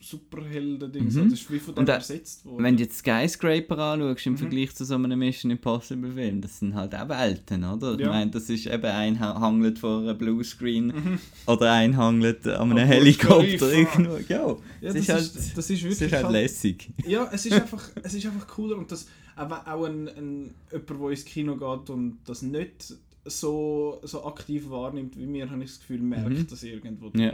Superhelden-Dings. 0.01 1.13
Mhm. 1.15 1.29
Das 1.29 1.39
ist 1.39 1.51
wie 1.51 1.59
von 1.59 1.75
dem 1.75 1.87
äh, 1.87 1.91
ersetzt 1.91 2.45
worden. 2.45 2.63
Wenn 2.63 2.77
du 2.77 2.83
jetzt 2.83 2.97
Skyscraper 2.99 3.77
anschaust 3.77 4.25
im 4.25 4.33
Mhm. 4.33 4.37
Vergleich 4.37 4.75
zu 4.75 4.85
so 4.85 4.95
einem 4.95 5.17
Mission 5.19 5.51
Impossible 5.51 6.11
Film, 6.11 6.41
das 6.41 6.59
sind 6.59 6.73
halt 6.75 6.93
auch 6.95 7.07
Welten, 7.09 7.63
oder? 7.63 7.93
Ich 7.93 7.99
Ja. 8.01 8.09
meine, 8.09 8.31
das 8.31 8.49
ist 8.49 8.65
eben 8.65 8.83
ein 8.85 9.19
ha- 9.19 9.39
hangelt 9.39 9.79
vor 9.79 9.99
einem 10.01 10.17
Bluescreen 10.17 10.87
Mhm. 10.87 11.19
oder 11.47 11.71
ein 11.73 11.95
hangelt 11.95 12.47
an 12.47 12.71
einem 12.71 12.87
Helikopter 12.87 13.71
irgendwo. 13.73 14.17
Ja, 14.27 14.47
ja, 14.47 14.57
das, 14.81 14.95
ist 14.95 15.09
halt, 15.09 15.21
ist, 15.21 15.57
das 15.57 15.69
ist 15.69 15.83
wirklich 15.83 16.01
ist 16.01 16.11
halt 16.13 16.23
halt- 16.23 16.31
lässig. 16.33 16.89
Ja, 17.05 17.29
es 17.31 17.45
ist 17.45 17.53
einfach, 17.53 17.89
es 18.03 18.13
ist 18.13 18.25
einfach 18.25 18.47
cooler 18.47 18.77
und 18.77 18.91
das 18.91 19.07
auch 19.35 19.85
ein, 19.85 20.07
ein 20.09 20.53
jemand, 20.71 20.89
der 20.89 21.09
ins 21.09 21.25
Kino 21.25 21.55
geht 21.55 21.89
und 21.89 22.17
das 22.25 22.41
nicht 22.41 22.93
so, 23.25 23.99
so 24.03 24.25
aktiv 24.25 24.69
wahrnimmt 24.69 25.15
wie 25.17 25.25
mir, 25.25 25.49
habe 25.49 25.63
ich 25.63 25.69
das 25.71 25.79
Gefühl, 25.79 25.99
merkt 26.01 26.29
Mhm. 26.29 26.47
das 26.47 26.63
irgendwo 26.63 27.11
Ja. 27.15 27.33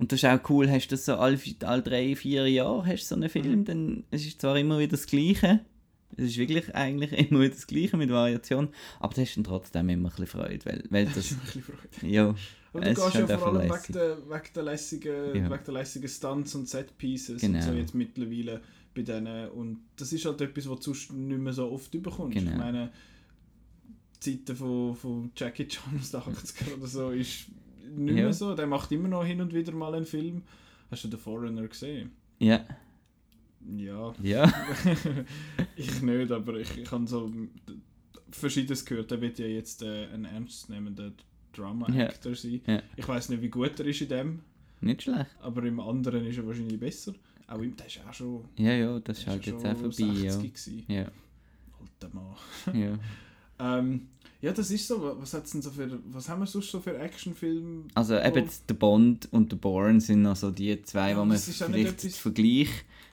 Und 0.00 0.10
das 0.12 0.22
ist 0.22 0.24
auch 0.28 0.40
cool, 0.50 0.68
hast 0.70 0.86
du 0.88 0.94
das 0.94 1.04
so 1.04 1.14
alle, 1.16 1.38
alle 1.64 1.82
drei, 1.82 2.16
vier 2.16 2.48
Jahre 2.48 2.86
hast 2.86 3.02
du 3.02 3.06
so 3.08 3.14
einen 3.16 3.28
Film, 3.28 3.60
Mhm. 3.60 3.64
dann 3.66 4.04
es 4.10 4.24
ist 4.26 4.40
zwar 4.40 4.56
immer 4.58 4.78
wieder 4.78 4.92
das 4.92 5.06
Gleiche, 5.06 5.60
es 6.16 6.24
ist 6.30 6.38
wirklich 6.38 6.74
eigentlich 6.74 7.12
immer 7.30 7.40
wieder 7.40 7.54
das 7.54 7.66
Gleiche 7.66 7.96
mit 7.98 8.10
Variation, 8.10 8.68
aber 8.98 9.14
du 9.14 9.20
hast 9.20 9.36
dann 9.36 9.44
trotzdem 9.44 9.88
immer 9.90 10.08
ein 10.08 10.10
bisschen 10.10 10.26
Freude, 10.26 10.64
weil, 10.64 10.84
weil 10.90 11.04
Das 11.04 11.14
das, 11.14 11.26
Freude. 11.28 12.12
ja, 12.12 12.34
Aber 12.72 12.80
du 12.84 12.94
gehst 12.94 13.14
ja 13.14 13.28
halt 13.28 13.32
vor 13.40 13.48
allem 13.54 13.70
wegen 13.70 13.92
der, 13.92 14.16
wegen, 14.28 14.52
der 14.54 14.62
lässigen, 14.62 15.34
Ja. 15.36 15.50
wegen 15.50 15.64
der 15.66 15.74
lässigen 15.74 16.08
Stunts 16.08 16.54
und 16.54 16.68
Set-Pieces 16.68 17.40
Genau. 17.42 17.58
und 17.58 17.62
so 17.64 17.72
jetzt 17.72 17.94
mittlerweile 17.94 18.62
bei 18.94 19.02
denen. 19.02 19.50
Und 19.50 19.80
das 19.96 20.12
ist 20.14 20.24
halt 20.24 20.40
etwas, 20.40 20.68
was 20.68 20.78
du 20.80 20.94
sonst 20.94 21.12
nicht 21.12 21.38
mehr 21.38 21.52
so 21.52 21.70
oft 21.70 21.94
überkommst. 21.94 22.38
Genau. 22.38 22.50
Ich 22.52 22.56
meine, 22.56 22.90
die 24.24 24.44
Zeiten 24.44 24.56
von, 24.56 24.94
von 24.96 25.30
Jackie 25.36 25.68
Chan 25.68 25.98
aus 26.00 26.10
den 26.10 26.20
80er 26.20 26.76
oder 26.78 26.86
so 26.86 27.10
ist 27.10 27.46
nicht 27.96 28.16
Ja. 28.16 28.24
mehr 28.24 28.32
so. 28.32 28.54
Der 28.54 28.66
macht 28.66 28.90
immer 28.92 29.08
noch 29.08 29.24
hin 29.24 29.40
und 29.40 29.52
wieder 29.54 29.72
mal 29.72 29.94
einen 29.94 30.06
Film. 30.06 30.42
Hast 30.90 31.04
du 31.04 31.08
The 31.10 31.16
Foreigner 31.16 31.66
gesehen? 31.68 32.10
ja, 32.38 32.64
Ja, 33.76 34.14
ja, 34.22 34.50
ich 35.76 36.00
nicht, 36.02 36.32
aber 36.32 36.54
ich, 36.54 36.78
ich 36.78 36.90
habe 36.90 37.06
so 37.06 37.30
Verschiedenes 38.30 38.84
gehört. 38.84 39.10
Der 39.10 39.20
wird 39.20 39.38
ja 39.38 39.46
jetzt 39.46 39.82
äh, 39.82 40.06
ein 40.14 40.24
ernstzunehmender 40.24 41.12
Drama-Actor 41.52 42.34
sein. 42.34 42.60
Ja. 42.66 42.82
Ich 42.96 43.06
weiß 43.06 43.28
nicht, 43.28 43.42
wie 43.42 43.48
gut 43.50 43.78
er 43.78 43.86
ist 43.86 44.00
in 44.00 44.08
dem. 44.08 44.40
nicht 44.80 45.02
schlecht. 45.02 45.26
Aber 45.42 45.62
im 45.64 45.78
anderen 45.80 46.24
ist 46.26 46.38
er 46.38 46.46
wahrscheinlich 46.46 46.80
besser. 46.80 47.12
Auch 47.48 47.60
ihm, 47.60 47.76
der 47.76 47.86
ist 47.86 48.00
auch 48.08 48.12
schon. 48.14 48.44
Ja, 48.56 48.72
ja, 48.72 48.98
das 49.00 49.18
ist 49.18 49.26
halt 49.26 49.44
ja 49.44 49.52
jetzt 49.52 49.66
auch 49.66 49.76
vorbei, 49.76 49.90
60 49.90 50.22
ja. 50.22 50.36
gewesen. 50.36 50.84
Ja, 50.88 51.06
Alter 51.80 52.14
Mann. 52.14 52.80
ja. 52.80 52.98
Ähm, 53.62 54.08
ja, 54.42 54.52
das 54.52 54.70
ist 54.70 54.86
so. 54.86 55.16
Was, 55.20 55.34
hat's 55.34 55.52
denn 55.52 55.62
so 55.62 55.70
für, 55.70 55.98
was 56.06 56.28
haben 56.28 56.40
wir 56.40 56.46
sonst 56.46 56.70
so 56.70 56.80
für 56.80 56.96
Actionfilme? 56.98 57.84
Also 57.94 58.16
eben 58.18 58.48
der 58.68 58.74
Bond 58.74 59.28
und 59.32 59.52
der 59.52 59.56
Bourne 59.56 60.00
sind 60.00 60.22
noch 60.22 60.36
so 60.36 60.50
die 60.50 60.80
zwei, 60.82 61.10
Ja, 61.10 61.18
wo 61.18 61.24
man 61.24 61.36
vielleicht 61.38 62.02
den 62.02 62.10
Vergleich 62.10 62.68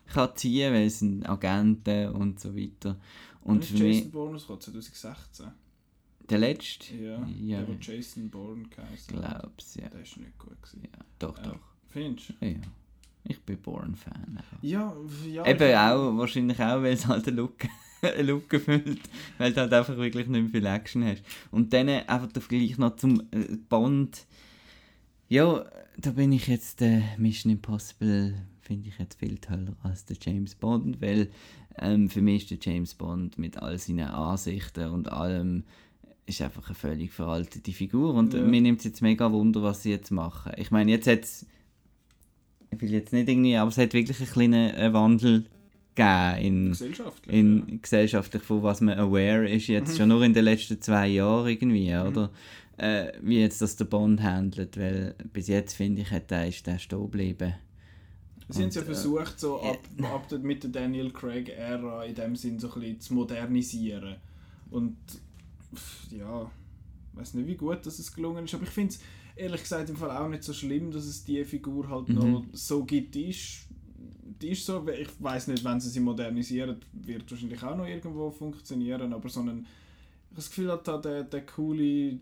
kann 0.08 0.30
ziehen, 0.36 0.74
weil 0.74 0.88
es 0.88 1.00
sind 1.00 1.28
Agenten 1.28 2.10
und 2.14 2.40
so 2.40 2.56
weiter. 2.56 2.98
Und 3.42 3.64
ist 3.64 3.78
Jason 3.78 4.12
Bourne 4.12 4.34
rausgekommen? 4.34 4.62
2016. 4.62 5.48
der 6.30 6.38
letzte, 6.40 6.96
Ja, 6.96 7.26
Ja. 7.28 7.60
der, 7.60 7.68
wo 7.70 7.74
Jason 7.80 8.30
Bourne 8.30 8.64
geheißen 8.70 9.16
glaub's, 9.18 9.76
ja. 9.76 9.88
Der 9.90 10.02
ist 10.02 10.18
nicht 10.18 10.38
gut 10.38 10.62
gewesen. 10.62 10.82
ja. 10.84 11.06
Doch, 11.20 11.38
Ja. 11.38 11.44
doch. 11.44 11.60
Findest 11.90 12.34
Ja, 12.42 12.48
ja. 12.48 12.56
Ich 13.28 13.40
bin 13.42 13.58
du? 14.62 14.68
Ja, 14.68 14.94
ja. 15.30 15.46
Eben 15.46 15.70
ich- 15.70 15.76
auch, 15.76 16.18
wahrscheinlich 16.18 16.60
auch, 16.60 16.82
weil 16.82 16.94
es 16.94 17.06
halt 17.08 17.28
eine 17.28 17.36
Lücke, 17.36 17.68
eine 18.02 18.22
Lücke 18.24 18.60
füllt, 18.60 19.02
weil 19.38 19.52
du 19.54 19.62
halt 19.62 19.74
einfach 19.74 19.98
wirklich 19.98 20.28
nicht 20.28 20.42
mehr 20.42 20.50
viel 20.52 20.66
Action 20.66 21.04
hast. 21.04 21.24
Und 21.52 21.74
dann 21.74 21.90
einfach 21.90 22.32
der 22.32 22.42
Vergleich 22.42 22.78
noch 22.78 22.96
zum 22.96 23.22
äh, 23.32 23.58
Bond. 23.70 24.26
Ja, 25.30 25.66
da 25.98 26.12
bin 26.12 26.32
ich 26.32 26.48
jetzt, 26.48 26.82
äh, 26.82 27.02
Mission 27.18 27.52
Impossible 27.52 28.36
finde 28.62 28.90
ich 28.90 28.98
jetzt 28.98 29.20
viel 29.20 29.38
toller 29.38 29.76
als 29.84 30.06
der 30.06 30.18
James 30.22 30.56
Bond, 30.56 31.02
weil 31.02 31.30
ähm, 31.80 32.10
für 32.10 32.22
mich 32.22 32.44
ist 32.52 32.66
der 32.66 32.74
James 32.74 32.94
Bond 32.96 33.38
mit 33.38 33.58
all 33.58 33.78
seinen 33.78 34.08
Ansichten 34.08 34.90
und 34.92 35.12
allem 35.12 35.64
ist 36.26 36.42
einfach 36.42 36.66
eine 36.68 36.76
völlig 36.76 37.12
veraltete 37.14 37.72
Figur 37.72 38.14
und 38.14 38.34
Ja. 38.34 38.42
mir 38.42 38.60
nimmt 38.62 38.80
es 38.80 38.86
jetzt 38.86 39.02
mega 39.02 39.32
Wunder, 39.32 39.64
was 39.64 39.84
sie 39.84 39.92
jetzt 39.92 40.12
machen. 40.12 40.52
Ich 40.58 40.72
meine, 40.72 40.92
jetzt 40.92 41.08
hat 41.08 41.24
ich 42.72 42.82
will 42.82 42.92
jetzt 42.92 43.14
nicht 43.14 43.28
irgendwie, 43.30 43.56
aber 43.56 43.70
es 43.70 43.78
hat 43.78 43.94
wirklich 43.94 44.20
einen 44.20 44.30
kleinen 44.30 44.76
äh, 44.76 44.94
Wandel 44.94 45.46
gegeben 45.96 46.38
in, 46.40 46.70
Gesellschaftlich. 46.70 47.36
in 47.36 47.82
gesellschaftlich, 47.82 48.44
von 48.44 48.62
was 48.64 48.82
man 48.82 49.00
aware 49.00 49.50
ist, 49.50 49.68
jetzt 49.68 49.94
Mhm. 49.94 49.98
schon 49.98 50.10
nur 50.10 50.24
in 50.24 50.34
den 50.34 50.44
letzten 50.46 50.80
zwei 50.82 51.08
Jahren 51.08 51.48
irgendwie, 51.48 51.96
oder? 51.96 52.30
Äh, 52.78 53.14
wie 53.22 53.40
jetzt 53.40 53.60
das 53.62 53.76
der 53.76 53.86
Bond 53.86 54.22
handelt, 54.22 54.78
weil 54.78 55.16
bis 55.34 55.48
jetzt 55.48 55.74
finde 55.74 56.04
ich, 56.04 56.12
hat 56.12 56.30
der, 56.30 56.48
ist 56.48 56.68
der 56.68 56.78
stehen 56.78 57.02
geblieben. 57.02 57.50
ja. 57.50 58.54
Sie 58.54 58.62
haben 58.62 58.70
es 58.70 58.76
ja 58.76 58.82
äh, 58.84 58.86
versucht, 58.86 59.40
so 59.40 59.60
ab, 59.62 59.80
ab 60.04 60.28
der, 60.30 60.38
mit 60.40 60.62
der 60.64 60.70
Daniel 60.70 61.10
Craig-Ära 61.12 62.06
in 62.06 62.14
dem 62.14 62.36
Sinn 62.36 62.60
so 62.60 62.72
ein 62.72 62.80
bisschen 62.82 63.00
zu 63.00 63.14
modernisieren. 63.16 64.18
Und 64.70 64.96
ja, 66.12 66.52
ich 67.14 67.20
weiß 67.20 67.34
nicht, 67.34 67.48
wie 67.48 67.56
gut 67.56 67.86
dass 67.86 67.98
es 68.00 68.14
gelungen 68.14 68.46
ist, 68.46 68.54
aber 68.54 68.64
ich 68.64 68.70
finde 68.70 68.94
es 68.94 69.00
ehrlich 69.38 69.62
gesagt 69.62 69.90
im 69.90 69.96
Fall 69.98 70.12
auch 70.12 70.30
nicht 70.30 70.44
so 70.44 70.54
schlimm, 70.54 70.92
dass 70.92 71.06
es 71.06 71.24
die 71.24 71.44
Figur 71.46 71.90
halt 71.90 72.10
Mhm. 72.10 72.16
noch 72.16 72.44
so 72.54 72.84
gibt. 72.84 73.16
Die 73.16 73.30
ist, 73.30 73.68
die 74.42 74.50
ist 74.50 74.66
so, 74.66 74.86
ich 74.88 75.10
weiß 75.20 75.48
nicht, 75.48 75.64
wenn 75.64 75.80
sie 75.80 75.90
sie 75.90 76.00
modernisieren, 76.00 76.78
wird 76.94 77.30
wahrscheinlich 77.32 77.64
auch 77.64 77.76
noch 77.78 77.88
irgendwo 77.88 78.30
funktionieren, 78.32 79.14
aber 79.14 79.30
so 79.30 79.40
einen, 79.42 79.60
ich 79.60 79.66
habe 80.32 80.36
das 80.36 80.50
Gefühl, 80.50 80.72
hat 80.72 80.88
da 80.88 80.98
der, 80.98 81.24
der 81.24 81.46
coole 81.46 82.20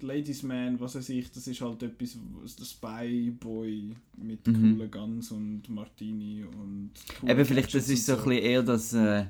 Ladies 0.00 0.42
Man, 0.42 0.78
was 0.80 0.94
weiß 0.96 1.08
ich, 1.10 1.30
das 1.30 1.46
ist 1.46 1.60
halt 1.60 1.82
etwas, 1.82 2.16
was 2.42 2.56
der 2.56 2.64
Spy 2.64 3.30
Boy 3.38 3.94
mit 4.16 4.46
Mhm. 4.46 4.54
coolen 4.54 4.90
Guns 4.90 5.30
und 5.30 5.68
Martini 5.68 6.44
und 6.44 6.90
Eben 7.28 7.44
vielleicht, 7.44 7.74
das 7.74 7.88
ist 7.88 8.06
so 8.06 8.12
und 8.14 8.18
ein 8.20 8.24
bisschen 8.28 8.44
eher 8.44 8.62
das, 8.62 8.92
äh, 8.94 9.26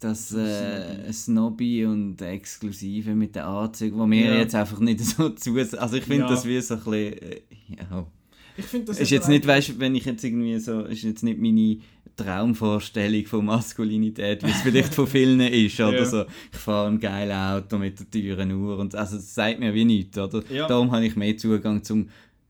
das 0.00 0.32
äh, 0.32 1.12
Snobby 1.12 1.84
und 1.84 2.20
Exklusive 2.22 3.14
mit 3.14 3.34
den 3.34 3.42
Anzügen, 3.42 3.98
wo 3.98 4.06
mir 4.06 4.26
Ja. 4.26 4.34
jetzt 4.38 4.54
einfach 4.54 4.78
nicht 4.80 5.00
so 5.04 5.30
zu... 5.30 5.56
Also 5.78 5.96
ich 5.96 6.04
finde 6.04 6.24
Ja. 6.24 6.28
das 6.28 6.44
wie 6.44 6.60
so 6.60 6.74
ein 6.74 6.80
bisschen... 6.80 7.12
Äh, 7.22 7.40
ja. 7.80 8.06
Ich 8.56 8.64
finde 8.64 8.86
das 8.86 8.98
ist 9.00 9.10
jetzt 9.10 9.28
nicht, 9.28 9.46
weißt, 9.46 9.78
wenn 9.78 9.94
ich 9.94 10.04
jetzt 10.04 10.24
irgendwie 10.24 10.58
so, 10.58 10.80
ist 10.82 11.02
jetzt 11.02 11.22
nicht 11.22 11.38
meine 11.38 11.78
Traumvorstellung 12.16 13.24
von 13.26 13.44
Maskulinität, 13.44 14.42
wie 14.44 14.50
es 14.50 14.60
vielleicht 14.62 14.94
von 14.94 15.06
vielen 15.14 15.40
ist, 15.40 15.78
oder 15.80 15.98
Ja. 15.98 16.04
so, 16.04 16.24
ich 16.52 16.58
fahre 16.58 16.88
ein 16.88 16.98
geiles 16.98 17.34
Auto 17.36 17.78
mit 17.78 17.98
der 18.00 18.10
teuren 18.10 18.50
Uhr 18.52 18.78
und 18.78 18.94
also 18.96 19.16
das 19.16 19.32
sagt 19.34 19.60
mir 19.60 19.72
wie 19.74 19.84
nichts, 19.84 20.18
oder? 20.18 20.42
Ja. 20.52 20.66
Darum 20.66 20.90
habe 20.90 21.06
ich 21.06 21.14
mehr 21.16 21.36
Zugang 21.36 21.82
zum, 21.84 22.08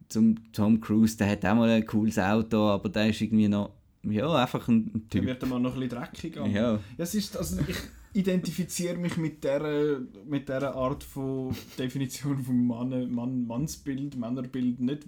zum 0.08 0.36
Tom 0.52 0.80
Cruise, 0.80 1.16
der 1.18 1.28
hat 1.30 1.44
auch 1.44 1.54
mal 1.54 1.68
ein 1.68 1.84
cooles 1.86 2.18
Auto, 2.18 2.56
aber 2.68 2.88
der 2.88 3.10
ist 3.10 3.20
irgendwie 3.20 3.48
noch, 3.48 3.70
ja, 4.04 4.32
einfach 4.34 4.68
ein, 4.68 4.76
ein 4.76 4.92
Dann 4.92 5.08
Typ. 5.10 5.24
wird 5.26 5.42
er 5.42 5.48
mal 5.48 5.58
noch 5.60 5.74
ein 5.74 5.80
bisschen 5.80 5.98
dreckig. 5.98 6.38
aber- 6.38 6.48
Ja, 6.48 6.72
Ja, 6.74 6.80
es 6.98 7.14
ist, 7.14 7.36
also 7.36 7.58
ich 7.66 7.76
identifiziere 8.14 8.96
mich 8.96 9.16
mit 9.16 9.44
dieser, 9.44 10.00
mit 10.26 10.48
dieser 10.48 10.74
Art 10.74 11.04
von 11.04 11.54
Definition 11.78 12.42
vom 12.42 12.66
Mann, 12.66 13.10
Mann, 13.12 13.46
Mannsbild, 13.46 14.16
Männerbild 14.16 14.80
nicht, 14.80 15.06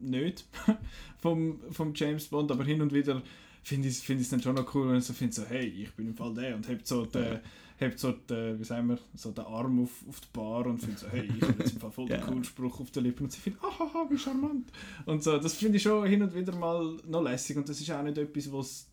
nicht 0.00 0.44
vom, 1.18 1.60
vom 1.70 1.92
James 1.94 2.26
Bond, 2.28 2.50
aber 2.50 2.64
hin 2.64 2.80
und 2.80 2.92
wieder 2.92 3.22
finde 3.62 3.88
ich 3.88 3.94
es 3.94 4.02
find 4.02 4.32
dann 4.32 4.40
schon 4.40 4.54
noch 4.54 4.74
cool, 4.74 4.88
wenn 4.88 4.98
ich 4.98 5.04
so 5.04 5.12
finde, 5.12 5.34
so, 5.34 5.44
hey, 5.44 5.66
ich 5.66 5.92
bin 5.94 6.06
im 6.08 6.14
Fall 6.14 6.32
der 6.34 6.54
und 6.56 6.66
hebt 6.68 6.86
so 6.86 7.04
den, 7.04 7.40
hebt 7.80 7.98
so 7.98 8.12
den, 8.12 8.58
wie 8.58 8.64
sagen 8.64 8.88
wir, 8.88 8.98
so 9.14 9.30
den 9.30 9.44
Arm 9.44 9.82
auf, 9.82 10.04
auf 10.08 10.20
die 10.20 10.26
Bar 10.32 10.66
und 10.66 10.78
finde 10.78 10.98
so, 10.98 11.06
hey, 11.08 11.28
ich 11.36 11.42
habe 11.42 11.54
jetzt 11.58 11.72
im 11.74 11.80
Fall 11.80 11.90
voll 11.92 12.06
den 12.08 12.18
Ja. 12.20 12.26
coolen 12.26 12.44
Spruch 12.44 12.80
auf 12.80 12.90
den 12.90 13.04
Lippen 13.04 13.24
und 13.24 13.32
sie 13.32 13.40
findet, 13.40 13.62
ahaha, 13.62 14.06
wie 14.10 14.18
charmant. 14.18 14.70
Und 15.06 15.22
so, 15.22 15.38
das 15.38 15.54
finde 15.54 15.76
ich 15.76 15.82
schon 15.82 16.06
hin 16.06 16.22
und 16.22 16.34
wieder 16.34 16.54
mal 16.56 16.96
noch 17.06 17.22
lässig 17.22 17.56
und 17.56 17.68
das 17.68 17.80
ist 17.80 17.90
auch 17.90 18.02
nicht 18.02 18.18
etwas, 18.18 18.52
was 18.52 18.88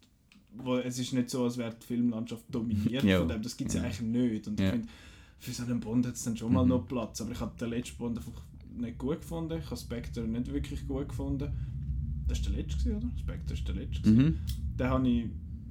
wo, 0.58 0.78
es 0.78 0.98
ist 1.00 1.12
nicht 1.12 1.30
so, 1.30 1.44
als 1.44 1.58
wäre 1.58 1.76
die 1.76 1.86
Filmlandschaft 1.86 2.44
dominiert 2.50 3.04
Ja. 3.04 3.20
von 3.20 3.28
dem, 3.28 3.42
das 3.42 3.58
gibt 3.58 3.72
es 3.72 3.76
ja. 3.76 3.82
Eigentlich 3.84 4.02
nicht 4.02 4.48
und 4.48 4.58
Ja. 4.60 4.68
ich 4.68 4.72
finde, 4.72 4.88
für 5.40 5.52
so 5.52 5.64
einen 5.64 5.80
Bond 5.82 6.08
hat 6.08 6.14
es 6.16 6.24
dann 6.24 6.38
schon 6.38 6.54
mal 6.54 6.64
Mhm. 6.64 6.70
noch 6.70 6.88
Platz, 6.88 7.20
aber 7.20 7.32
ich 7.32 7.40
habe 7.42 7.52
den 7.60 7.70
letzten 7.72 7.98
Bond 7.98 8.18
einfach 8.18 8.42
nicht 8.78 8.98
gut 8.98 9.20
gefunden, 9.22 9.58
ich 9.60 9.66
habe 9.66 9.76
Spectre 9.78 10.22
nicht 10.22 10.54
wirklich 10.54 10.88
gut 10.88 11.10
gefunden. 11.10 11.52
Das 12.28 12.40
war 12.46 12.52
der 12.54 12.64
letzte, 12.64 12.96
oder? 12.96 13.08
Spectre 13.20 13.54
ist 13.54 13.68
der 13.68 13.76
letzte. 13.76 14.10
Mhm. 14.10 14.40
Den 14.80 14.88
habe 14.90 15.08
ich, 15.10 15.26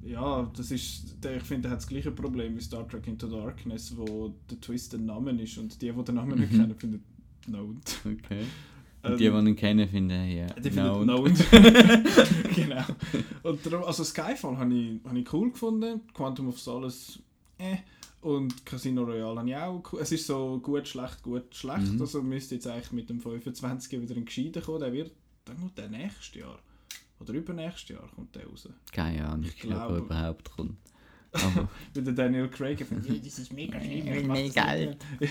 ja, 0.05 0.51
das 0.55 0.71
ist, 0.71 1.15
ich 1.23 1.43
finde, 1.43 1.63
der 1.63 1.71
hat 1.71 1.77
das 1.79 1.87
gleiche 1.87 2.11
Problem 2.11 2.55
wie 2.55 2.61
Star 2.61 2.87
Trek 2.87 3.07
Into 3.07 3.27
Darkness, 3.27 3.95
wo 3.97 4.33
der 4.49 4.59
Twist 4.61 4.93
ein 4.93 5.05
Name 5.05 5.31
ist 5.41 5.57
und 5.57 5.81
die, 5.81 5.91
die 5.91 6.03
den 6.03 6.15
Namen 6.15 6.39
nicht 6.39 6.51
Mhm. 6.51 6.57
kennen, 6.57 6.75
finden 6.75 7.03
Note. 7.47 7.79
Okay. 8.05 8.41
Ähm, 8.41 8.47
Und 9.11 9.19
die, 9.19 9.29
die 9.29 9.37
ihn 9.37 9.55
kennen, 9.55 9.87
finden, 9.87 10.29
ja. 10.31 10.47
Die 10.47 10.71
finden 10.71 11.05
Note. 11.05 11.33
genau. 12.55 12.83
Und 13.43 13.65
darum, 13.65 13.83
also 13.83 14.03
Skyfall 14.03 14.57
habe 14.57 14.73
ich, 14.73 14.99
habe 15.05 15.19
ich 15.19 15.31
cool 15.33 15.51
gefunden, 15.51 16.01
Quantum 16.13 16.47
of 16.47 16.59
Solace, 16.59 17.19
äh, 17.59 17.77
und 18.21 18.65
Casino 18.65 19.03
Royale 19.03 19.39
habe 19.39 19.49
ich 19.49 19.55
auch 19.55 19.83
cool. 19.93 19.99
Es 20.01 20.11
ist 20.11 20.25
so 20.25 20.59
gut, 20.59 20.87
schlecht, 20.87 21.21
gut, 21.21 21.53
schlecht. 21.53 21.93
Mhm. 21.93 22.01
Also 22.01 22.23
müsste 22.23 22.55
jetzt 22.55 22.65
eigentlich 22.65 22.91
mit 22.91 23.09
dem 23.09 23.19
25 23.19 24.01
wieder 24.01 24.15
in 24.15 24.25
Gescheiden 24.25 24.63
kommen. 24.63 24.79
Der 24.79 24.91
wird, 24.91 25.11
dann 25.45 25.71
der 25.77 25.89
nächstes 25.89 26.33
Jahr. 26.33 26.57
Oder 27.19 27.33
übernächstes 27.33 27.89
Jahr 27.95 28.09
kommt 28.13 28.35
der 28.35 28.45
raus. 28.47 28.67
Keine 28.91 29.27
Ahnung, 29.27 29.45
Ich 29.45 29.57
glaube, 29.59 29.97
überhaupt 29.99 30.51
kommt. 30.51 30.77
Weil 31.93 32.03
der 32.03 32.13
Daniel 32.13 32.47
Craig 32.47 32.79
findet, 32.85 33.07
"Ja, 33.09 33.15
das 33.15 33.39
ist 33.39 33.51
mega 33.51 33.77
schlimm. 33.79 34.07
ich 34.07 34.25
mach 34.25 34.35
mehr 34.35 34.47
das 34.47 34.55
nicht 34.55 34.55
Geld." 34.55 35.05
mehr." 35.19 35.29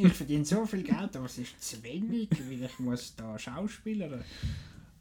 Ja, 0.00 0.06
ich 0.06 0.12
verdiene 0.14 0.44
so 0.46 0.64
viel 0.64 0.82
Geld, 0.82 1.14
aber 1.16 1.26
es 1.26 1.36
ist 1.38 1.62
zu 1.62 1.82
wenig, 1.82 2.30
weil 2.48 2.62
ich 2.64 2.78
muss 2.78 3.14
da 3.16 3.38
Schauspielern. 3.38 4.22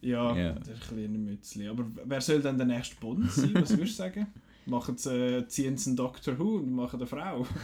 Ja, 0.02 0.36
Ja. 0.36 0.52
das 0.54 0.68
ist 0.68 0.74
ein 0.92 0.96
kleiner 0.98 1.18
Mützli. 1.18 1.68
Aber 1.70 1.86
wer 2.04 2.20
soll 2.22 2.42
denn 2.42 2.58
der 2.58 2.68
nächste 2.68 2.96
Bond 2.98 3.32
sein? 3.32 3.52
Was 3.54 3.70
würdest 3.70 3.94
du 4.00 4.04
sagen? 4.04 4.28
Machen 4.66 4.98
sie, 4.98 5.10
äh, 5.38 5.48
ziehen 5.48 5.78
sie 5.78 5.92
einen 5.92 5.98
Doctor 5.98 6.38
Who 6.38 6.58
und 6.58 6.74
machen 6.74 7.00
eine 7.00 7.08
Frau? 7.08 7.46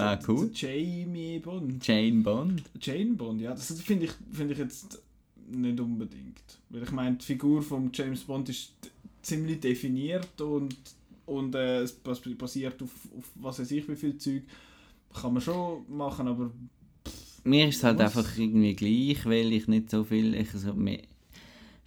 Ah, 0.00 0.14
Der- 0.14 0.28
cool. 0.28 0.48
der 0.48 0.54
Jamie 0.54 1.40
Bond. 1.40 1.84
Jane 1.84 2.22
Bond. 2.22 2.62
Jane 2.80 3.14
Bond, 3.14 3.40
ja, 3.40 3.50
das 3.50 3.72
finde 3.80 4.04
ich, 4.04 4.12
find 4.30 4.52
ich 4.52 4.58
jetzt 4.58 5.02
nicht 5.50 5.80
unbedingt. 5.80 6.58
Weil 6.70 6.82
ich 6.82 6.92
meine, 6.92 7.16
die 7.16 7.24
Figur 7.24 7.62
von 7.62 7.90
James 7.92 8.24
Bond 8.24 8.48
ist 8.48 8.72
ziemlich 9.22 9.60
definiert 9.60 10.40
und, 10.40 10.76
und 11.26 11.54
äh, 11.54 11.80
es 11.82 11.92
bas- 11.92 12.20
basiert 12.38 12.82
auf, 12.82 12.90
auf 13.16 13.30
was 13.36 13.58
weiß 13.60 13.70
ich 13.72 13.88
wie 13.88 13.96
viel 13.96 14.18
Zeug. 14.18 14.42
Kann 15.14 15.32
man 15.34 15.42
schon 15.42 15.84
machen, 15.88 16.28
aber 16.28 16.52
Mir 17.44 17.68
ist 17.68 17.78
es 17.78 17.84
halt 17.84 18.00
einfach 18.00 18.36
irgendwie 18.36 18.74
gleich, 18.74 19.24
weil 19.26 19.52
ich 19.52 19.68
nicht 19.68 19.90
so 19.90 20.04
viel. 20.04 20.34
Ich 20.34 20.50
so, 20.52 20.74
mir, 20.74 21.02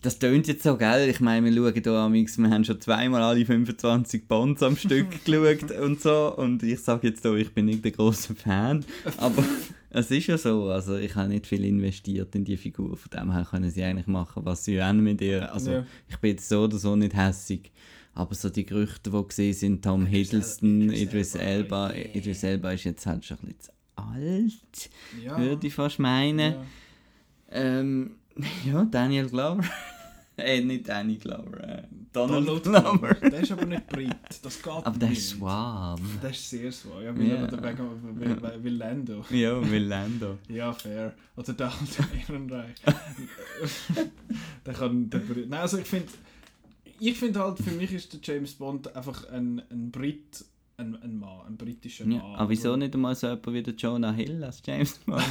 das 0.02 0.18
tönt 0.20 0.48
jetzt 0.48 0.64
so, 0.64 0.78
gell? 0.78 1.10
Ich 1.10 1.20
meine, 1.20 1.46
wir 1.46 1.54
schauen 1.56 1.82
hier 1.84 1.94
amix, 1.94 2.38
wir 2.38 2.50
haben 2.50 2.64
schon 2.64 2.82
zweimal 2.82 3.22
alle 3.22 3.46
25 3.46 4.28
Bonds 4.28 4.64
am 4.64 4.76
Stück 4.76 5.08
geschaut 5.26 5.72
und 5.72 6.02
so. 6.02 6.36
Und 6.36 6.64
ich 6.64 6.80
sage 6.80 7.08
jetzt 7.08 7.22
hier, 7.22 7.36
ich 7.36 7.54
bin 7.54 7.66
nicht 7.66 7.84
der 7.84 7.92
große 7.92 8.34
Fan. 8.36 8.84
Aber 9.18 9.44
es 9.92 10.10
ist 10.10 10.28
ja 10.28 10.38
so. 10.38 10.70
Also, 10.70 10.98
ich 10.98 11.16
habe 11.16 11.30
nicht 11.30 11.46
viel 11.46 11.64
investiert 11.66 12.34
in 12.36 12.46
die 12.46 12.58
Figur. 12.58 12.98
Von 12.98 13.10
dem 13.12 13.32
her 13.32 13.48
können 13.50 13.70
sie 13.70 13.84
eigentlich 13.84 14.08
machen, 14.08 14.44
was 14.46 14.66
sie 14.66 14.78
wollen 14.78 15.04
mit 15.04 15.22
ihr. 15.22 15.54
Also, 15.54 15.72
Ja. 15.72 15.86
ich 16.10 16.18
bin 16.18 16.32
jetzt 16.32 16.50
so 16.50 16.64
oder 16.64 16.78
so 16.78 16.96
nicht 16.96 17.16
hässig. 17.16 17.72
Aber 18.14 18.36
so 18.36 18.50
die 18.50 18.66
Gerüchte, 18.66 19.10
die 19.10 19.28
gesehen 19.28 19.54
sind, 19.54 19.84
Tom 19.84 20.06
Hiddleston, 20.06 20.92
Idris 20.92 21.36
Elba. 21.36 21.94
Idris 21.94 22.44
Elba 22.44 22.72
ist 22.72 22.84
jetzt 22.84 23.06
halt 23.06 23.24
schon 23.24 23.38
ein 23.38 23.48
bisschen 23.48 23.62
zu 23.62 23.72
alt 23.96 24.90
ja. 25.24 25.38
würde 25.38 25.68
ich 25.68 25.74
fast 25.74 26.00
meinen. 26.00 26.54
ja. 26.54 26.64
Ähm, 27.52 28.16
ja, 28.66 28.84
Daniel 28.86 29.30
Glover. 29.30 29.64
äh, 30.38 30.62
nicht 30.62 30.88
Danny 30.88 31.16
Glover. 31.18 31.60
Äh, 31.64 31.84
Donald, 32.14 32.48
Donald 32.48 32.64
Glover. 32.64 33.14
Glover. 33.14 33.30
Der 33.30 33.40
ist 33.42 33.52
aber 33.52 33.66
nicht 33.66 33.88
Brit. 33.88 34.16
Das 34.42 34.62
geht 34.62 34.72
Aber 34.74 34.98
der 35.00 35.12
ist 35.12 35.30
suave. 35.30 36.02
Der 36.22 36.30
ist 36.32 36.50
sehr 36.50 36.72
suave. 36.72 37.06
Ja, 37.06 37.18
weil 37.18 37.28
Ja. 37.28 37.36
er 37.36 37.52
wegen 37.52 38.20
weil, 38.20 38.42
weil, 38.42 38.64
weil 38.64 38.74
Lando. 38.76 39.26
Ja, 39.30 39.70
will 39.72 39.84
Lando. 39.86 40.38
Ja, 40.50 40.74
fair. 40.74 41.14
Oder 41.38 41.54
der 41.54 41.68
alte 41.72 42.06
Ehrenreich. 42.28 42.76
der 44.66 44.74
kann... 44.74 45.10
Der, 45.10 45.20
Brit- 45.20 45.50
Nein, 45.50 45.62
also 45.62 45.78
ich 45.78 45.86
finde... 45.88 46.08
Ich 47.00 47.18
finde 47.18 47.40
halt, 47.40 47.58
für 47.58 47.72
mich 47.72 47.92
ist 47.94 48.14
der 48.14 48.20
James 48.22 48.54
Bond 48.54 48.96
einfach 48.96 49.30
ein, 49.30 49.62
ein 49.70 49.92
Brit... 49.92 50.46
Ein, 50.78 50.96
ein 51.04 51.16
Mann, 51.20 51.46
ein 51.48 51.58
britischer 51.58 52.06
Mann. 52.06 52.14
Ja, 52.18 52.24
aber 52.24 52.50
wieso 52.50 52.76
nicht 52.76 52.94
einmal 52.96 53.14
so 53.16 53.28
jemand 53.28 53.46
wie 53.54 53.62
der 53.62 53.76
Jonah 53.76 54.12
Hill 54.14 54.44
als 54.44 54.64
James 54.66 54.98
Bond? 55.06 55.22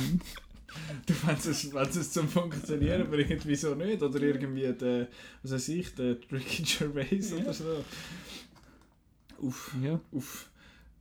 Du 1.06 1.14
meinst 1.24 1.46
es, 1.46 1.72
wenn 1.72 1.88
es 1.88 2.12
zum 2.12 2.28
Funktionieren 2.28 3.10
bringt, 3.10 3.46
wieso 3.46 3.74
nicht? 3.74 4.02
Oder 4.02 4.20
irgendwie 4.22 4.72
der, 4.72 5.08
was 5.42 5.52
weiß 5.52 5.68
ich, 5.70 5.94
der 5.94 6.16
Ricky 6.30 6.62
Gervais 6.62 7.32
oder 7.32 7.52
so. 7.52 7.84
Uff, 9.38 9.74
ja. 9.82 10.00
uff. 10.12 10.50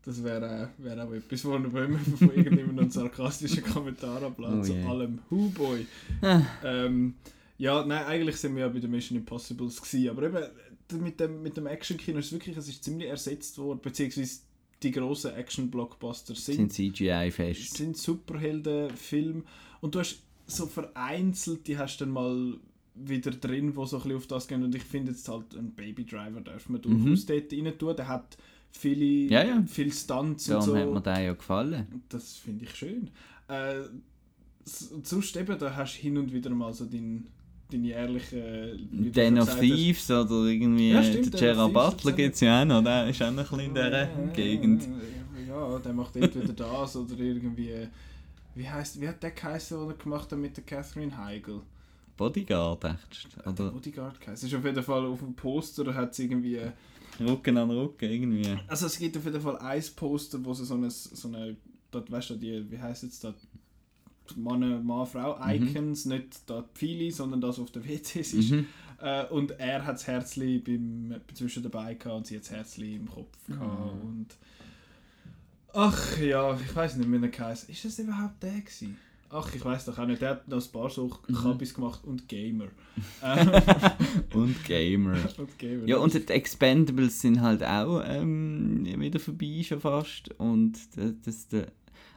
Das 0.03 0.24
wäre 0.24 0.72
äh, 0.80 0.84
wär 0.84 1.05
auch 1.05 1.11
etwas, 1.11 1.43
wo 1.43 1.55
immer 1.55 1.70
von 1.70 2.30
irgendjemandem 2.30 2.80
einen 2.80 2.91
sarkastischen 2.91 3.63
Kommentar 3.63 4.24
ablässt. 4.24 4.53
Oh 4.53 4.61
zu 4.63 4.74
je. 4.74 4.84
allem 4.84 5.20
Who 5.30 5.49
Boy. 5.49 5.86
Ah. 6.22 6.41
ähm, 6.63 7.15
ja, 7.57 7.86
nein, 7.86 8.05
eigentlich 8.05 8.38
sind 8.38 8.55
wir 8.55 8.61
ja 8.61 8.70
bei 8.70 8.80
den 8.80 8.89
Mission 8.89 9.17
Impossibles 9.17 9.82
gewesen, 9.82 10.09
aber 10.09 10.24
eben 10.24 11.03
mit 11.03 11.20
dem, 11.20 11.43
mit 11.43 11.57
dem 11.57 11.67
Action-Kino 11.67 12.20
ist 12.20 12.28
es 12.28 12.32
wirklich, 12.32 12.55
es 12.55 12.70
ist 12.70 12.84
ziemlich 12.84 13.09
ersetzt 13.09 13.57
worden, 13.57 13.82
beziehungsweise 13.82 14.39
die 14.84 14.91
grossen 14.91 15.34
Action-Blockbuster 15.36 16.36
sind 16.36 16.71
Sind 16.73 16.95
CGI 16.95 17.32
fest. 17.32 17.75
sind 17.77 17.97
Superheldenfilme 17.97 19.43
und 19.82 19.95
du 19.95 19.99
hast 19.99 20.21
so 20.47 20.65
vereinzelt, 20.65 21.67
die 21.67 21.77
hast 21.77 21.97
dann 22.01 22.11
mal 22.11 22.57
wieder 22.95 23.32
drin, 23.32 23.75
wo 23.75 23.86
so 23.86 23.97
ein 23.97 24.03
bisschen 24.03 24.17
auf 24.17 24.27
das 24.27 24.47
gehen 24.47 24.63
und 24.63 24.75
ich 24.75 24.84
finde 24.84 25.11
jetzt 25.11 25.27
halt 25.30 25.55
ein 25.55 25.71
Baby 25.71 26.05
Driver 26.05 26.41
darf 26.41 26.67
man 26.69 26.82
Mhm. 26.84 27.03
durchaus 27.05 27.25
dort 27.25 27.53
rein 27.53 27.77
tun, 27.77 27.95
der 27.95 28.07
hat 28.07 28.38
viele, 28.71 29.05
Ja, 29.30 29.43
ja. 29.43 29.63
viele 29.67 29.91
Stunts 29.91 30.47
und 30.49 30.53
Darum 30.55 30.65
so. 30.65 30.75
hat 30.77 30.89
mir 30.93 31.01
der 31.01 31.19
ja 31.21 31.34
gefallen. 31.34 32.01
Das 32.09 32.38
finde 32.38 32.65
ich 32.65 32.75
schön. 32.75 33.09
Äh, 33.47 33.82
und 34.93 35.07
sonst 35.07 35.36
eben, 35.38 35.57
da 35.57 35.75
hast 35.75 35.95
du 35.97 36.01
hin 36.01 36.17
und 36.17 36.32
wieder 36.34 36.49
mal 36.51 36.73
so 36.73 36.86
deinen 36.86 37.27
dein 37.72 37.84
jährlichen... 37.84 38.89
du 38.91 39.11
Den 39.11 39.39
of 39.39 39.49
hast- 39.49 39.59
Thieves 39.59 40.09
oder 40.11 40.45
irgendwie 40.45 40.91
Ja, 40.91 40.99
äh, 40.99 41.03
stimmt, 41.03 41.34
der 41.34 41.53
Gerard 41.53 41.74
Butler 41.74 42.11
gibt 42.13 42.36
es 42.36 42.41
ja 42.41 42.61
auch 42.61 42.65
noch, 42.65 42.84
der 42.84 43.07
ist 43.09 43.22
auch 43.22 43.32
noch 43.32 43.51
ein 43.51 43.57
bisschen 43.57 43.59
in 43.59 43.74
dieser 43.74 44.07
Gegend. 44.34 44.88
Ja, 45.47 45.80
der 45.80 45.93
macht 45.93 46.15
entweder 46.15 46.53
das 46.53 46.95
oder 46.95 47.20
irgendwie. 47.20 47.88
Wie 48.55 48.70
heißt, 48.70 48.99
wie 48.99 49.07
hat 49.07 49.24
der 49.24 49.32
geheißen, 49.32 49.80
den 49.80 49.89
er 49.89 49.93
gemacht 49.95 50.32
hat 50.32 50.39
mit 50.39 50.55
der 50.57 50.63
Catherine 50.63 51.15
Heigl? 51.17 51.61
Bodyguard, 52.17 52.84
echt? 52.84 53.28
Oder 53.45 53.72
Bodyguard 53.72 54.20
geheißen? 54.20 54.47
Es 54.47 54.53
ist 54.53 54.59
auf 54.59 54.65
jeden 54.65 54.84
Fall 54.84 55.05
auf 55.05 55.20
dem 55.20 55.34
Poster, 55.34 55.93
hat 55.93 56.11
es 56.11 56.20
irgendwie. 56.20 56.59
Rücken 57.20 57.57
an 57.57 57.72
Rücken, 57.72 58.09
irgendwie. 58.09 58.57
Also 58.67 58.86
es 58.86 58.97
gibt 58.99 59.17
auf 59.17 59.26
jeden 59.26 59.41
Fall 59.41 59.57
ein 59.57 59.84
Poster, 59.95 60.43
wo 60.43 60.53
sie 60.53 60.65
so 60.65 60.76
eine, 60.76 60.89
so 60.91 61.28
eine 61.30 61.55
dort, 61.91 62.11
weißt 62.11 62.32
du, 62.32 62.36
die, 62.36 62.70
wie 62.70 62.78
heißt 62.78 63.03
jetzt 63.03 63.24
das? 63.24 63.34
Mann, 64.38 64.86
Mann, 64.86 65.05
Frau 65.05 65.38
Icons, 65.45 66.05
nicht 66.05 66.49
da 66.49 66.61
die 66.61 66.77
Pfeile, 66.77 67.11
sondern 67.11 67.41
das, 67.41 67.57
was 67.57 67.63
auf 67.65 67.71
der 67.71 67.86
WCs 67.88 68.34
ist. 68.34 68.51
Mhm. 68.51 68.67
Äh, 69.01 69.25
und 69.27 69.51
er 69.59 69.86
hat 69.86 69.95
das 69.95 70.07
Herzli 70.07 70.59
beim, 70.59 71.15
zwischen 71.34 71.63
dabei 71.63 71.93
gehabt 71.93 72.17
und 72.17 72.27
sie 72.27 72.36
hat 72.36 72.43
das 72.43 72.51
Herzli 72.51 72.95
im 72.95 73.07
Kopf 73.09 73.38
gehabt. 73.47 73.95
Mhm. 73.95 74.09
Und 74.09 74.27
ach 75.73 76.17
ja, 76.19 76.53
ich 76.59 76.75
weiß 76.75 76.97
nicht 76.97 77.07
mehr, 77.09 77.21
wie 77.21 77.25
er 77.25 77.30
geheißen. 77.32 77.69
Ist 77.69 77.86
das 77.86 77.99
überhaupt 77.99 78.41
der 78.43 78.59
gewesen? 78.61 78.97
Ach, 79.32 79.53
ich 79.53 79.63
weiß 79.63 79.86
doch 79.86 79.99
auch 79.99 80.07
nicht. 80.07 80.23
Der 80.23 80.32
hat 80.32 80.47
noch 80.47 80.59
ein 80.59 80.71
paar 80.71 80.89
so 80.89 81.19
Mhm. 81.27 81.36
Kabis 81.36 81.73
gemacht 81.73 81.99
und 82.03 82.27
Gamer. 82.27 82.67
Und 84.34 84.65
Gamer. 84.65 85.17
und 85.38 85.59
Gamer. 85.59 85.86
Ja, 85.88 85.97
und 85.97 86.13
die 86.13 86.27
Expendables 86.34 87.21
sind 87.21 87.39
halt 87.41 87.63
auch 87.63 88.01
ähm, 88.05 88.86
wieder 88.99 89.19
vorbei 89.19 89.61
schon 89.63 89.80
fast. 89.80 90.30
Und 90.39 90.80
das, 90.95 91.11
das, 91.23 91.47
der, 91.47 91.67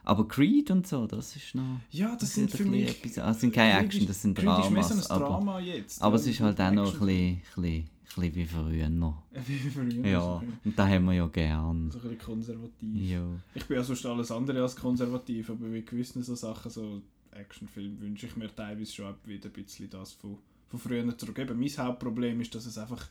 aber 0.03 0.27
Creed 0.27 0.71
und 0.71 0.85
so, 0.87 1.07
das 1.07 1.35
ist 1.35 1.55
noch... 1.55 1.79
ja, 1.91 2.15
das 2.15 2.33
sind 2.33 2.51
hat 2.51 2.57
für 2.57 2.63
ein 2.63 2.71
bisschen 2.71 2.85
mich... 2.85 3.03
Etwas, 3.03 3.19
also, 3.19 3.39
sind 3.39 3.53
keine 3.53 3.79
Action, 3.79 4.07
das 4.07 4.21
sind 4.21 4.37
Creed 4.37 4.47
ist 4.47 4.69
mehr 4.71 4.81
Dramas. 4.83 4.89
so 4.89 5.13
ein 5.13 5.21
aber 5.21 5.25
Drama 5.29 5.59
jetzt. 5.59 6.01
aber 6.01 6.15
es 6.15 6.27
ist 6.27 6.39
halt 6.39 6.59
auch 6.61 6.71
noch 6.71 6.93
ein 7.01 7.41
bisschen, 7.55 7.89
bisschen 8.05 8.35
wie 8.35 8.45
früher 8.45 8.89
noch. 8.89 9.23
Wie 9.47 9.57
früher. 9.57 10.05
Ja, 10.07 10.43
und 10.63 10.77
da 10.77 10.87
haben 10.87 11.05
wir 11.05 11.13
ja 11.13 11.27
gern. 11.27 11.89
So 11.89 11.97
ein 11.97 12.01
bisschen 12.03 12.19
konservativ. 12.19 13.09
Ja. 13.09 13.25
Ich 13.55 13.65
bin 13.65 13.77
ja 13.77 13.83
sonst 13.83 14.05
alles 14.05 14.31
andere 14.31 14.61
als 14.61 14.75
konservativ, 14.75 15.49
aber 15.49 15.67
bei 15.67 15.79
gewissen 15.79 16.21
so 16.21 16.35
Sachen, 16.35 16.69
so 16.69 17.01
Actionfilmen, 17.31 17.99
wünsche 18.01 18.27
ich 18.27 18.35
mir 18.35 18.53
teilweise 18.55 18.91
schon 18.91 19.15
wieder 19.25 19.49
ein 19.49 19.53
bisschen 19.53 19.89
das 19.89 20.13
von, 20.13 20.37
von 20.69 20.79
früher 20.79 21.17
zurück. 21.17 21.39
Eben, 21.39 21.59
mein 21.59 21.69
Hauptproblem 21.69 22.39
ist, 22.41 22.53
dass 22.53 22.65
es 22.67 22.77
einfach 22.77 23.07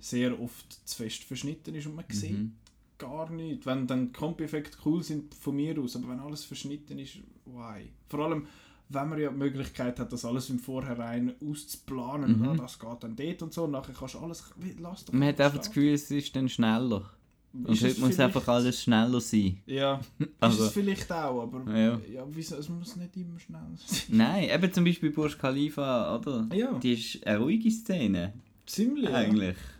sehr 0.00 0.40
oft 0.40 0.88
zu 0.88 0.96
fest 0.96 1.24
verschnitten 1.24 1.74
ist 1.74 1.86
und 1.86 1.94
man 1.94 2.04
sieht 2.08 2.32
Mhm. 2.32 2.52
Gar 3.00 3.28
nichts. 3.30 3.66
Wenn 3.66 3.86
dann 3.88 4.12
Kombi-Effekte 4.12 4.78
cool 4.84 5.02
sind 5.02 5.34
von 5.34 5.56
mir 5.56 5.76
aus, 5.80 5.96
aber 5.96 6.08
wenn 6.10 6.20
alles 6.20 6.44
verschnitten 6.44 6.98
ist, 7.00 7.16
why? 7.46 7.90
Vor 8.08 8.20
allem, 8.20 8.46
wenn 8.90 9.08
man 9.08 9.20
ja 9.20 9.30
die 9.30 9.36
Möglichkeit 9.36 9.98
hat, 9.98 10.12
das 10.12 10.24
alles 10.24 10.50
im 10.50 10.58
Vorhinein 10.60 11.32
auszuplanen, 11.44 12.38
Mhm. 12.38 12.44
ja, 12.44 12.54
das 12.54 12.78
geht 12.78 13.02
dann 13.02 13.16
dort 13.16 13.42
und 13.42 13.52
so, 13.52 13.64
und 13.64 13.72
nachher 13.72 13.94
kannst 13.98 14.14
du 14.14 14.18
alles, 14.20 14.44
lass 14.78 15.04
doch 15.04 15.12
Man 15.12 15.28
hat 15.28 15.40
einfach 15.40 15.58
das. 15.58 15.68
Gefühl, 15.68 15.94
es 15.94 16.10
ist 16.10 16.34
dann 16.36 16.48
schneller. 16.48 17.10
Und 17.52 17.68
Ist 17.68 17.82
es 17.82 17.94
heute 17.96 18.00
muss 18.06 18.20
einfach 18.20 18.46
alles 18.46 18.80
schneller 18.80 19.20
sein. 19.20 19.58
Ja, 19.66 20.00
Also- 20.38 20.58
ist 20.62 20.68
es 20.68 20.72
vielleicht 20.72 21.10
auch, 21.10 21.42
aber 21.42 21.76
Ja. 21.76 22.00
ja. 22.12 22.24
wieso, 22.30 22.54
es 22.56 22.68
muss 22.68 22.94
nicht 22.94 23.16
immer 23.16 23.40
schnell 23.40 23.60
sein. 23.74 23.98
Nein, 24.08 24.50
eben 24.50 24.72
zum 24.72 24.84
Beispiel 24.84 25.10
Burj 25.10 25.36
Khalifa, 25.36 26.14
oder? 26.16 26.46
Ja, 26.54 26.72
Die 26.78 26.92
ist 26.92 27.26
eine 27.26 27.38
ruhige 27.40 27.70
Szene, 27.72 28.34
ziemlich. 28.66 29.08
Ja. 29.10 29.16
eigentlich. 29.16 29.56
Boah, 29.56 29.79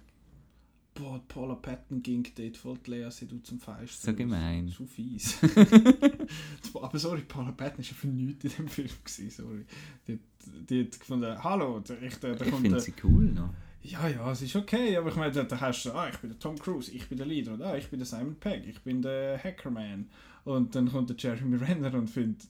Paula 1.32 1.54
Patton 1.54 2.02
ging 2.02 2.26
dort 2.36 2.56
voll 2.56 2.76
die 2.84 2.90
Lea 2.90 3.10
Seydoux 3.10 3.38
zum 3.44 3.60
Feister. 3.60 4.10
So 4.10 4.16
gemein. 4.16 4.66
So 4.68 4.84
fies. 4.84 5.38
aber 6.74 6.98
sorry, 6.98 7.22
Paula 7.22 7.52
Patton 7.52 7.78
war 7.78 7.84
ja 7.84 7.94
für 7.94 8.08
nichts 8.08 8.44
in 8.44 8.50
dem 8.58 8.68
Film. 8.68 8.88
Gewesen, 9.04 9.30
sorry. 9.30 9.64
Die, 10.06 10.14
hat- 10.14 10.20
die 10.68 10.84
hat 10.84 10.98
gefunden, 10.98 11.44
hallo, 11.44 11.80
der, 11.80 12.02
ich, 12.02 12.16
der, 12.16 12.34
der 12.34 12.46
Ich 12.46 12.54
finde 12.54 12.70
Der, 12.70 12.80
sie 12.80 12.94
cool 13.04 13.24
noch. 13.26 13.50
ja, 13.82 14.08
ja, 14.08 14.32
es 14.32 14.42
ist 14.42 14.56
okay, 14.56 14.96
aber 14.96 15.10
ich 15.10 15.16
meine, 15.16 15.32
da, 15.32 15.44
da 15.44 15.60
hast 15.60 15.84
du, 15.84 15.92
ah, 15.92 16.08
ich 16.08 16.16
bin 16.18 16.30
der 16.30 16.38
Tom 16.38 16.58
Cruise, 16.58 16.90
ich 16.90 17.08
bin 17.08 17.16
der 17.18 17.26
Leader, 17.26 17.52
und 17.54 17.62
ah, 17.62 17.76
ich 17.76 17.88
bin 17.88 17.98
der 18.00 18.06
Simon 18.06 18.34
Pegg, 18.34 18.66
ich 18.66 18.80
bin 18.80 19.00
der 19.02 19.38
Hackerman. 19.42 20.08
Und 20.44 20.74
dann 20.74 20.90
kommt 20.90 21.10
der 21.10 21.16
Jeremy 21.16 21.56
Renner 21.56 21.94
und 21.94 22.08
findet, 22.08 22.42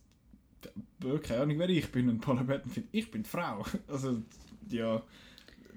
äh, 1.04 1.18
keine 1.18 1.42
Ahnung, 1.42 1.58
wer 1.58 1.68
ich 1.68 1.90
bin, 1.92 2.08
und 2.08 2.20
Paula 2.20 2.44
Patton 2.44 2.70
findet, 2.70 2.90
ich 2.94 3.10
bin 3.10 3.22
die 3.24 3.28
Frau. 3.28 3.64
Also, 3.88 4.22
ja, 4.70 5.02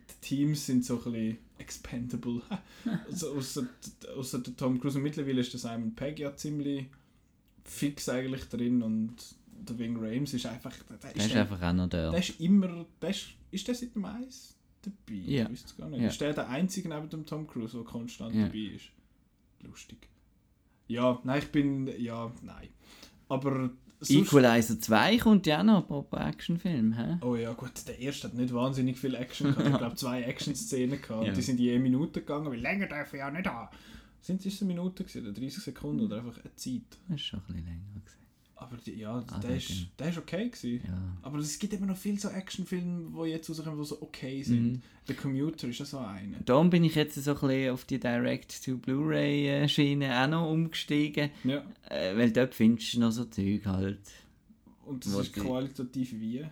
die 0.10 0.22
Teams 0.28 0.66
sind 0.66 0.86
so 0.86 0.97
ein 0.97 1.12
bisschen 1.12 1.38
expendable. 1.64 2.41
also, 3.07 3.34
außer, 3.36 3.66
außer 4.18 4.39
der 4.39 4.55
Tom 4.55 4.80
Cruise. 4.80 4.97
Und 4.97 5.03
mittlerweile 5.03 5.41
ist 5.41 5.53
der 5.53 5.59
Simon 5.59 5.95
Pegg 5.95 6.20
ja 6.22 6.36
ziemlich 6.36 6.86
fix 7.64 8.09
eigentlich 8.09 8.43
drin 8.49 8.82
und 8.84 9.16
der 9.47 9.78
Wing 9.80 9.95
Rames 9.97 10.34
ist 10.34 10.45
einfach, 10.45 10.76
der, 10.89 10.97
der 10.97 11.14
Der 11.14 11.26
ist 11.26 11.34
der- 11.34 11.41
einfach 11.41 11.61
auch 11.61 11.74
noch 11.74 11.88
da. 11.88 12.11
der 12.11 12.20
ist 12.20 12.39
immer. 12.41 12.86
Der 13.01 13.09
ist, 13.09 13.28
ist 13.51 13.68
der 13.68 13.76
seit 13.76 13.95
dem 13.95 14.03
Eis 14.05 14.55
dabei? 14.82 15.16
Ja. 15.26 15.49
Ich 15.49 15.64
es 15.64 15.78
gar 15.78 15.89
nicht. 15.89 16.01
Ja. 16.01 16.07
Ist 16.09 16.20
der 16.20 16.34
der 16.34 16.49
einzige 16.49 16.89
neben 16.89 17.09
dem 17.09 17.26
Tom 17.26 17.47
Cruise, 17.47 17.78
der 17.78 17.86
konstant 17.86 18.36
Ja. 18.36 18.43
dabei 18.47 18.57
ist? 18.76 18.86
Lustig. 19.61 20.09
Ja, 20.88 21.20
nein, 21.24 21.39
ich 21.39 21.49
bin. 21.51 21.88
Ja, 22.01 22.30
nein. 22.41 22.68
Aber. 23.30 23.72
Equalizer 24.10 24.80
2 24.80 25.18
kommt 25.18 25.45
ja 25.45 25.60
auch 25.60 25.64
noch, 25.64 25.78
apropos 25.78 26.20
Actionfilm, 26.20 26.93
hä? 26.93 27.18
Oh 27.22 27.36
ja, 27.36 27.54
gut, 27.54 27.72
der 27.88 27.99
erste 27.99 28.28
hat 28.28 28.36
nicht 28.36 28.54
wahnsinnig 28.54 28.97
viel 28.97 29.16
Action 29.16 29.54
gehabt. 29.54 29.70
Ich 29.70 29.78
glaube, 29.78 29.95
zwei 29.95 30.24
Action-Szenen 30.24 31.01
gehabt. 31.01 31.28
Ja. 31.28 31.34
Die 31.34 31.41
sind 31.41 31.60
je 31.60 31.78
Minute 31.80 32.22
gegangen, 32.22 32.51
weil 32.51 32.60
länger 32.60 32.88
dürfen 32.88 33.20
ja 33.20 33.32
nicht 33.32 33.47
haben. 33.47 33.76
Sind 34.22 34.45
es 34.45 34.62
eine 34.62 34.74
Minute 34.74 35.04
gewesen, 35.04 35.28
oder 35.28 35.34
30 35.34 35.64
Sekunden 35.64 36.06
oder 36.06 36.18
einfach 36.18 36.39
eine 36.39 36.56
Zeit? 36.56 36.82
Das 37.08 37.16
ist 37.16 37.26
schon 37.26 37.39
ein 37.39 37.45
bisschen 37.47 37.66
länger 37.66 38.01
gewesen. 38.04 38.22
Aber 38.56 38.78
die, 38.78 38.91
ja, 38.93 39.24
Ah, 39.30 39.39
der, 39.39 39.58
ist, 39.58 39.88
der 39.99 40.10
ist 40.10 40.18
okay 40.18 40.47
gewesen. 40.49 40.82
Ja. 40.88 40.97
Aber 41.24 41.39
es 41.39 41.58
gibt 41.60 41.74
immer 41.74 41.88
noch 41.88 41.97
viele 41.97 42.18
so 42.20 42.30
Actionfilme, 42.30 43.12
die 43.26 43.32
jetzt 43.32 43.49
rauskommen, 43.49 43.78
die 43.80 43.86
so 43.86 44.01
okay 44.01 44.41
sind. 44.43 44.74
Mhm. 44.74 44.82
Der 45.08 45.16
Commuter 45.16 45.68
ist 45.68 45.80
ja 45.80 45.86
so 45.86 45.97
einer. 45.97 46.38
Darum 46.45 46.70
bin 46.70 46.84
ich 46.86 46.95
jetzt 46.95 47.16
so 47.16 47.32
ein 47.32 47.39
bisschen 47.39 47.74
auf 47.74 47.84
die 47.86 47.99
Direct-to-Blu-ray-Schiene 47.99 50.24
auch 50.24 50.28
noch 50.28 50.49
umgestiegen, 50.51 51.32
Ja. 51.43 51.64
äh, 51.89 52.16
weil 52.18 52.32
dort 52.32 52.54
findest 52.56 52.93
du 52.93 52.99
noch 53.01 53.12
so 53.12 53.26
Zeug 53.26 53.66
halt. 53.66 53.99
Und 54.86 55.06
das 55.06 55.14
ist 55.14 55.34
qualitativ 55.34 56.14
wie. 56.20 56.45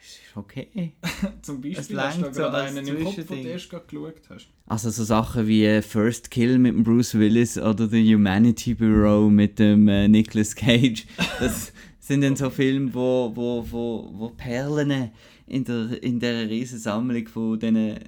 Ist 0.00 0.36
okay. 0.36 0.92
Zum 1.42 1.60
Beispiel 1.60 2.00
hast 2.00 2.20
du 2.22 2.30
gerade 2.30 2.56
einen 2.58 2.86
im 2.86 3.04
Kopf, 3.04 3.16
den 3.16 3.26
du 3.42 3.48
erst 3.48 3.68
gerade 3.70 3.86
geschaut 3.86 4.14
hast. 4.30 4.48
Also 4.66 4.90
so 4.90 5.04
Sachen 5.04 5.46
wie 5.46 5.64
äh, 5.64 5.82
First 5.82 6.30
Kill 6.30 6.58
mit 6.58 6.74
dem 6.74 6.84
Bruce 6.84 7.14
Willis 7.14 7.58
oder 7.58 7.88
The 7.88 8.14
Humanity 8.14 8.74
Bureau 8.74 9.28
mit 9.28 9.58
dem 9.58 9.88
äh, 9.88 10.08
Nicolas 10.08 10.54
Cage. 10.54 11.06
Das 11.40 11.72
sind 12.00 12.22
dann 12.22 12.36
so 12.36 12.48
Filme, 12.48 12.92
wo, 12.94 13.30
wo, 13.34 13.64
wo, 13.70 14.10
wo 14.14 14.28
Perlen 14.30 15.10
in 15.46 15.64
der, 15.64 16.02
in 16.02 16.18
der 16.20 16.48
riesen 16.48 16.78
Sammlung 16.78 17.26
von 17.26 17.58
diesen 17.58 17.76
äh, 17.76 18.00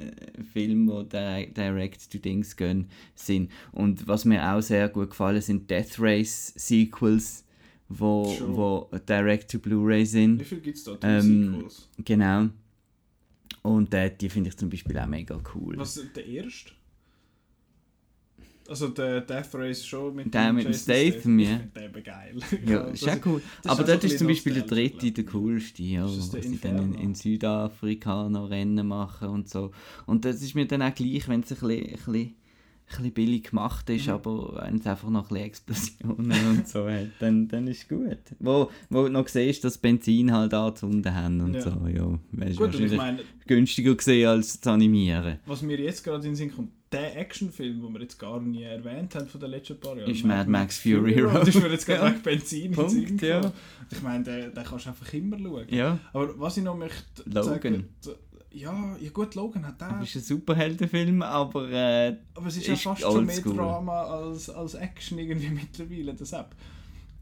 Filmen, 0.53 0.87
die 0.87 1.09
di- 1.09 1.53
direct 1.53 2.11
to 2.11 2.19
Dings 2.19 2.57
gehen, 2.57 2.89
sind. 3.15 3.51
Und 3.73 4.07
was 4.09 4.25
mir 4.25 4.43
auch 4.55 4.61
sehr 4.63 4.89
gut 4.89 5.11
gefallen 5.11 5.41
sind 5.43 5.71
Death 5.71 5.97
Race 5.99 6.53
Sequels, 6.57 7.45
wo, 7.91 8.25
wo 8.49 8.89
direct 9.07 9.51
to 9.51 9.59
Blu-ray 9.59 10.07
sind. 10.07 10.41
Wie 10.41 10.45
viel 10.45 10.61
gibt 10.61 10.79
es 10.79 10.85
da? 10.85 10.97
Ähm, 11.03 11.53
Sequels? 11.55 11.89
Genau. 12.05 12.49
Und 13.63 13.93
äh, 13.93 14.11
die 14.17 14.31
finde 14.31 14.49
ich 14.49 14.57
zum 14.57 14.71
Beispiel 14.71 14.97
auch 14.99 15.07
mega 15.07 15.39
cool. 15.55 15.77
Was, 15.77 16.01
der 16.15 16.27
erste? 16.27 16.73
Also 18.69 18.87
der 18.87 19.23
Death 19.23 19.53
Race 19.55 19.85
schon 19.85 20.15
mit 20.15 20.33
Der 20.33 20.53
mit 20.53 20.65
dem 20.65 20.71
Jason 20.71 20.95
Statham, 20.95 21.39
ja. 21.41 21.57
Den 21.57 21.83
eben 21.83 22.05
geil. 22.05 22.37
Ja, 22.65 22.81
Also, 22.83 22.93
ist 22.93 23.05
ja 23.05 23.19
cool. 23.27 23.43
das 23.65 23.73
Aber 23.73 23.83
dort 23.83 23.99
auch 23.99 24.05
ist 24.05 24.19
zum 24.19 24.29
Beispiel 24.29 24.55
der 24.55 24.63
dritte 24.63 25.11
der 25.11 25.25
coolste, 25.25 25.83
ja, 25.83 26.05
wo 26.05 26.33
der 26.33 26.43
sie 26.45 26.59
dann 26.59 26.95
in, 26.95 26.95
in 26.95 27.15
Südafrika 27.17 28.29
noch 28.29 28.49
Rennen 28.49 28.87
machen 28.87 29.29
und 29.29 29.49
so. 29.49 29.73
Und 30.07 30.25
das 30.25 30.41
ist 30.41 30.55
mir 30.55 30.67
dann 30.67 30.83
auch 30.83 30.95
gleich, 30.95 31.27
wenn 31.27 31.41
es 31.41 31.51
ein 31.51 31.59
bisschen, 31.59 31.87
ein 31.87 31.93
bisschen, 31.97 32.35
bisschen 32.97 33.13
billig 33.13 33.45
gemacht 33.51 33.89
ist, 33.91 34.07
Mhm. 34.07 34.13
aber 34.13 34.61
wenn 34.65 34.77
es 34.79 34.87
einfach 34.87 35.09
noch 35.11 35.25
ein 35.25 35.29
bisschen 35.29 35.47
Explosionen 35.47 36.47
und 36.51 36.69
so 36.69 36.89
hat, 36.89 37.09
dann, 37.19 37.49
dann 37.49 37.67
ist 37.67 37.83
es 37.83 37.89
gut. 37.89 38.19
Wo, 38.39 38.71
wo 38.89 39.03
du 39.05 39.09
noch 39.11 39.27
siehst, 39.29 39.65
dass 39.65 39.79
Benzin 39.79 40.33
halt 40.33 40.53
angezündet 40.55 41.13
haben 41.15 41.41
und 41.41 41.55
Ja. 41.55 41.61
so, 41.63 41.71
ja. 41.71 42.19
Weißt, 42.33 42.57
Gut, 42.59 42.67
und 42.69 42.75
ich 42.75 42.81
wahrscheinlich 42.81 42.97
meine, 42.97 43.21
günstiger 43.47 43.95
gesehen 43.95 44.29
als 44.29 44.61
zu 44.61 44.71
animieren. 44.71 45.39
was 45.47 45.63
mir 45.63 45.79
jetzt 45.81 46.05
gerade 46.05 46.19
in 46.19 46.31
den 46.33 46.37
Sinn 46.37 46.53
kommt, 46.55 46.71
der 46.93 47.17
Actionfilm, 47.21 47.81
den 47.83 47.93
wir 47.93 48.01
jetzt 48.01 48.19
gar 48.19 48.41
nie 48.41 48.65
erwähnt 48.65 49.15
haben 49.15 49.29
von 49.29 49.41
den 49.41 49.51
letzten 49.51 49.79
paar 49.79 49.97
Jahren. 49.97 50.11
Ist 50.11 50.25
Mad 50.25 50.51
Max 50.51 50.79
Fury 50.81 51.21
Road. 51.21 51.43
Das 51.47 51.49
ist 51.55 51.63
mir 51.63 51.69
jetzt 51.71 51.87
gerade 51.87 52.15
Ja. 52.15 52.19
Benzin 52.21 52.63
in 52.65 52.73
den 52.73 52.75
Punkt, 52.75 53.23
ja. 53.23 53.53
Ich 53.93 54.03
meine, 54.03 54.25
den, 54.25 54.53
den 54.55 54.65
kannst 54.65 54.87
du 54.87 54.91
einfach 54.91 55.13
immer 55.15 55.39
schauen. 55.39 55.67
Ja, 55.69 55.99
Aber 56.13 56.39
was 56.41 56.57
ich 56.57 56.65
noch 56.65 56.77
möchte 56.77 57.23
Logan. 57.27 57.45
sagen... 57.45 57.85
Ja, 58.53 58.97
ja 59.01 59.11
gut, 59.11 59.35
Logan 59.37 59.65
hat 59.67 59.81
das 59.81 59.89
den. 59.91 60.03
ist 60.03 60.17
ein 60.17 60.23
Superheldenfilm, 60.23 61.23
aber 61.23 61.71
äh, 61.71 62.17
Aber 62.35 62.47
es 62.49 62.57
ist, 62.57 62.67
ja 62.67 62.77
fast 62.77 63.03
schon 63.03 63.25
mehr 63.27 63.37
oldschool. 63.37 63.57
Drama 63.57 64.03
als, 64.03 64.51
als 64.51 64.75
Action 64.75 65.19
irgendwie 65.19 65.51
mittlerweile, 65.51 66.15
das 66.15 66.33
App. 66.33 66.55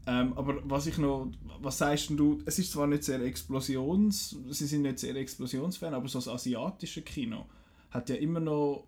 Ähm, 0.07 0.33
aber 0.35 0.57
was 0.63 0.87
ich 0.87 0.97
noch, 0.97 1.27
was 1.61 1.77
sagst 1.77 2.09
du, 2.11 2.39
es 2.45 2.57
ist 2.57 2.71
zwar 2.71 2.87
nicht 2.87 3.03
sehr 3.03 3.21
Explosions, 3.21 4.35
sie 4.49 4.65
sind 4.65 4.81
nicht 4.83 4.97
sehr 4.99 5.15
Explosionsfan, 5.15 5.93
aber 5.93 6.07
so 6.07 6.17
das 6.19 6.27
asiatische 6.27 7.01
Kino 7.03 7.45
hat 7.91 8.09
ja 8.09 8.15
immer 8.15 8.39
noch 8.39 8.85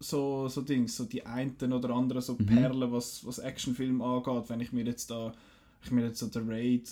so, 0.00 0.48
so 0.48 0.62
Dings, 0.62 0.96
so 0.96 1.04
die 1.04 1.24
einen 1.24 1.72
oder 1.72 1.90
anderen 1.90 2.20
so 2.20 2.34
Mhm. 2.34 2.46
Perlen, 2.46 2.90
was, 2.92 3.24
was 3.24 3.38
Actionfilm 3.38 4.02
angeht, 4.02 4.44
wenn 4.48 4.60
ich 4.60 4.72
mir 4.72 4.84
jetzt 4.84 5.10
da, 5.10 5.32
ich 5.84 5.90
mir 5.92 6.06
jetzt 6.06 6.18
so 6.18 6.26
der 6.26 6.42
Raid 6.48 6.88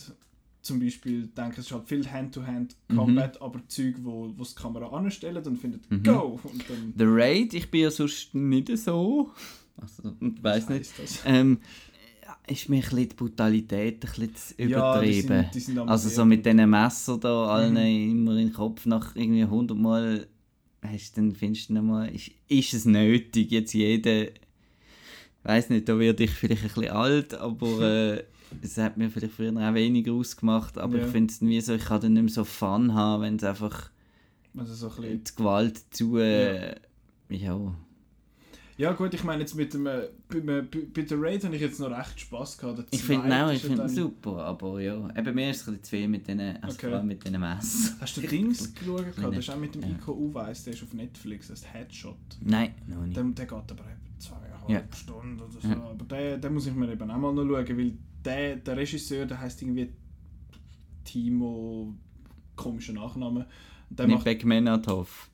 zum 0.64 0.80
Beispiel 0.80 1.26
denke, 1.28 1.60
es 1.60 1.66
ist 1.66 1.72
halt 1.72 1.86
viel 1.88 2.10
Hand-to-Hand-Combat, 2.10 3.40
aber 3.42 3.60
Zeug, 3.68 3.96
wo, 4.02 4.32
wo 4.36 4.42
die 4.44 4.54
Kamera 4.54 4.88
anstellt 4.96 5.46
und 5.46 5.58
findet, 5.58 5.90
Mhm. 5.90 6.02
go! 6.02 6.40
Und 6.42 6.68
dann 6.68 6.92
The 6.96 7.04
Raid, 7.06 7.54
ich 7.54 7.70
bin 7.70 7.82
ja 7.82 7.90
sonst 7.90 8.34
nicht 8.34 8.76
so. 8.78 9.30
Also, 9.76 10.14
ich 10.20 10.42
weiß 10.42 10.68
nicht. 10.70 10.90
Ähm, 11.26 11.58
ist 12.46 12.68
mir 12.68 12.76
ein 12.76 12.80
bisschen 12.82 13.08
die 13.10 13.14
Brutalität 13.14 13.94
ein 13.96 14.00
bisschen 14.00 14.34
zu 14.34 14.54
Ja, 14.56 14.66
die 14.66 14.72
übertrieben. 14.72 15.12
sind- 15.42 15.54
die 15.54 15.60
sind 15.60 15.78
also 15.78 16.08
so 16.08 16.24
mit 16.24 16.44
diesen 16.46 16.70
Messer 16.70 17.18
da 17.18 17.46
allen 17.46 17.74
Mhm. 17.74 18.10
immer 18.10 18.32
in 18.32 18.46
den 18.48 18.52
Kopf 18.52 18.86
nach 18.86 19.14
irgendwie 19.16 19.44
100 19.44 19.76
Mal 19.76 20.26
hast, 20.82 21.16
dann 21.18 21.32
findest 21.34 21.68
du 21.70 21.74
mal, 21.82 22.08
ist, 22.14 22.30
ist 22.48 22.74
es 22.74 22.84
nötig, 22.86 23.50
jetzt 23.50 23.72
jede 23.74 24.32
weiß 25.42 25.70
nicht, 25.70 25.88
da 25.88 25.98
werde 25.98 26.24
ich 26.24 26.30
vielleicht 26.30 26.62
ein 26.62 26.68
bisschen 26.68 26.88
alt, 26.90 27.34
aber 27.34 27.80
äh, 28.18 28.24
es 28.62 28.76
hat 28.78 28.96
mir 28.96 29.10
vielleicht 29.10 29.34
früher 29.34 29.52
auch 29.52 29.74
weniger 29.74 30.12
ausgemacht, 30.12 30.78
aber 30.78 30.98
Ja. 30.98 31.04
ich 31.06 31.10
finde 31.12 31.32
es 31.32 31.40
wie 31.40 31.60
so, 31.60 31.74
ich 31.74 31.84
kann 31.84 32.00
dann 32.00 32.12
nicht 32.14 32.22
mehr 32.22 32.32
so 32.32 32.44
Fun 32.44 32.94
haben, 32.94 33.22
wenn 33.22 33.36
es 33.36 33.44
einfach 33.44 33.90
Also 34.56 34.74
so 34.74 34.88
ein 34.90 34.96
bisschen, 35.02 35.24
die 35.24 35.34
Gewalt 35.36 35.82
zu, 35.94 36.16
äh, 36.18 36.74
ja. 37.30 37.74
ja 38.76 38.92
gut, 38.92 39.14
ich 39.14 39.24
meine 39.24 39.40
jetzt 39.40 39.54
mit 39.54 39.72
dem, 39.74 39.86
äh, 39.86 40.08
bei, 40.28 41.02
der 41.02 41.20
Raid 41.20 41.44
habe 41.44 41.54
ich 41.56 41.62
jetzt 41.62 41.78
noch 41.80 41.90
recht 41.90 42.20
Spass 42.20 42.58
gehabt. 42.58 42.84
Ich 42.90 43.02
finde 43.02 43.24
auch, 43.44 43.50
ich 43.50 43.62
ja 43.62 43.68
finde 43.68 43.82
dann- 43.82 43.88
super, 43.88 44.44
aber 44.44 44.80
ja, 44.80 45.08
eben 45.16 45.34
mir 45.34 45.50
ist 45.50 45.62
es 45.62 45.68
ein 45.68 45.74
bisschen 45.74 45.84
zu 45.84 45.90
viel 45.90 46.08
mit 46.08 46.26
diesen, 46.26 46.40
also 46.62 46.86
Okay. 46.86 47.02
mit 47.04 47.24
diesen 47.24 47.40
Messern. 47.40 47.96
Hast 48.00 48.16
du 48.16 48.20
Dings 48.22 48.74
geschaut? 48.74 49.06
Das 49.20 49.36
ist 49.38 49.50
auch 49.50 49.56
mit 49.58 49.74
dem 49.74 49.82
Ja. 49.82 49.88
Ico 49.90 50.12
Uweis, 50.12 50.64
der 50.64 50.74
ist 50.74 50.82
auf 50.82 50.92
Netflix, 50.94 51.48
das 51.48 51.64
Headshot. 51.72 52.16
Nein, 52.40 52.74
noch 52.86 53.04
nicht. 53.04 53.16
Der, 53.16 53.22
der 53.24 53.46
geht 53.46 53.52
aber 53.52 53.72
eben 53.84 54.18
zweieinhalb 54.18 54.68
Ja. 54.68 54.82
Stunden 54.96 55.40
oder 55.40 55.52
so. 55.60 55.68
Ja. 55.68 55.82
Aber 55.82 56.04
den, 56.04 56.40
den 56.40 56.54
muss 56.54 56.66
ich 56.66 56.74
mir 56.74 56.90
eben 56.92 57.10
auch 57.10 57.18
mal 57.18 57.32
noch 57.34 57.44
schauen, 57.44 57.78
weil 57.78 57.92
der, 58.24 58.56
der 58.56 58.76
Regisseur, 58.76 59.26
der 59.26 59.40
heißt 59.40 59.62
irgendwie 59.62 59.90
Timo, 61.04 61.94
komischer 62.56 62.92
Nachname. 62.92 63.46
Der 63.90 64.06
nicht 64.06 64.14
macht 64.16 64.24
Beckmenatov. 64.24 65.30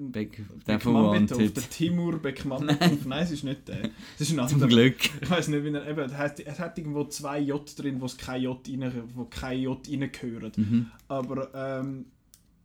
Beck, 0.00 0.44
der 0.66 0.78
von 0.78 0.94
Wanted. 0.94 1.56
der 1.56 1.70
Timur 1.70 2.18
Beckmanbetov. 2.18 3.04
Nein, 3.06 3.24
es 3.24 3.32
ist 3.32 3.42
nicht 3.42 3.66
der. 3.66 3.90
Es 4.14 4.30
ist 4.30 4.38
ein 4.38 4.46
Zum 4.48 4.62
anderer. 4.62 4.68
Glück. 4.68 4.96
Ich 5.20 5.28
weiß 5.28 5.48
nicht, 5.48 5.64
wie 5.64 5.72
er 5.74 5.88
eben. 5.88 6.16
Hat, 6.16 6.38
er 6.38 6.56
hat 6.56 6.78
irgendwo 6.78 7.04
zwei 7.06 7.40
J 7.40 7.68
drin, 7.76 8.00
wo 8.00 8.04
es 8.06 8.16
kein 8.16 8.42
J 8.42 8.56
rein, 8.68 8.92
wo 9.14 9.24
kein 9.24 9.60
J 9.60 9.76
reingehören. 9.88 10.52
Mhm. 10.56 10.86
Aber 11.08 11.50
ähm, 11.52 12.04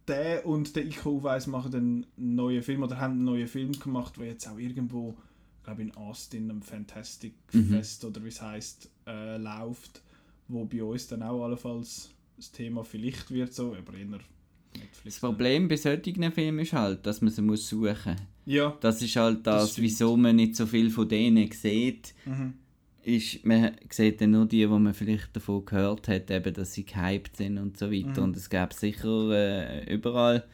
der 0.07 0.45
und 0.45 0.75
der 0.75 0.85
Ico 0.85 1.09
Uweis 1.09 1.47
machen 1.47 1.73
einen 1.73 2.05
neuen 2.17 2.61
Film 2.61 2.83
oder 2.83 2.99
haben 2.99 3.13
einen 3.13 3.23
neuen 3.23 3.47
Film 3.47 3.71
gemacht, 3.71 4.17
der 4.17 4.27
jetzt 4.27 4.47
auch 4.47 4.59
irgendwo, 4.59 5.17
glaube 5.63 5.81
in 5.81 5.95
Austin 5.95 6.51
am 6.51 6.61
Fantastic 6.61 7.33
Mhm. 7.51 7.69
Fest 7.69 8.05
oder 8.05 8.23
wie 8.23 8.27
es 8.27 8.41
heißt, 8.43 8.91
äh, 9.07 9.37
läuft, 9.37 10.01
wo 10.47 10.65
bei 10.65 10.83
uns 10.83 11.07
dann 11.07 11.23
auch 11.23 11.43
allenfalls 11.43 12.11
das 12.37 12.51
Thema 12.51 12.83
vielleicht 12.83 13.31
wird 13.31 13.53
so, 13.53 13.75
aber 13.75 13.93
eher 13.93 14.05
Das 14.07 14.81
Netflix. 14.81 15.19
Problem 15.19 15.67
bei 15.67 15.77
solchen 15.77 16.31
Filmen 16.31 16.59
ist 16.59 16.73
halt, 16.73 17.05
dass 17.05 17.21
man 17.21 17.31
sie 17.31 17.41
muss 17.41 17.67
suchen 17.67 18.13
muss. 18.13 18.21
Ja. 18.45 18.75
Das 18.81 19.01
ist 19.01 19.15
halt 19.15 19.45
Das 19.45 19.69
das, 19.69 19.81
wieso 19.81 20.17
man 20.17 20.35
nicht 20.35 20.55
so 20.55 20.65
viel 20.65 20.89
von 20.89 21.07
denen 21.07 21.51
sieht. 21.51 22.13
Mhm. 22.25 22.55
Ist, 23.03 23.45
man 23.45 23.71
sieht 23.89 24.21
dann 24.21 24.31
nur 24.31 24.45
die, 24.45 24.69
wo 24.69 24.79
man 24.79 24.93
vielleicht 24.93 25.35
davon 25.35 25.65
gehört 25.65 26.07
hat, 26.07 26.31
eben, 26.31 26.53
dass 26.53 26.73
sie 26.73 26.85
gehypt 26.85 27.35
sind 27.37 27.57
und 27.57 27.77
so 27.77 27.91
weiter. 27.91 28.21
Mhm. 28.21 28.27
Und 28.29 28.37
es 28.37 28.49
gäbe 28.49 28.73
sicher 28.73 29.29
äh, 29.31 29.93
überall 29.93 30.45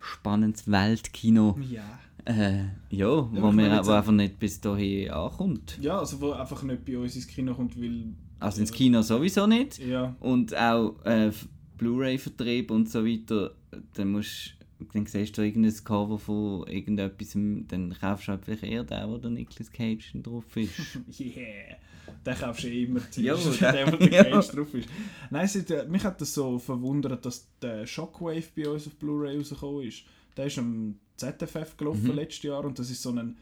spannendes 0.00 0.70
Weltkino. 0.70 1.58
Ja. 1.70 1.98
Äh, 2.28 2.64
ja, 2.90 3.08
wo 3.08 3.50
meine 3.52 3.68
jetzt 3.76 3.78
aber 3.80 3.92
auch- 3.94 3.96
einfach 3.98 4.12
nicht 4.12 4.38
bis 4.38 4.60
dahin 4.60 5.10
ankommt. 5.10 5.78
Ja, 5.80 5.98
also 5.98 6.20
wo 6.20 6.32
einfach 6.32 6.62
nicht 6.62 6.84
bei 6.84 6.98
uns 6.98 7.16
ins 7.16 7.26
Kino 7.26 7.54
kommt, 7.54 7.80
weil... 7.80 8.04
Also 8.38 8.60
ins 8.60 8.70
Kino 8.70 9.00
sowieso 9.02 9.46
nicht. 9.46 9.78
Ja. 9.78 10.14
Und 10.20 10.54
auch 10.56 10.94
äh, 11.04 11.32
Blu-ray-Vertrieb 11.78 12.70
und 12.70 12.88
so 12.90 13.04
weiter, 13.04 13.52
dann 13.94 14.12
musst 14.12 14.54
dann 14.92 15.06
siehst 15.06 15.36
du 15.36 15.42
irgendein 15.42 15.74
Cover 15.82 16.18
von 16.20 16.64
irgendetwas, 16.68 17.32
dann 17.32 17.96
kaufst 18.00 18.28
du 18.28 18.32
halt 18.32 18.44
vielleicht 18.44 18.62
eher 18.62 18.84
den, 18.84 19.08
wo 19.08 19.16
der 19.18 19.30
Nicolas 19.30 19.72
Cage 19.72 20.12
drauf 20.22 20.56
ist. 20.56 20.98
Yeah. 21.20 21.76
Den 22.24 22.34
kaufst 22.36 22.62
du 22.64 22.68
eh 22.68 22.84
immer 22.84 23.00
zuerst, 23.10 23.60
der- 23.60 23.72
der, 23.84 23.92
wo 23.92 23.96
der 23.96 24.12
ja. 24.12 24.24
Cage 24.24 24.48
drauf 24.50 24.72
ist. 24.74 24.88
Nein, 25.30 25.48
äh, 25.70 25.84
mich 25.88 26.04
hat 26.04 26.20
das 26.20 26.32
so 26.34 26.58
verwundert, 26.60 27.24
dass 27.26 27.48
der 27.60 27.86
Shockwave 27.86 28.44
bei 28.54 28.68
uns 28.68 28.86
auf 28.86 28.94
Blu-ray 28.96 29.36
rausgekommen 29.38 29.82
ist. 29.82 30.04
Der 30.36 30.46
ist 30.46 30.58
am 30.58 30.94
ZFF 31.18 31.76
gelaufen 31.76 32.04
Mhm. 32.08 32.14
letztes 32.14 32.44
Jahr 32.44 32.64
und 32.64 32.78
das 32.78 32.90
ist 32.90 33.02
so 33.02 33.10
ein, 33.10 33.36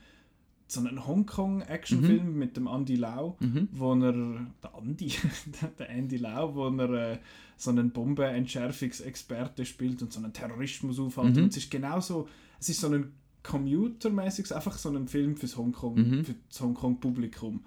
so 0.67 0.81
ein 0.81 1.07
Hongkong-Actionfilm 1.07 2.35
mit 2.37 2.57
dem 2.57 2.67
Andy 2.67 2.97
Lau, 2.97 3.37
Mhm. 3.39 3.69
wo 3.73 3.93
er, 3.95 4.13
der 4.13 4.73
Andy, 4.83 5.13
der 5.79 5.89
Andy 5.91 6.17
Lau, 6.17 6.55
wo 6.55 6.69
er 6.69 7.13
äh, 7.13 7.19
so 7.57 7.71
einen 7.71 7.91
Bombenentschärfungsexperte 7.91 9.65
spielt 9.65 10.03
und 10.03 10.13
so 10.13 10.21
einen 10.21 10.33
Terrorismus 10.33 10.99
aufhalten. 10.99 11.37
Mhm. 11.37 11.43
Und 11.45 11.51
es 11.51 11.59
ist 11.59 11.71
genau 11.71 12.01
so, 12.01 12.29
es 12.59 12.69
ist 12.69 12.81
so 12.81 12.89
ein 12.89 13.13
Commutermäßiges, 13.43 14.51
einfach 14.53 14.77
so 14.77 14.91
ein 14.91 15.07
Film 15.07 15.37
fürs 15.37 15.57
Hongkong, 15.57 15.95
Mhm. 15.97 16.25
für 16.25 16.35
das 16.49 16.61
Hongkong-Publikum. 16.61 17.63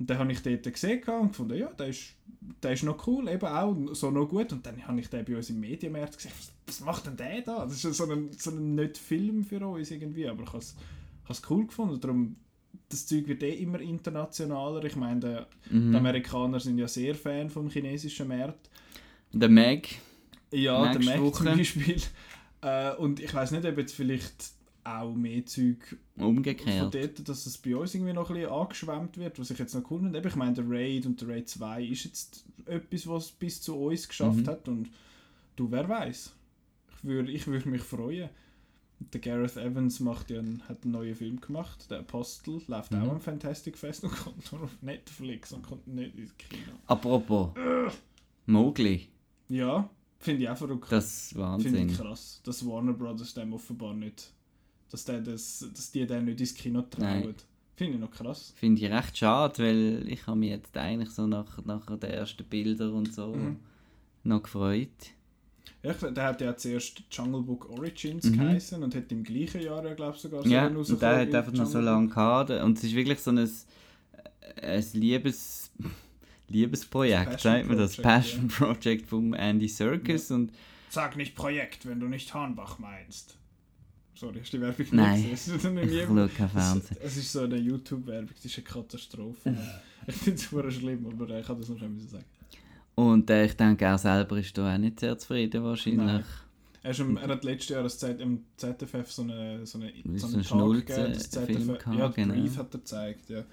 Und 0.00 0.08
den 0.10 0.18
habe 0.18 0.32
ich 0.32 0.42
dort 0.42 0.64
gesehen 0.64 1.02
und 1.04 1.28
gefunden, 1.28 1.58
ja, 1.58 1.68
der 1.74 1.88
ist, 1.88 2.14
der 2.62 2.72
ist 2.72 2.82
noch 2.84 3.06
cool, 3.06 3.28
eben 3.28 3.46
auch 3.46 3.76
so 3.94 4.10
noch 4.10 4.26
gut. 4.26 4.50
Und 4.52 4.64
dann 4.66 4.84
habe 4.86 4.98
ich 4.98 5.08
den 5.08 5.24
bei 5.26 5.36
uns 5.36 5.50
im 5.50 5.60
Medienmarkt 5.60 6.16
gesehen, 6.16 6.32
was, 6.38 6.50
was 6.66 6.80
macht 6.86 7.06
denn 7.06 7.16
der 7.18 7.42
da? 7.42 7.66
Das 7.66 7.84
ist 7.84 7.96
so 7.96 8.10
ein, 8.10 8.30
so 8.32 8.50
ein 8.50 8.74
nicht 8.74 8.96
Film 8.96 9.44
für 9.44 9.64
uns 9.66 9.90
irgendwie, 9.90 10.26
aber 10.26 10.42
ich 10.42 10.48
habe 10.48 10.58
es- 10.58 10.74
ich 11.22 11.24
habe 11.28 11.32
es 11.34 11.50
cool 11.50 11.66
gefunden. 11.66 12.00
Darum, 12.00 12.36
das 12.88 13.06
Zeug 13.06 13.28
wird 13.28 13.42
eh 13.42 13.52
immer 13.62 13.78
internationaler. 13.80 14.82
Ich 14.84 14.96
meine, 14.96 15.20
der- 15.20 15.46
die 15.70 15.74
Mhm. 15.76 15.94
Amerikaner 15.96 16.58
sind 16.60 16.78
ja 16.78 16.88
sehr 16.88 17.14
Fan 17.14 17.50
vom 17.50 17.68
chinesischen 17.68 18.26
Markt. 18.28 18.70
Der 19.32 19.48
Meg, 19.50 20.00
Ja, 20.50 20.82
der 20.92 20.98
Nächste 20.98 21.20
Mac 21.20 21.34
zum 21.36 21.46
Woche. 21.46 21.56
Beispiel. 21.56 22.00
Äh, 22.62 22.94
und 22.96 23.20
ich 23.20 23.32
weiß 23.32 23.52
nicht, 23.52 23.64
ob 23.66 23.78
jetzt 23.78 23.94
vielleicht 23.94 24.52
auch 24.84 25.14
mehr 25.14 25.44
Zeug 25.46 25.96
von 26.16 26.26
umgekehrt. 26.28 26.94
dort, 26.94 27.28
dass 27.28 27.46
es 27.46 27.58
bei 27.58 27.76
uns 27.76 27.94
irgendwie 27.94 28.12
noch 28.12 28.30
ein 28.30 28.36
bisschen 28.36 28.50
angeschwemmt 28.52 29.16
wird, 29.18 29.38
was 29.38 29.50
ich 29.50 29.58
jetzt 29.58 29.74
noch 29.74 29.90
cool 29.90 30.00
finde. 30.00 30.18
Eben, 30.18 30.28
Ich 30.28 30.36
meine, 30.36 30.54
der 30.54 30.64
Raid 30.68 31.06
und 31.06 31.20
der 31.20 31.28
Raid 31.28 31.48
2 31.48 31.84
ist 31.84 32.04
jetzt 32.04 32.44
etwas, 32.66 33.06
was 33.06 33.30
bis 33.32 33.60
zu 33.60 33.76
uns 33.76 34.08
geschafft 34.08 34.38
Mhm. 34.40 34.46
hat 34.46 34.68
und 34.68 34.90
du, 35.56 35.70
wer 35.70 35.88
weiß. 35.88 36.32
Ich 36.98 37.04
würde 37.04 37.32
ich 37.32 37.46
würd 37.46 37.66
mich 37.66 37.82
freuen. 37.82 38.28
Der 39.14 39.20
Gareth 39.20 39.56
Evans 39.56 39.98
macht 40.00 40.30
ja 40.30 40.40
einen, 40.40 40.62
hat 40.68 40.82
einen 40.82 40.92
neuen 40.92 41.14
Film 41.14 41.40
gemacht, 41.40 41.90
der 41.90 42.00
Apostel, 42.00 42.60
läuft 42.66 42.92
Mhm. 42.92 43.00
auch 43.02 43.10
am 43.12 43.20
Fantastic 43.20 43.78
Fest 43.78 44.04
und 44.04 44.10
kommt 44.24 44.52
nur 44.52 44.62
auf 44.64 44.76
Netflix 44.82 45.52
und 45.52 45.62
kommt 45.62 45.86
nicht 45.88 46.16
ins 46.18 46.36
Kino. 46.36 46.72
Apropos, 46.86 47.50
Mowgli, 48.46 49.08
Ja, 49.48 49.88
finde 50.18 50.42
ich 50.42 50.48
auch 50.50 50.56
verrückt. 50.56 50.90
das 50.90 51.04
ist 51.06 51.28
Finde 51.30 51.42
Wahnsinn. 51.46 51.88
ich 51.88 51.96
krass, 51.96 52.40
dass 52.44 52.66
Warner 52.66 52.92
Brothers 52.92 53.32
dem 53.34 53.52
offenbar 53.54 53.94
nicht, 53.94 54.32
dass, 54.90 55.04
der 55.04 55.20
das, 55.20 55.64
dass 55.74 55.90
die 55.92 56.06
den 56.06 56.24
nicht 56.26 56.40
ins 56.40 56.54
Kino 56.54 56.82
trauen. 56.82 57.34
Finde 57.76 57.94
ich 57.94 58.00
noch 58.00 58.10
krass. 58.10 58.52
Finde 58.56 58.82
ich 58.84 58.90
recht 58.92 59.16
schade, 59.16 59.62
weil 59.62 60.04
ich 60.08 60.26
habe 60.26 60.38
mich 60.38 60.50
jetzt 60.50 60.76
eigentlich 60.76 61.10
so 61.10 61.26
nach, 61.26 61.64
nach 61.64 61.86
den 61.86 62.10
ersten 62.10 62.44
Bildern 62.44 62.92
und 62.92 63.12
so 63.14 63.34
Mhm. 63.34 63.56
noch 64.24 64.42
gefreut. 64.42 64.88
Ja, 65.82 65.94
der 65.94 66.24
hat 66.24 66.40
ja 66.42 66.54
zuerst 66.56 67.02
Jungle 67.10 67.40
Book 67.42 67.70
Origins 67.70 68.26
Mhm. 68.26 68.36
geheißen 68.38 68.82
und 68.82 68.94
hat 68.94 69.10
im 69.12 69.24
gleichen 69.24 69.62
Jahr 69.62 69.82
ja, 69.84 69.94
glaube 69.94 70.14
ich, 70.14 70.20
sogar 70.20 70.44
Ja, 70.46 70.64
sollen 70.68 70.76
und 70.76 71.00
der 71.02 71.20
hat 71.20 71.34
einfach 71.34 71.52
noch 71.52 71.64
so 71.66 71.80
lange 71.80 72.08
gehabt. 72.08 72.50
Und 72.50 72.76
es 72.76 72.84
ist 72.84 72.94
wirklich 72.94 73.18
so 73.20 73.30
ein, 73.30 73.38
ein 74.60 74.84
Liebes, 74.92 75.70
Liebesprojekt, 76.48 77.40
sagt 77.40 77.66
man 77.68 77.78
das? 77.78 77.96
Passion 77.96 78.48
Project 78.48 79.06
von 79.08 79.32
Andy 79.34 79.68
Serkis. 79.68 80.30
Und 80.30 80.52
Sag 80.90 81.16
nicht 81.16 81.34
Projekt, 81.34 81.86
wenn 81.86 82.00
du 82.00 82.08
nicht 82.08 82.34
Hornbach 82.34 82.78
meinst. 82.78 83.36
Sorry, 84.20 84.38
hast 84.40 84.52
du 84.52 84.58
die 84.58 84.62
Werbung 84.62 84.78
nicht 84.80 84.92
Nein, 84.92 85.30
gesehen? 85.30 85.32
Es 85.32 85.48
ist 85.48 85.64
noch 85.64 85.82
ich 85.82 86.04
schaue 86.04 86.28
kein 86.28 86.46
es, 86.46 86.52
Fernsehen. 86.52 86.96
es 87.00 87.16
ist 87.16 87.32
so 87.32 87.40
eine 87.40 87.56
YouTube-Werbung, 87.56 88.28
das 88.34 88.44
ist 88.44 88.58
eine 88.58 88.64
Katastrophe. 88.66 89.56
ich 90.06 90.14
finde 90.14 90.38
es 90.38 90.50
super 90.50 90.70
schlimm, 90.70 91.06
aber 91.06 91.38
ich 91.38 91.46
kann 91.46 91.58
das 91.58 91.70
noch 91.70 91.78
schnell 91.78 91.98
sagen. 92.00 92.24
Und 92.96 93.30
äh, 93.30 93.46
ich 93.46 93.56
denke, 93.56 93.86
er 93.86 93.96
selber 93.96 94.36
ist 94.36 94.58
da 94.58 94.74
auch 94.74 94.78
nicht 94.78 95.00
sehr 95.00 95.16
zufrieden 95.16 95.64
wahrscheinlich. 95.64 96.04
Nein. 96.04 96.24
Er, 96.82 96.90
ist 96.90 97.00
am, 97.00 97.16
er 97.16 97.28
hat 97.28 97.44
letztes 97.44 97.70
Jahr 97.70 97.88
Z, 97.88 98.20
im 98.20 98.44
ZFF 98.58 99.10
so 99.10 99.22
eine, 99.22 99.64
so 99.64 99.78
eine, 99.78 99.90
so 100.18 100.26
so 100.26 100.36
einen 100.36 100.44
ein 100.44 100.84
Tag 100.84 100.86
gegeben, 100.86 101.12
das 101.14 101.30
ZFF, 101.30 101.86
ja, 101.96 102.08
genau. 102.08 102.34
Brief 102.34 102.58
hat 102.58 102.74
er 102.74 102.78
gezeigt, 102.78 103.30
ja. 103.30 103.44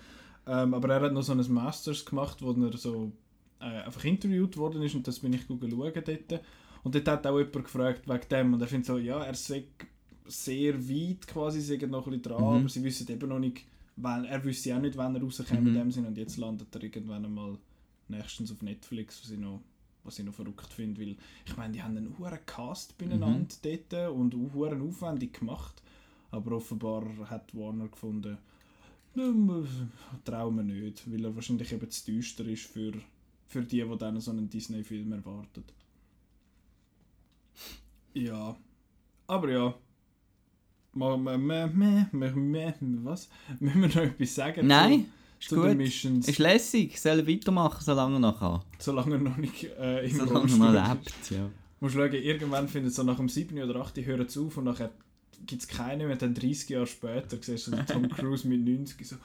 Ähm, 0.48 0.74
aber 0.74 0.94
er 0.94 1.02
hat 1.02 1.14
noch 1.14 1.24
so 1.24 1.32
ein 1.32 1.54
Masters 1.54 2.04
gemacht, 2.04 2.42
wo 2.42 2.52
er 2.52 2.78
so 2.78 3.14
äh, 3.62 3.84
einfach 3.84 4.04
interviewt 4.04 4.58
worden 4.58 4.82
ist 4.82 4.96
und 4.96 5.08
das 5.08 5.20
bin 5.20 5.32
ich 5.32 5.44
schauen 5.48 5.60
dort. 5.70 6.42
Und 6.84 6.94
dort 6.94 7.08
hat 7.08 7.26
auch 7.26 7.38
jemand 7.38 7.54
gefragt 7.54 8.06
wegen 8.06 8.30
dem 8.30 8.54
und 8.54 8.62
er 8.62 8.68
findet 8.68 8.88
so, 8.88 8.98
ja, 8.98 9.24
er 9.24 9.34
sei 9.34 9.64
sehr 10.28 10.76
weit 10.90 11.28
quasi, 11.28 11.60
sie 11.62 11.78
sind 11.78 11.92
noch 11.92 12.06
ein 12.08 12.12
bisschen 12.20 12.24
dran, 12.24 12.50
Mhm. 12.50 12.56
aber 12.60 12.70
sie 12.70 12.84
wissen 12.84 13.10
eben 13.12 13.30
noch 13.30 13.40
nicht, 13.40 13.66
wann, 13.96 14.26
er 14.26 14.44
wüsste 14.44 14.76
auch 14.76 14.82
nicht, 14.82 14.98
wann 14.98 15.16
er 15.16 15.22
rauskommt 15.22 15.62
Mhm. 15.62 15.68
in 15.68 15.74
dem 15.74 15.92
Sinn 15.92 16.06
und 16.06 16.18
jetzt 16.18 16.38
landet 16.38 16.74
er 16.76 16.84
irgendwann 16.84 17.26
einmal 17.26 17.58
nächstens 18.10 18.52
auf 18.52 18.62
Netflix, 18.62 19.22
was 19.24 19.32
ich 19.32 19.40
noch, 19.40 19.62
was 20.04 20.20
ich 20.20 20.26
noch 20.26 20.34
verrückt 20.34 20.72
finde, 20.74 21.02
weil 21.02 21.16
ich 21.46 21.58
meine, 21.58 21.74
die 21.74 21.82
haben 21.84 21.98
einen 21.98 22.18
hohen 22.18 22.40
Cast 22.46 22.98
beieinander 22.98 23.28
Mhm. 23.28 23.48
dort 23.90 24.12
und 24.12 24.34
hohen 24.54 24.82
aufwendig 24.82 25.40
gemacht, 25.40 25.82
aber 26.32 26.54
offenbar 26.58 27.04
hat 27.30 27.56
Warner 27.56 27.88
gefunden, 27.88 28.38
«Ähm, 29.16 29.68
trauen 30.26 30.56
wir 30.58 30.64
nicht, 30.64 31.12
weil 31.12 31.26
er 31.26 31.36
wahrscheinlich 31.36 31.72
eben 31.74 31.90
zu 31.90 32.06
düster 32.12 32.46
ist 32.46 32.66
für, 32.66 32.94
für 33.48 33.64
die, 33.64 33.82
die 33.82 33.98
dann 33.98 34.20
so 34.22 34.30
einen 34.32 34.48
Disney-Film 34.50 35.12
erwarten. 35.12 35.64
Ja, 38.14 38.56
aber 39.28 39.50
ja. 39.52 39.62
Mal, 39.64 39.74
mal, 39.74 39.74
mal, 39.74 39.74
mal, 39.74 39.74
mal, 39.74 39.74
mal, 39.74 39.74
was? 43.04 43.30
Müssen 43.60 43.82
wir 43.82 43.88
noch 43.90 43.96
etwas 43.98 44.36
sagen? 44.36 44.68
Nein, 44.68 45.06
ist 45.40 45.50
zu 45.50 45.56
den 45.56 45.64
gut. 45.70 45.78
Missions, 45.78 46.28
Ist 46.28 46.40
lässig, 46.40 47.00
soll 47.00 47.28
weitermachen, 47.28 47.84
solange 47.84 48.16
er 48.16 48.20
noch 48.20 48.40
kann. 48.40 48.62
solange 48.80 49.16
er 49.16 49.22
noch 49.22 49.38
nicht 49.38 49.66
äh, 49.80 50.06
im 50.08 50.16
Solange 50.18 50.52
er 50.52 50.58
noch 50.58 50.96
ist. 51.00 51.06
lebt, 51.06 51.32
ja. 51.32 51.50
Musst 51.80 51.94
schauen, 51.96 52.12
irgendwann 52.14 52.68
findet 52.68 52.94
so 52.96 53.04
nach 53.04 53.18
dem 53.18 53.30
7. 53.30 53.62
oder 53.62 53.76
8. 53.82 53.98
hören 53.98 54.26
es 54.26 54.38
auf 54.38 54.58
und 54.58 54.64
nachher 54.64 54.90
gibt 55.46 55.62
es 55.62 55.68
keine 55.68 56.08
mehr. 56.08 56.16
Dann 56.16 56.34
30 56.34 56.70
Jahre 56.70 56.88
später 56.88 57.38
siehst 57.40 57.68
du 57.68 57.72
so 57.72 57.78
Tom 57.88 58.10
Cruise 58.16 58.48
mit 58.48 58.62
90 58.66 59.08
so. 59.08 59.16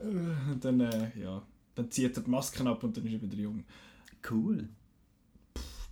Und 0.00 0.64
dann, 0.64 0.80
äh, 0.80 1.10
ja, 1.20 1.42
dann 1.74 1.90
zieht 1.90 2.16
er 2.16 2.22
die 2.22 2.30
Masken 2.30 2.66
ab 2.68 2.82
und 2.84 2.96
dann 2.96 3.04
ist 3.04 3.12
er 3.12 3.22
wieder 3.22 3.36
jung. 3.36 3.64
Cool. 4.30 4.68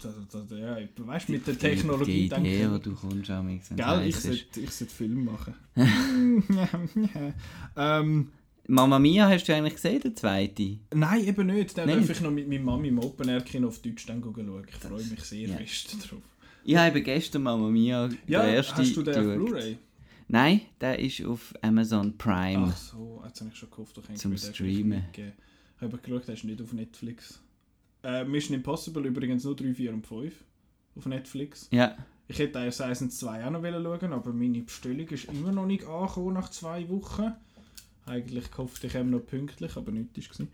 Da, 0.03 0.13
da, 0.31 0.41
da, 0.41 0.57
ja, 0.57 0.79
weißt 0.95 1.31
mit 1.31 1.47
der 1.47 1.55
Die 1.55 1.61
Technologie 1.61 2.27
Idee, 2.27 2.37
die 2.37 2.45
denke 2.45 2.81
du 2.81 2.95
kommst, 2.95 3.31
wenn 3.31 3.77
Gell, 3.77 4.07
ich 4.07 4.17
sollte, 4.17 4.61
ich 4.61 4.71
sollte 4.71 4.93
Film 4.95 5.25
machen. 5.25 5.55
ähm, 7.77 8.31
Mama 8.69 8.99
Mia 8.99 9.29
hast 9.29 9.47
du 9.47 9.55
eigentlich 9.55 9.75
gesehen, 9.75 10.01
der 10.03 10.15
zweite? 10.15 10.79
nein, 10.95 11.25
eben 11.25 11.47
nicht. 11.47 11.77
Den 11.77 11.89
darf 11.89 12.11
ich 12.11 12.21
noch 12.21 12.31
mit 12.31 12.49
meiner 12.49 12.63
Mami 12.63 12.89
im 12.89 12.99
Open 12.99 13.29
Air 13.29 13.41
Kino 13.41 13.69
auf 13.69 13.79
Deutsch 13.81 14.05
dann 14.07 14.23
schauen. 14.23 14.67
Ich 14.69 14.75
freue 14.75 15.05
mich 15.05 15.23
sehr 15.23 15.49
Ja. 15.49 15.57
fest 15.57 15.97
drauf. 16.11 16.23
Ich 16.65 16.77
habe 16.77 17.01
gestern 17.01 17.45
Mama 17.45 17.69
Mia, 17.69 18.11
Ja, 18.27 18.43
der 18.43 18.55
erste, 18.57 18.77
hast 18.77 18.97
du 18.97 19.03
den 19.03 19.17
auf. 19.17 19.35
Blu-ray? 19.37 19.79
Nein, 20.29 20.63
der 20.81 20.99
ist 20.99 21.25
auf 21.25 21.55
Amazon 21.63 22.19
Prime. 22.19 22.67
Ach 22.73 22.77
so, 22.77 23.23
jetzt 23.25 23.41
habe 23.41 23.51
ich 23.53 23.57
schon 23.57 23.71
gehofft, 23.71 23.97
du 23.97 24.03
kannst 24.03 24.23
Zum 24.23 24.33
den 24.33 24.39
Streamen. 24.39 25.05
Ich 25.17 25.83
habe 25.83 25.99
geschaut, 25.99 26.27
der 26.27 26.35
ist 26.35 26.45
nicht 26.45 26.61
auf 26.61 26.73
Netflix. 26.73 27.41
Äh, 28.07 28.25
Mission 28.25 28.55
Impossible 28.55 29.05
übrigens 29.05 29.43
nur 29.43 29.57
3, 29.57 29.75
4 29.75 29.93
und 29.93 30.07
5 30.07 30.33
auf 30.95 31.07
Netflix. 31.07 31.67
Ja, 31.73 31.97
Ich 32.29 32.39
hätte 32.39 32.61
Iron 32.61 32.71
Seasons 32.71 33.19
2 33.19 33.45
auch 33.45 33.51
noch 33.51 33.63
schauen 33.63 34.13
aber 34.13 34.33
meine 34.33 34.63
Bestellung 34.63 35.09
ist 35.09 35.25
immer 35.25 35.51
noch 35.51 35.67
nicht 35.67 35.85
angekommen 35.85 36.35
nach 36.35 36.49
zwei 36.51 36.89
Wochen. 36.89 37.33
Eigentlich 38.05 38.49
gehofft, 38.53 38.85
ich 38.85 38.95
habe 38.95 39.09
noch 39.09 39.27
pünktlich, 39.27 39.77
aber 39.77 39.91
nichts 39.91 40.39
war. 40.39 40.47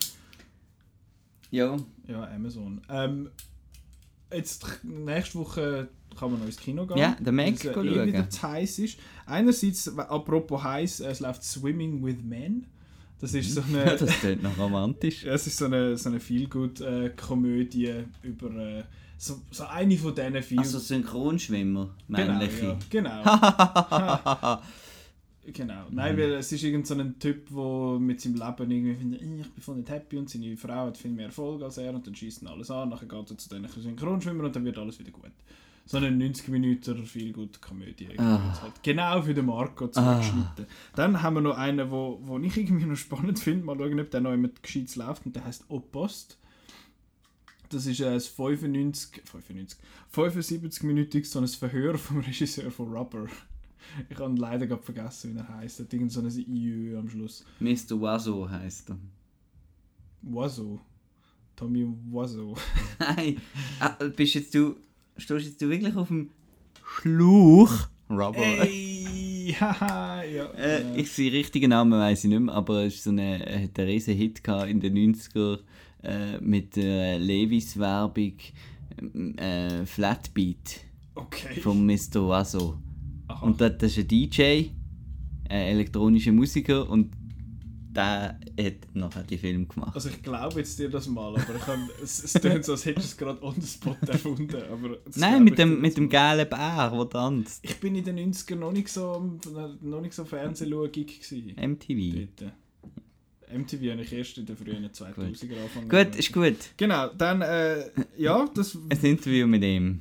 ja. 1.50 1.76
Ja, 2.09 2.24
Amazon. 2.24 2.80
Ähm, 2.88 3.28
jetzt, 4.32 4.82
nächste 4.82 5.38
Woche 5.38 5.88
kann 6.18 6.30
man 6.30 6.40
noch 6.40 6.46
ins 6.46 6.57
Kino 6.57 6.86
gehen. 6.86 6.96
Ja, 6.96 7.16
den 7.20 7.34
Mac 7.34 7.46
weil 7.48 7.55
es 7.55 7.74
schauen. 7.74 7.86
eh 7.86 8.07
wieder 8.07 8.30
zu 8.30 8.42
heiß 8.42 8.78
ist. 8.78 8.98
Einerseits, 9.26 9.98
apropos 9.98 10.62
heiß, 10.62 11.00
es 11.00 11.20
läuft 11.20 11.44
Swimming 11.44 12.03
with 12.03 12.22
Men. 12.22 12.66
Das 13.23 13.33
ist 13.35 13.55
so 13.55 13.61
Ja, 13.73 13.83
eine... 13.83 13.97
das 13.97 14.11
klingt 14.18 14.43
noch 14.43 14.59
romantisch. 14.59 15.23
Ja, 15.23 15.33
es 15.33 15.47
ist 15.47 15.57
so 15.57 15.66
eine, 15.66 15.97
so 15.97 16.09
eine 16.11 16.18
Feel-Good-Komödie 16.18 18.05
über 18.23 18.51
äh, 18.51 18.83
so, 19.16 19.41
so 19.53 19.64
eine 19.64 19.97
von 19.97 20.12
diesen 20.12 20.43
vielen... 20.43 20.59
Also 20.59 20.81
Synchronschwimmer, 20.81 21.95
männliche. 22.09 22.77
Genau, 22.91 23.23
ja, 23.25 24.27
genau. 24.31 24.59
genau. 25.53 25.89
Mhm. 25.89 25.95
Nein, 25.95 26.18
weil 26.18 26.33
es 26.33 26.51
ist 26.51 26.64
irgend 26.64 26.87
so 26.89 26.95
ein 26.95 27.16
Typ, 27.20 27.49
der 27.49 27.99
mit 28.01 28.20
seinem 28.20 28.35
Leben 28.35 28.70
irgendwie 28.70 28.95
findet, 28.97 29.23
«Äh, 29.23 29.41
ich 29.41 29.51
bin 29.53 29.62
voll 29.62 29.77
nicht 29.77 29.91
happy 29.91 30.18
und 30.18 30.29
seine 30.29 30.57
Frau 30.57 30.87
hat 30.87 30.99
viel 30.99 31.12
mehr 31.12 31.27
Erfolg 31.27 31.62
als 31.62 31.79
er 31.79 31.95
und 31.95 32.05
dann 32.05 32.16
schießt 32.16 32.43
ihn 32.43 32.49
alles 32.49 32.73
an, 32.73 32.89
nachher 32.89 33.07
geht 33.07 33.31
er 33.31 33.39
zu 33.39 33.49
diesen 33.49 33.68
Synchronschwimmern 33.68 34.47
und 34.47 34.57
dann 34.57 34.64
wird 34.64 34.79
alles 34.79 34.99
wieder 34.99 35.12
gut. 35.12 35.31
So 35.93 35.99
eine 35.99 36.11
90 36.11 36.49
Minuten 36.49 37.05
viel 37.05 37.34
gut 37.34 37.61
Komödie. 37.61 38.18
Ah. 38.18 38.62
Halt. 38.62 38.82
Genau 38.82 39.20
für 39.20 39.34
den 39.34 39.45
Marco 39.45 39.88
zugeschnitten. 39.88 40.64
Dann 40.95 41.20
haben 41.20 41.34
wir 41.34 41.43
noch 41.43 41.59
einen, 41.59 41.90
wo, 41.90 42.18
wo 42.22 42.38
ich 42.38 42.57
irgendwie 42.57 42.86
noch 42.86 42.97
spannend 42.97 43.38
finde. 43.38 43.66
Mal 43.66 43.76
schauen, 43.76 44.01
ob 44.01 44.11
der 44.11 44.22
noch 44.22 44.30
jemand 44.30 44.62
gescheit 44.62 44.97
läuft. 44.97 45.26
Und 45.26 45.36
der 45.36 45.45
heißt 45.45 45.66
Opost. 45.68 46.38
Das 47.68 47.84
ist 47.84 48.01
ein 48.01 48.18
95, 48.18 49.20
95, 49.22 49.78
75-minütiges 50.14 51.26
so 51.26 51.40
ein 51.40 51.47
Verhör 51.47 51.99
vom 51.99 52.20
Regisseur 52.20 52.70
von 52.70 52.90
Rubber. 52.90 53.26
Ich 54.09 54.18
habe 54.18 54.34
leider 54.34 54.66
gerade 54.66 54.82
vergessen, 54.82 55.34
wie 55.34 55.40
er 55.40 55.49
heißt. 55.59 55.80
Er 55.80 55.84
hat 55.84 55.93
irgend 55.93 56.11
so 56.11 56.20
ein 56.20 56.30
IÜ 56.30 56.99
am 56.99 57.11
Schluss. 57.11 57.45
Mr. 57.61 58.01
Wazo 58.01 58.49
heisst 58.49 58.88
er. 58.88 58.97
Wazo. 60.22 60.80
Tommy 61.55 61.86
Wazo. 62.11 62.57
Nein, 62.99 63.43
ah, 63.78 63.90
bist 64.16 64.32
jetzt 64.32 64.55
du, 64.55 64.76
stehst 65.17 65.47
jetzt 65.47 65.63
du 65.63 65.69
wirklich 65.69 65.97
auf 65.97 66.09
dem 66.09 66.31
Schluch? 66.85 67.89
Rubber. 68.11 68.39
Ey, 68.39 69.55
haha, 69.61 70.23
ja. 70.25 70.45
Äh, 70.53 71.01
ich 71.01 71.11
seinen 71.11 71.31
richtigen 71.31 71.71
Namen 71.71 71.99
weiß 71.99 72.25
ich 72.25 72.31
nicht 72.31 72.41
mehr, 72.41 72.55
aber 72.55 72.85
es 72.85 72.97
ist 72.97 73.05
so 73.05 73.11
eine, 73.11 73.45
er 73.47 73.63
hat 73.63 73.79
einen 73.79 73.89
riesen 73.89 74.15
Hit 74.15 74.43
in 74.69 74.81
den 74.81 75.15
90er 75.15 75.59
äh, 76.03 76.39
mit 76.41 76.77
der 76.77 77.19
Levis-Werbung 77.19 78.35
äh, 79.37 79.87
Flatbeat 79.87 80.81
okay. 81.15 81.61
von 81.61 81.87
Mr. 81.87 82.31
Aha. 83.29 83.47
Und 83.47 83.61
das, 83.61 83.79
das 83.79 83.93
ist 83.93 83.99
ein 83.99 84.09
DJ, 84.09 84.43
ein 85.49 85.61
elektronischer 85.69 86.33
Musiker 86.33 86.89
und 86.89 87.13
der 87.95 88.38
hat 88.59 88.95
nachher 88.95 89.22
die 89.22 89.38
Film 89.38 89.68
gemacht. 89.68 89.95
Also 89.95 90.09
ich 90.09 90.22
glaube 90.22 90.59
jetzt 90.59 90.78
dir 90.78 90.88
das 90.88 91.07
mal, 91.09 91.34
aber 91.36 91.55
ich 91.55 91.62
kann, 91.62 91.88
es, 92.03 92.24
es 92.24 92.34
klingt 92.40 92.64
so, 92.64 92.72
als 92.72 92.84
hättest 92.84 93.07
du 93.07 93.11
es 93.11 93.16
gerade 93.16 93.43
on 93.43 93.55
the 93.61 93.66
spot 93.66 93.97
erfunden. 94.07 94.62
Aber 94.70 94.99
Nein, 95.14 95.45
mit 95.45 95.59
dem, 95.59 95.80
mit 95.80 95.97
dem 95.97 96.09
gelben 96.09 96.49
Bär, 96.49 96.90
der 96.90 97.09
tanzt. 97.09 97.62
Ich 97.62 97.78
bin 97.80 97.95
in 97.95 98.05
den 98.05 98.32
90ern 98.32 98.57
noch 98.57 98.72
nicht 98.72 98.88
so, 98.88 99.38
noch 99.82 100.01
nicht 100.01 100.14
so 100.14 100.24
Fernsehschauig 100.24 100.93
gewesen. 100.93 101.55
MTV. 101.57 102.28
Dort. 102.36 102.53
MTV 103.53 103.90
habe 103.90 104.03
ich 104.03 104.12
erst 104.12 104.38
in 104.38 104.47
den 104.47 104.57
frühen 104.57 104.88
2000er 104.88 105.16
angefangen. 105.16 105.88
Gut, 105.88 106.16
ist 106.16 106.32
gut. 106.32 106.57
Genau, 106.76 107.09
dann, 107.09 107.43
äh, 107.43 107.90
ja, 108.16 108.49
das, 108.55 108.76
Ein 108.88 108.99
Interview 109.03 109.47
mit 109.47 109.62
ihm. 109.62 110.01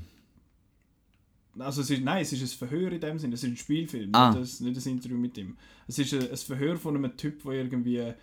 Also 1.60 1.82
es 1.82 1.90
ist, 1.90 2.04
nein, 2.04 2.22
es 2.22 2.34
ist 2.34 2.42
ein 2.42 2.58
Verhör 2.70 2.92
in 2.92 3.02
dem 3.02 3.20
Sinne, 3.20 3.34
es 3.36 3.44
ist 3.44 3.50
ein 3.50 3.58
Spielfilm, 3.58 4.10
Ah. 4.14 4.34
nicht, 4.34 4.62
ein, 4.62 4.66
nicht 4.68 4.86
ein 4.86 4.92
Interview 4.92 5.18
mit 5.18 5.38
ihm. 5.38 5.58
Es 5.88 6.00
ist 6.00 6.14
ein, 6.14 6.30
ein 6.30 6.38
Verhör 6.38 6.78
von 6.78 6.96
einem 6.96 7.16
Typ, 7.18 7.44
der 7.44 7.52
irgendwie 7.54 7.98
äh, 7.98 8.14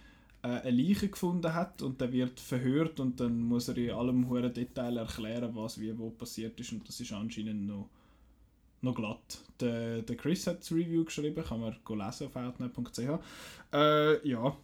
eine 0.43 0.71
Leiche 0.71 1.09
gefunden 1.09 1.53
hat 1.53 1.83
und 1.83 2.01
der 2.01 2.13
wird 2.13 2.39
verhört 2.41 3.01
und 3.01 3.21
dann 3.21 3.41
muss 3.43 3.69
er 3.69 3.77
in 3.77 3.91
allem 3.91 4.29
hohen 4.29 4.53
Detail 4.53 4.97
erklären, 4.97 5.51
was 5.55 5.81
wie 5.81 5.97
wo 5.99 6.11
passiert 6.11 6.59
ist 6.61 6.73
und 6.73 6.89
das 6.89 7.01
ist 7.01 7.13
anscheinend 7.13 7.67
noch, 7.67 7.89
noch 8.83 8.95
glatt. 8.95 9.39
Der, 9.61 10.03
der 10.03 10.17
Chris 10.17 10.47
hat 10.47 10.61
das 10.61 10.71
Review 10.73 11.05
geschrieben, 11.05 11.45
kann 11.45 11.61
man 11.61 11.75
lesen 11.99 12.29
auf 12.29 12.37
outnet.ch. 12.37 13.19
Äh, 13.75 14.29
ja, 14.29 14.57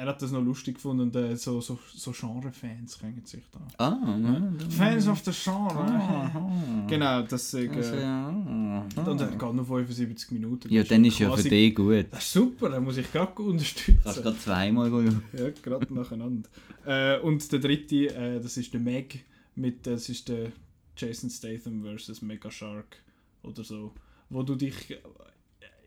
er 0.00 0.06
hat 0.06 0.22
das 0.22 0.32
noch 0.32 0.42
lustig 0.42 0.76
gefunden 0.76 1.02
und 1.02 1.16
äh, 1.16 1.36
so, 1.36 1.60
so, 1.60 1.78
so 1.94 2.12
Genre-Fans 2.12 2.98
können 2.98 3.22
sich 3.22 3.42
da... 3.52 3.60
Ah, 3.76 4.18
ja. 4.18 4.52
Fans 4.70 5.06
of 5.06 5.20
the 5.26 5.30
Genre! 5.30 5.78
Ah. 5.78 6.86
Genau, 6.88 7.20
das 7.20 7.52
ist... 7.52 7.70
Also, 7.70 7.94
Äh, 7.96 8.00
ja. 8.00 8.28
und 8.28 9.20
er 9.20 9.26
geht 9.26 9.42
noch 9.54 9.66
75 9.66 10.30
Minuten. 10.30 10.72
Ja, 10.72 10.84
dann 10.84 11.04
ist 11.04 11.18
ja 11.18 11.30
für 11.36 11.46
dich 11.46 11.74
gut. 11.74 12.06
Das 12.12 12.24
ist 12.24 12.32
super, 12.32 12.70
dann 12.70 12.82
muss 12.82 12.96
ich 12.96 13.12
gerade 13.12 13.42
unterstützen. 13.42 14.00
Kannst 14.02 14.22
gerade 14.22 14.38
zweimal 14.38 14.88
schauen. 14.88 15.22
Ja, 15.34 15.50
gerade 15.50 15.92
nacheinander. 15.92 16.48
Äh, 16.86 17.20
und 17.20 17.52
der 17.52 17.58
dritte, 17.58 18.06
äh, 18.14 18.40
das 18.40 18.56
ist 18.56 18.72
der 18.72 18.80
Meg, 18.80 19.26
mit, 19.54 19.86
das 19.86 20.08
ist 20.08 20.30
der 20.30 20.50
Jason 20.96 21.28
Statham 21.28 21.84
vs. 21.84 22.22
Mega 22.22 22.50
Shark 22.50 22.96
oder 23.42 23.62
so. 23.64 23.92
Wo 24.30 24.42
du 24.42 24.54
dich 24.54 24.92
äh, 24.92 24.96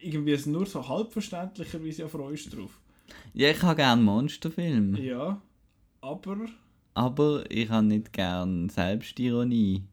irgendwie 0.01 0.37
nur 0.47 0.67
so 0.67 0.87
halbverständlicherweise 0.87 2.07
freust 2.07 2.55
drauf. 2.55 2.79
Ja, 3.33 3.49
ich 3.49 3.61
habe 3.61 3.75
gerne 3.75 4.01
Monsterfilme. 4.01 4.99
Ja, 5.01 5.41
aber 6.01 6.37
Aber 6.93 7.43
ich 7.49 7.69
habe 7.69 7.85
nicht 7.87 8.13
gerne 8.13 8.69
Selbstironie 8.69 9.83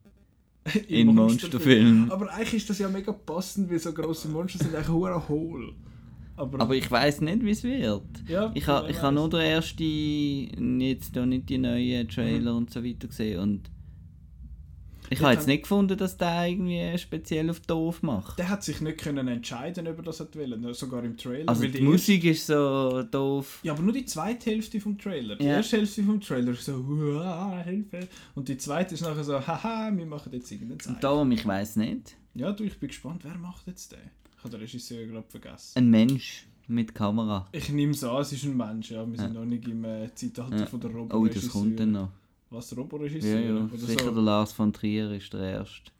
in 0.88 1.14
Monsterfilmen. 1.14 2.10
Aber 2.10 2.32
eigentlich 2.32 2.54
ist 2.54 2.70
das 2.70 2.78
ja 2.78 2.88
mega 2.88 3.12
passend, 3.12 3.70
weil 3.70 3.78
so 3.78 3.92
grosse 3.92 4.28
Monster 4.28 4.58
sind 4.58 4.74
eigentlich 4.74 4.88
hure 4.88 5.28
hohl. 5.28 5.74
Aber, 6.36 6.60
Aber 6.60 6.74
ich 6.74 6.90
weiß 6.90 7.20
nicht, 7.20 7.44
wie 7.44 7.50
es 7.50 7.62
wird. 7.62 8.02
ja, 8.26 8.50
Ich 8.54 8.66
habe 8.66 8.90
ich 8.90 9.00
ha 9.02 9.10
nur 9.10 9.28
den 9.28 9.40
ersten, 9.40 10.80
jetzt 10.80 11.14
noch 11.14 11.26
nicht 11.26 11.48
die 11.50 11.58
neuen 11.58 12.08
Trailer 12.08 12.54
und 12.56 12.70
so 12.70 12.82
weiter 12.82 13.08
gesehen. 13.08 13.40
Und 13.40 13.70
ich 15.10 15.20
habe 15.20 15.34
jetzt 15.34 15.46
nicht 15.46 15.62
gefunden, 15.62 15.98
dass 15.98 16.16
der 16.16 16.46
irgendwie 16.46 16.96
speziell 16.98 17.50
auf 17.50 17.60
doof 17.60 18.02
macht. 18.02 18.38
Der 18.38 18.48
hat 18.48 18.62
sich 18.64 18.80
nicht 18.80 18.98
können 18.98 19.28
entscheiden, 19.28 19.86
ob 19.88 19.98
er 19.98 20.02
das 20.04 20.20
hat 20.20 20.34
wollen, 20.36 20.72
sogar 20.72 21.04
im 21.04 21.16
Trailer. 21.16 21.48
Also 21.48 21.62
die 21.62 21.68
erste- 21.68 21.82
Musik 21.82 22.24
ist 22.24 22.46
so 22.46 23.02
doof. 23.02 23.60
Ja, 23.62 23.72
aber 23.72 23.82
nur 23.82 23.92
die 23.92 24.04
zweite 24.06 24.50
Hälfte 24.50 24.80
vom 24.80 24.96
Trailer. 24.96 25.36
Die 25.36 25.44
Ja. 25.44 25.56
erste 25.56 25.76
Hälfte 25.78 26.02
vom 26.02 26.20
Trailer 26.20 26.52
ist 26.52 26.64
so, 26.64 26.74
«Huah, 26.86 27.58
Hilfe. 27.64 28.08
Und 28.34 28.48
die 28.48 28.56
zweite 28.56 28.94
ist 28.94 29.02
nachher 29.02 29.24
so, 29.24 29.34
haha, 29.46 29.90
wir 29.94 30.06
machen 30.06 30.32
jetzt 30.32 30.50
irgendeinen 30.50 30.72
Und 30.78 30.82
Zeichen. 30.82 31.00
darum, 31.00 31.30
ich 31.32 31.44
weiß 31.44 31.76
nicht. 31.76 32.16
Ja, 32.34 32.52
du, 32.52 32.64
ich 32.64 32.78
bin 32.78 32.88
gespannt, 32.88 33.22
wer 33.24 33.36
macht 33.36 33.66
jetzt 33.66 33.92
den? 33.92 33.98
Ich 34.36 34.44
habe 34.44 34.50
den 34.50 34.60
Regisseur 34.60 35.04
gerade 35.06 35.26
vergessen. 35.28 35.72
Ein 35.76 35.90
Mensch 35.90 36.46
mit 36.68 36.94
Kamera. 36.94 37.48
Ich 37.52 37.68
nehme 37.70 37.92
es 37.92 38.04
an, 38.04 38.20
es 38.22 38.32
ist 38.32 38.44
ein 38.44 38.56
Mensch, 38.56 38.92
ja. 38.92 39.04
Wir 39.04 39.18
sind 39.18 39.34
noch 39.34 39.44
nicht 39.44 39.66
im 39.66 39.84
äh, 39.84 40.14
Zeitalter 40.14 40.56
Ja. 40.60 40.66
von 40.66 40.78
der 40.80 40.90
Oh, 40.94 40.98
Roboregisseur. 40.98 41.42
das 41.42 41.50
kommt 41.50 41.80
dann 41.80 41.92
noch. 41.92 42.10
Was, 42.50 42.70
Ja, 42.70 42.76
Roboregisseur? 42.78 43.40
ja. 43.40 43.64
Oder 43.64 43.76
Sicher 43.78 44.04
so, 44.04 44.10
der 44.10 44.22
Lars 44.22 44.52
von 44.52 44.72
Trier 44.72 45.10
ist 45.12 45.32
der 45.32 45.40
Erste, 45.40 45.90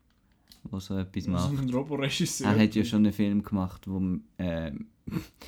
der 0.70 0.80
so 0.80 0.96
etwas 0.96 1.24
so 1.24 1.30
macht. 1.30 1.58
ein 1.58 1.70
Roboregisseur. 1.70 2.48
Er 2.48 2.62
hat 2.62 2.74
ja 2.74 2.84
schon 2.84 3.04
einen 3.04 3.12
Film 3.12 3.42
gemacht, 3.42 3.86
wo, 3.86 3.98
äh, 4.38 4.72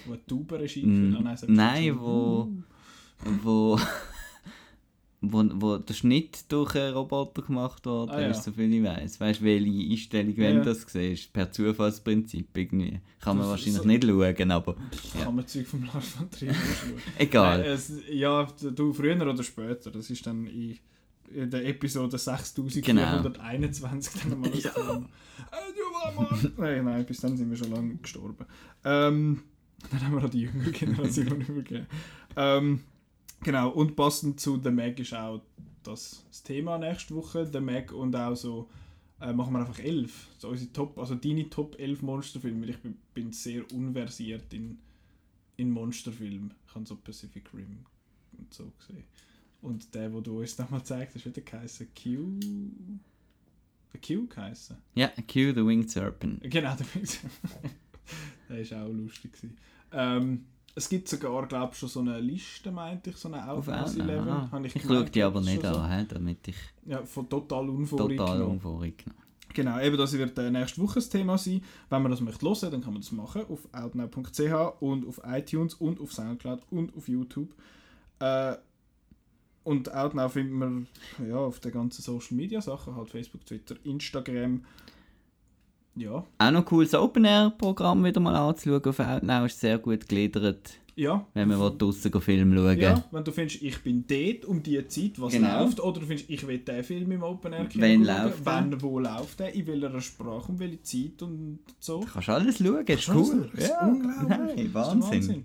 Wo 0.07 0.13
eine 0.13 0.27
Taubenregie 0.27 0.85
Mm, 0.87 1.11
geführt 1.13 1.25
hat. 1.27 1.35
es 1.35 1.43
hat 1.43 1.49
nein, 1.51 1.87
schon- 1.89 2.01
wo- 2.01 2.49
wo, 3.43 3.79
wo, 5.21 5.45
wo 5.55 5.77
der 5.79 5.95
Schnitt 5.95 6.45
durch 6.51 6.75
einen 6.75 6.95
Roboter 6.95 7.43
gemacht 7.43 7.87
worden 7.87 8.11
Ah, 8.11 8.21
ja. 8.23 8.29
ist, 8.31 8.43
soviel 8.43 8.73
ich 8.75 8.83
weiß. 8.83 9.21
Weißt 9.21 9.41
du, 9.41 9.45
welche 9.45 9.71
Einstellung, 9.93 10.37
wenn 10.37 10.55
Ja. 10.57 10.59
du 10.61 10.65
das 10.65 10.83
siehst? 10.89 11.33
Per 11.33 11.51
Zufallsprinzip 11.53 12.49
irgendwie. 12.57 13.01
Kann 13.21 13.37
man 13.37 13.45
Das- 13.45 13.51
wahrscheinlich 13.51 13.83
so- 13.83 13.87
nicht 13.89 14.05
schauen, 14.05 14.51
aber 14.51 14.75
Pff, 14.75 15.23
Kann 15.23 15.35
man 15.37 15.47
Zeug 15.47 15.67
vom 15.67 15.85
Lars 15.85 16.09
von 16.09 16.29
Trier 16.31 16.53
schauen. 16.55 16.95
egal. 17.19 17.61
Äh, 17.61 17.69
es, 17.73 17.93
ja, 18.11 18.49
du 18.75 18.93
früher 18.93 19.21
oder 19.21 19.43
später. 19.45 19.93
Das 19.93 20.11
ist 20.11 20.27
dann 20.27 20.47
in, 20.47 20.77
in 21.35 21.51
der 21.51 21.67
Episode 21.67 22.19
6421 22.19 24.23
dann 24.29 24.41
mal 24.41 24.51
das 24.51 24.63
Ja. 24.65 24.71
Thema. 24.71 25.09
Äh, 25.51 26.49
nein, 26.57 26.85
nein, 26.85 27.07
bis 27.07 27.21
dann 27.21 27.37
sind 27.37 27.51
wir 27.51 27.57
schon 27.57 27.71
lange 27.73 27.97
gestorben. 27.97 28.45
Ähm, 28.85 29.43
dann 29.91 30.01
haben 30.03 30.15
wir 30.17 30.25
an 30.25 30.31
die 30.31 30.43
jüngere 30.43 30.71
Generation 30.71 31.41
übergeben. 31.49 31.87
Ähm, 32.37 32.81
genau, 33.43 33.71
und 33.71 33.97
passend 33.97 34.41
zu 34.41 34.61
The 34.63 34.71
Meg 34.71 34.99
ist 35.01 35.15
auch 35.15 35.43
das, 35.83 36.25
das 36.29 36.43
Thema 36.43 36.79
nächste 36.79 37.15
Woche. 37.15 37.47
The 37.51 37.61
Meg 37.61 37.93
und 37.93 38.15
auch 38.15 38.37
so 38.37 38.69
äh, 39.21 39.33
machen 39.33 39.53
wir 39.53 39.61
einfach 39.61 39.79
elf. 39.79 40.29
So 40.39 40.49
unsere 40.49 40.73
Top, 40.73 40.99
also 40.99 41.15
deine 41.15 41.49
Top 41.51 41.79
11 41.79 42.03
Monsterfilme. 42.03 42.63
weil 42.63 42.71
Ich 42.71 42.79
bin, 42.79 42.97
bin 43.15 43.33
sehr 43.33 43.71
unversiert 43.73 44.53
in, 44.53 44.79
in 45.57 45.71
Monsterfilmen. 45.71 46.55
Ich 46.67 46.75
habe 46.75 46.87
so 46.87 46.97
Pacific 46.97 47.53
Rim 47.55 47.85
und 48.39 48.53
so 48.53 48.73
gesehen. 48.79 49.05
Und 49.63 49.95
der, 49.95 50.13
wo 50.13 50.21
du 50.21 50.41
uns 50.41 50.57
damals 50.57 50.83
gezeigt 50.83 51.15
hast, 51.15 51.25
wie 51.25 51.31
der 51.31 51.43
geheißen? 51.43 51.89
Q. 51.95 52.41
Der 53.93 54.01
Q 54.01 54.27
geheißen? 54.29 54.77
Ja, 54.95 55.09
Q 55.09 55.23
the 55.55 55.65
Winged 55.65 55.91
Serpent. 55.91 56.41
Genau, 56.43 56.75
der 56.75 56.87
Mix. 56.95 57.21
der 58.49 58.71
war 58.71 58.87
auch 58.87 58.93
lustig. 58.93 59.33
gewesen. 59.33 59.57
Ähm, 59.93 60.47
es 60.75 60.89
gibt 60.89 61.07
sogar, 61.09 61.47
glaube 61.47 61.73
ich, 61.73 61.79
schon 61.79 61.89
so 61.89 62.01
eine 62.01 62.19
Liste, 62.21 62.71
meinte 62.73 63.11
ich, 63.11 63.17
so 63.17 63.29
eine 63.29 63.47
Auf 63.49 63.69
Outlaws 63.69 63.99
einen, 64.01 64.09
11. 64.09 64.27
aha. 64.27 64.49
Habe 64.51 64.67
Ich, 64.67 64.77
ich 64.77 64.83
schaue 64.83 65.05
die 65.05 65.23
aber 65.23 65.41
nicht 65.41 65.63
so. 65.63 65.69
an, 65.69 65.91
hä, 65.91 66.07
damit 66.09 66.49
ich 66.49 66.57
Ja, 66.87 67.05
von 67.05 67.29
total 67.29 67.69
unvorliegend. 67.69 68.19
total 68.19 68.37
genommen. 68.39 68.55
unvorgenommen 68.57 69.23
Genau, 69.55 69.79
eben 69.81 69.99
das 69.99 70.15
wird 70.15 70.37
äh, 70.39 70.51
nächste 70.51 70.81
Woche 70.81 70.95
das 70.95 71.11
Thema 71.11 71.37
sein. 71.37 71.61
Wenn 71.91 72.01
man 72.03 72.11
das 72.11 72.23
möchte 72.23 72.47
hören, 72.47 72.71
dann 72.71 72.81
kann 72.81 72.95
man 72.95 73.03
das 73.03 73.13
machen 73.13 73.43
auf 73.51 73.69
outnow.ch 73.73 74.81
und 74.81 75.07
auf 75.07 75.21
iTunes 75.25 75.75
und 75.75 76.01
auf 76.01 76.11
Soundcloud 76.13 76.63
und 76.71 76.97
auf 76.97 77.07
YouTube. 77.07 77.55
Äh, 78.19 78.55
und 79.65 79.93
Outnow 79.95 80.33
findet 80.33 80.55
man 80.55 80.87
ja, 81.29 81.37
auf 81.37 81.61
den 81.61 81.73
ganzen 81.73 82.03
Social 82.03 82.37
Media 82.37 82.61
Sachen, 82.61 82.97
halt 82.97 83.11
Facebook, 83.11 83.45
Twitter, 83.47 83.77
Instagram. 83.85 84.65
Ja, 85.95 86.25
Auch 86.39 86.51
noch 86.51 86.73
cool, 86.73 86.85
das 86.85 86.95
Open-Air-Programm 86.95 88.03
wieder 88.05 88.19
mal 88.21 88.35
anzuschauen 88.35 88.83
auf 88.85 88.99
Outnow 89.01 89.45
ist 89.47 89.61
sehr 89.61 89.79
gut 89.79 90.01
gegliedert. 90.01 90.79
Ja. 90.95 91.27
wenn 91.33 91.49
man 91.49 91.79
draußen 91.79 92.13
Film 92.21 92.55
schauen 92.55 92.67
will. 92.77 92.83
Ja, 92.83 93.03
wenn 93.11 93.25
du 93.25 93.33
findest, 93.33 93.63
ich 93.63 93.79
bin 93.83 94.05
dort 94.07 94.45
um 94.45 94.63
die 94.63 94.87
Zeit, 94.89 95.19
was 95.19 95.33
Genau. 95.33 95.63
läuft, 95.65 95.81
oder 95.81 96.01
du 96.01 96.07
findest, 96.07 96.29
ich 96.29 96.47
will 96.47 96.59
den 96.59 96.85
Film 96.85 97.11
im 97.13 97.23
Open 97.23 97.55
Air 97.55 97.65
Kino 97.65 97.83
Wenn 97.83 98.05
schauen, 98.05 98.25
läuft 98.25 98.47
der? 98.47 98.55
wenn, 98.71 98.83
wo 98.83 98.99
läuft 98.99 99.41
der, 99.41 99.55
in 99.55 99.67
welcher 99.69 100.01
Sprache, 100.03 100.53
um 100.53 100.59
welche 100.59 100.83
Zeit 100.83 101.23
und 101.23 101.61
so. 101.81 102.01
Du 102.01 102.07
kannst 102.13 102.29
alles 102.29 102.59
schauen, 102.59 102.85
ist 102.87 103.09
cool. 103.09 103.51
Das 103.55 103.65
ist 103.65 103.73
unglaublich. 103.81 104.57
Hey, 104.57 104.71
Das 104.73 104.89
ist 104.95 105.01
Wahnsinn. 105.03 105.45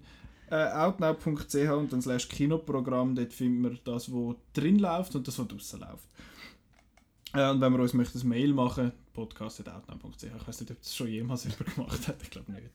Äh, 0.50 0.72
outnow.ch 0.72 1.56
und 1.72 1.92
dann 1.92 2.02
slash 2.02 2.30
Kinoprogramm, 2.30 3.16
dort 3.16 3.34
finden 3.34 3.64
wir 3.64 3.78
das, 3.84 4.12
was 4.12 4.36
drin 4.54 4.80
läuft 4.80 5.16
und 5.16 5.28
das, 5.28 5.38
was 5.40 5.48
draußen 5.48 5.80
läuft. 5.80 6.08
Äh, 7.34 7.50
und 7.50 7.60
wenn 7.60 7.74
wir 7.74 7.80
uns 7.80 7.94
möchten, 7.94 8.20
ein 8.20 8.28
Mail 8.28 8.54
machen, 8.54 8.94
podcast.outnow.ch, 9.14 10.24
ich 10.24 10.48
weiß 10.48 10.62
nicht, 10.62 10.72
ob 10.72 10.82
das 10.82 10.96
schon 10.96 11.08
jemals 11.08 11.44
jemand 11.46 11.76
gemacht 11.76 12.08
hat, 12.08 12.16
ich 12.22 12.30
glaube 12.30 12.52
nicht. 12.52 12.70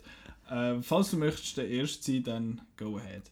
Äh, 0.50 0.82
falls 0.82 1.10
du 1.10 1.16
möchtest, 1.16 1.56
der 1.56 1.68
Erste 1.68 2.12
sein, 2.12 2.24
dann 2.24 2.60
go 2.76 2.98
ahead. 2.98 3.30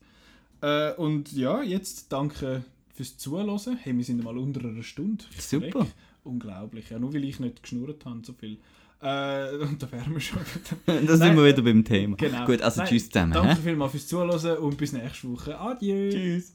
Äh, 0.62 0.94
und 0.98 1.32
ja, 1.32 1.62
jetzt 1.62 2.10
danke 2.10 2.64
fürs 2.94 3.16
Zuhören. 3.18 3.78
Hey, 3.82 3.96
wir 3.96 4.04
sind 4.04 4.22
mal 4.22 4.36
unter 4.36 4.60
einer 4.60 4.82
Stunde. 4.82 5.24
Super. 5.38 5.86
Unglaublich. 6.24 6.90
Ja, 6.90 6.98
nur 6.98 7.12
weil 7.14 7.24
ich 7.24 7.40
nicht 7.40 7.62
geschnurrt 7.62 8.04
habe 8.04 8.20
so 8.24 8.32
viel. 8.32 8.58
Äh, 9.02 9.56
und 9.60 9.82
da 9.82 9.90
wären 9.92 10.12
wir 10.12 10.20
schon. 10.20 10.40
Da 10.86 10.92
Nein, 10.94 11.06
sind 11.06 11.36
wir 11.36 11.44
wieder 11.44 11.62
beim 11.62 11.84
Thema. 11.84 12.16
Genau. 12.16 12.44
Gut, 12.44 12.62
also 12.62 12.80
Nein, 12.80 12.88
tschüss 12.88 13.08
zusammen. 13.10 13.32
Danke 13.32 13.56
vielmals 13.56 13.92
fürs 13.92 14.06
Zuhören 14.06 14.58
und 14.58 14.76
bis 14.76 14.92
nächste 14.92 15.30
Woche. 15.30 15.58
Adieu. 15.58 16.10
Tschüss. 16.10 16.54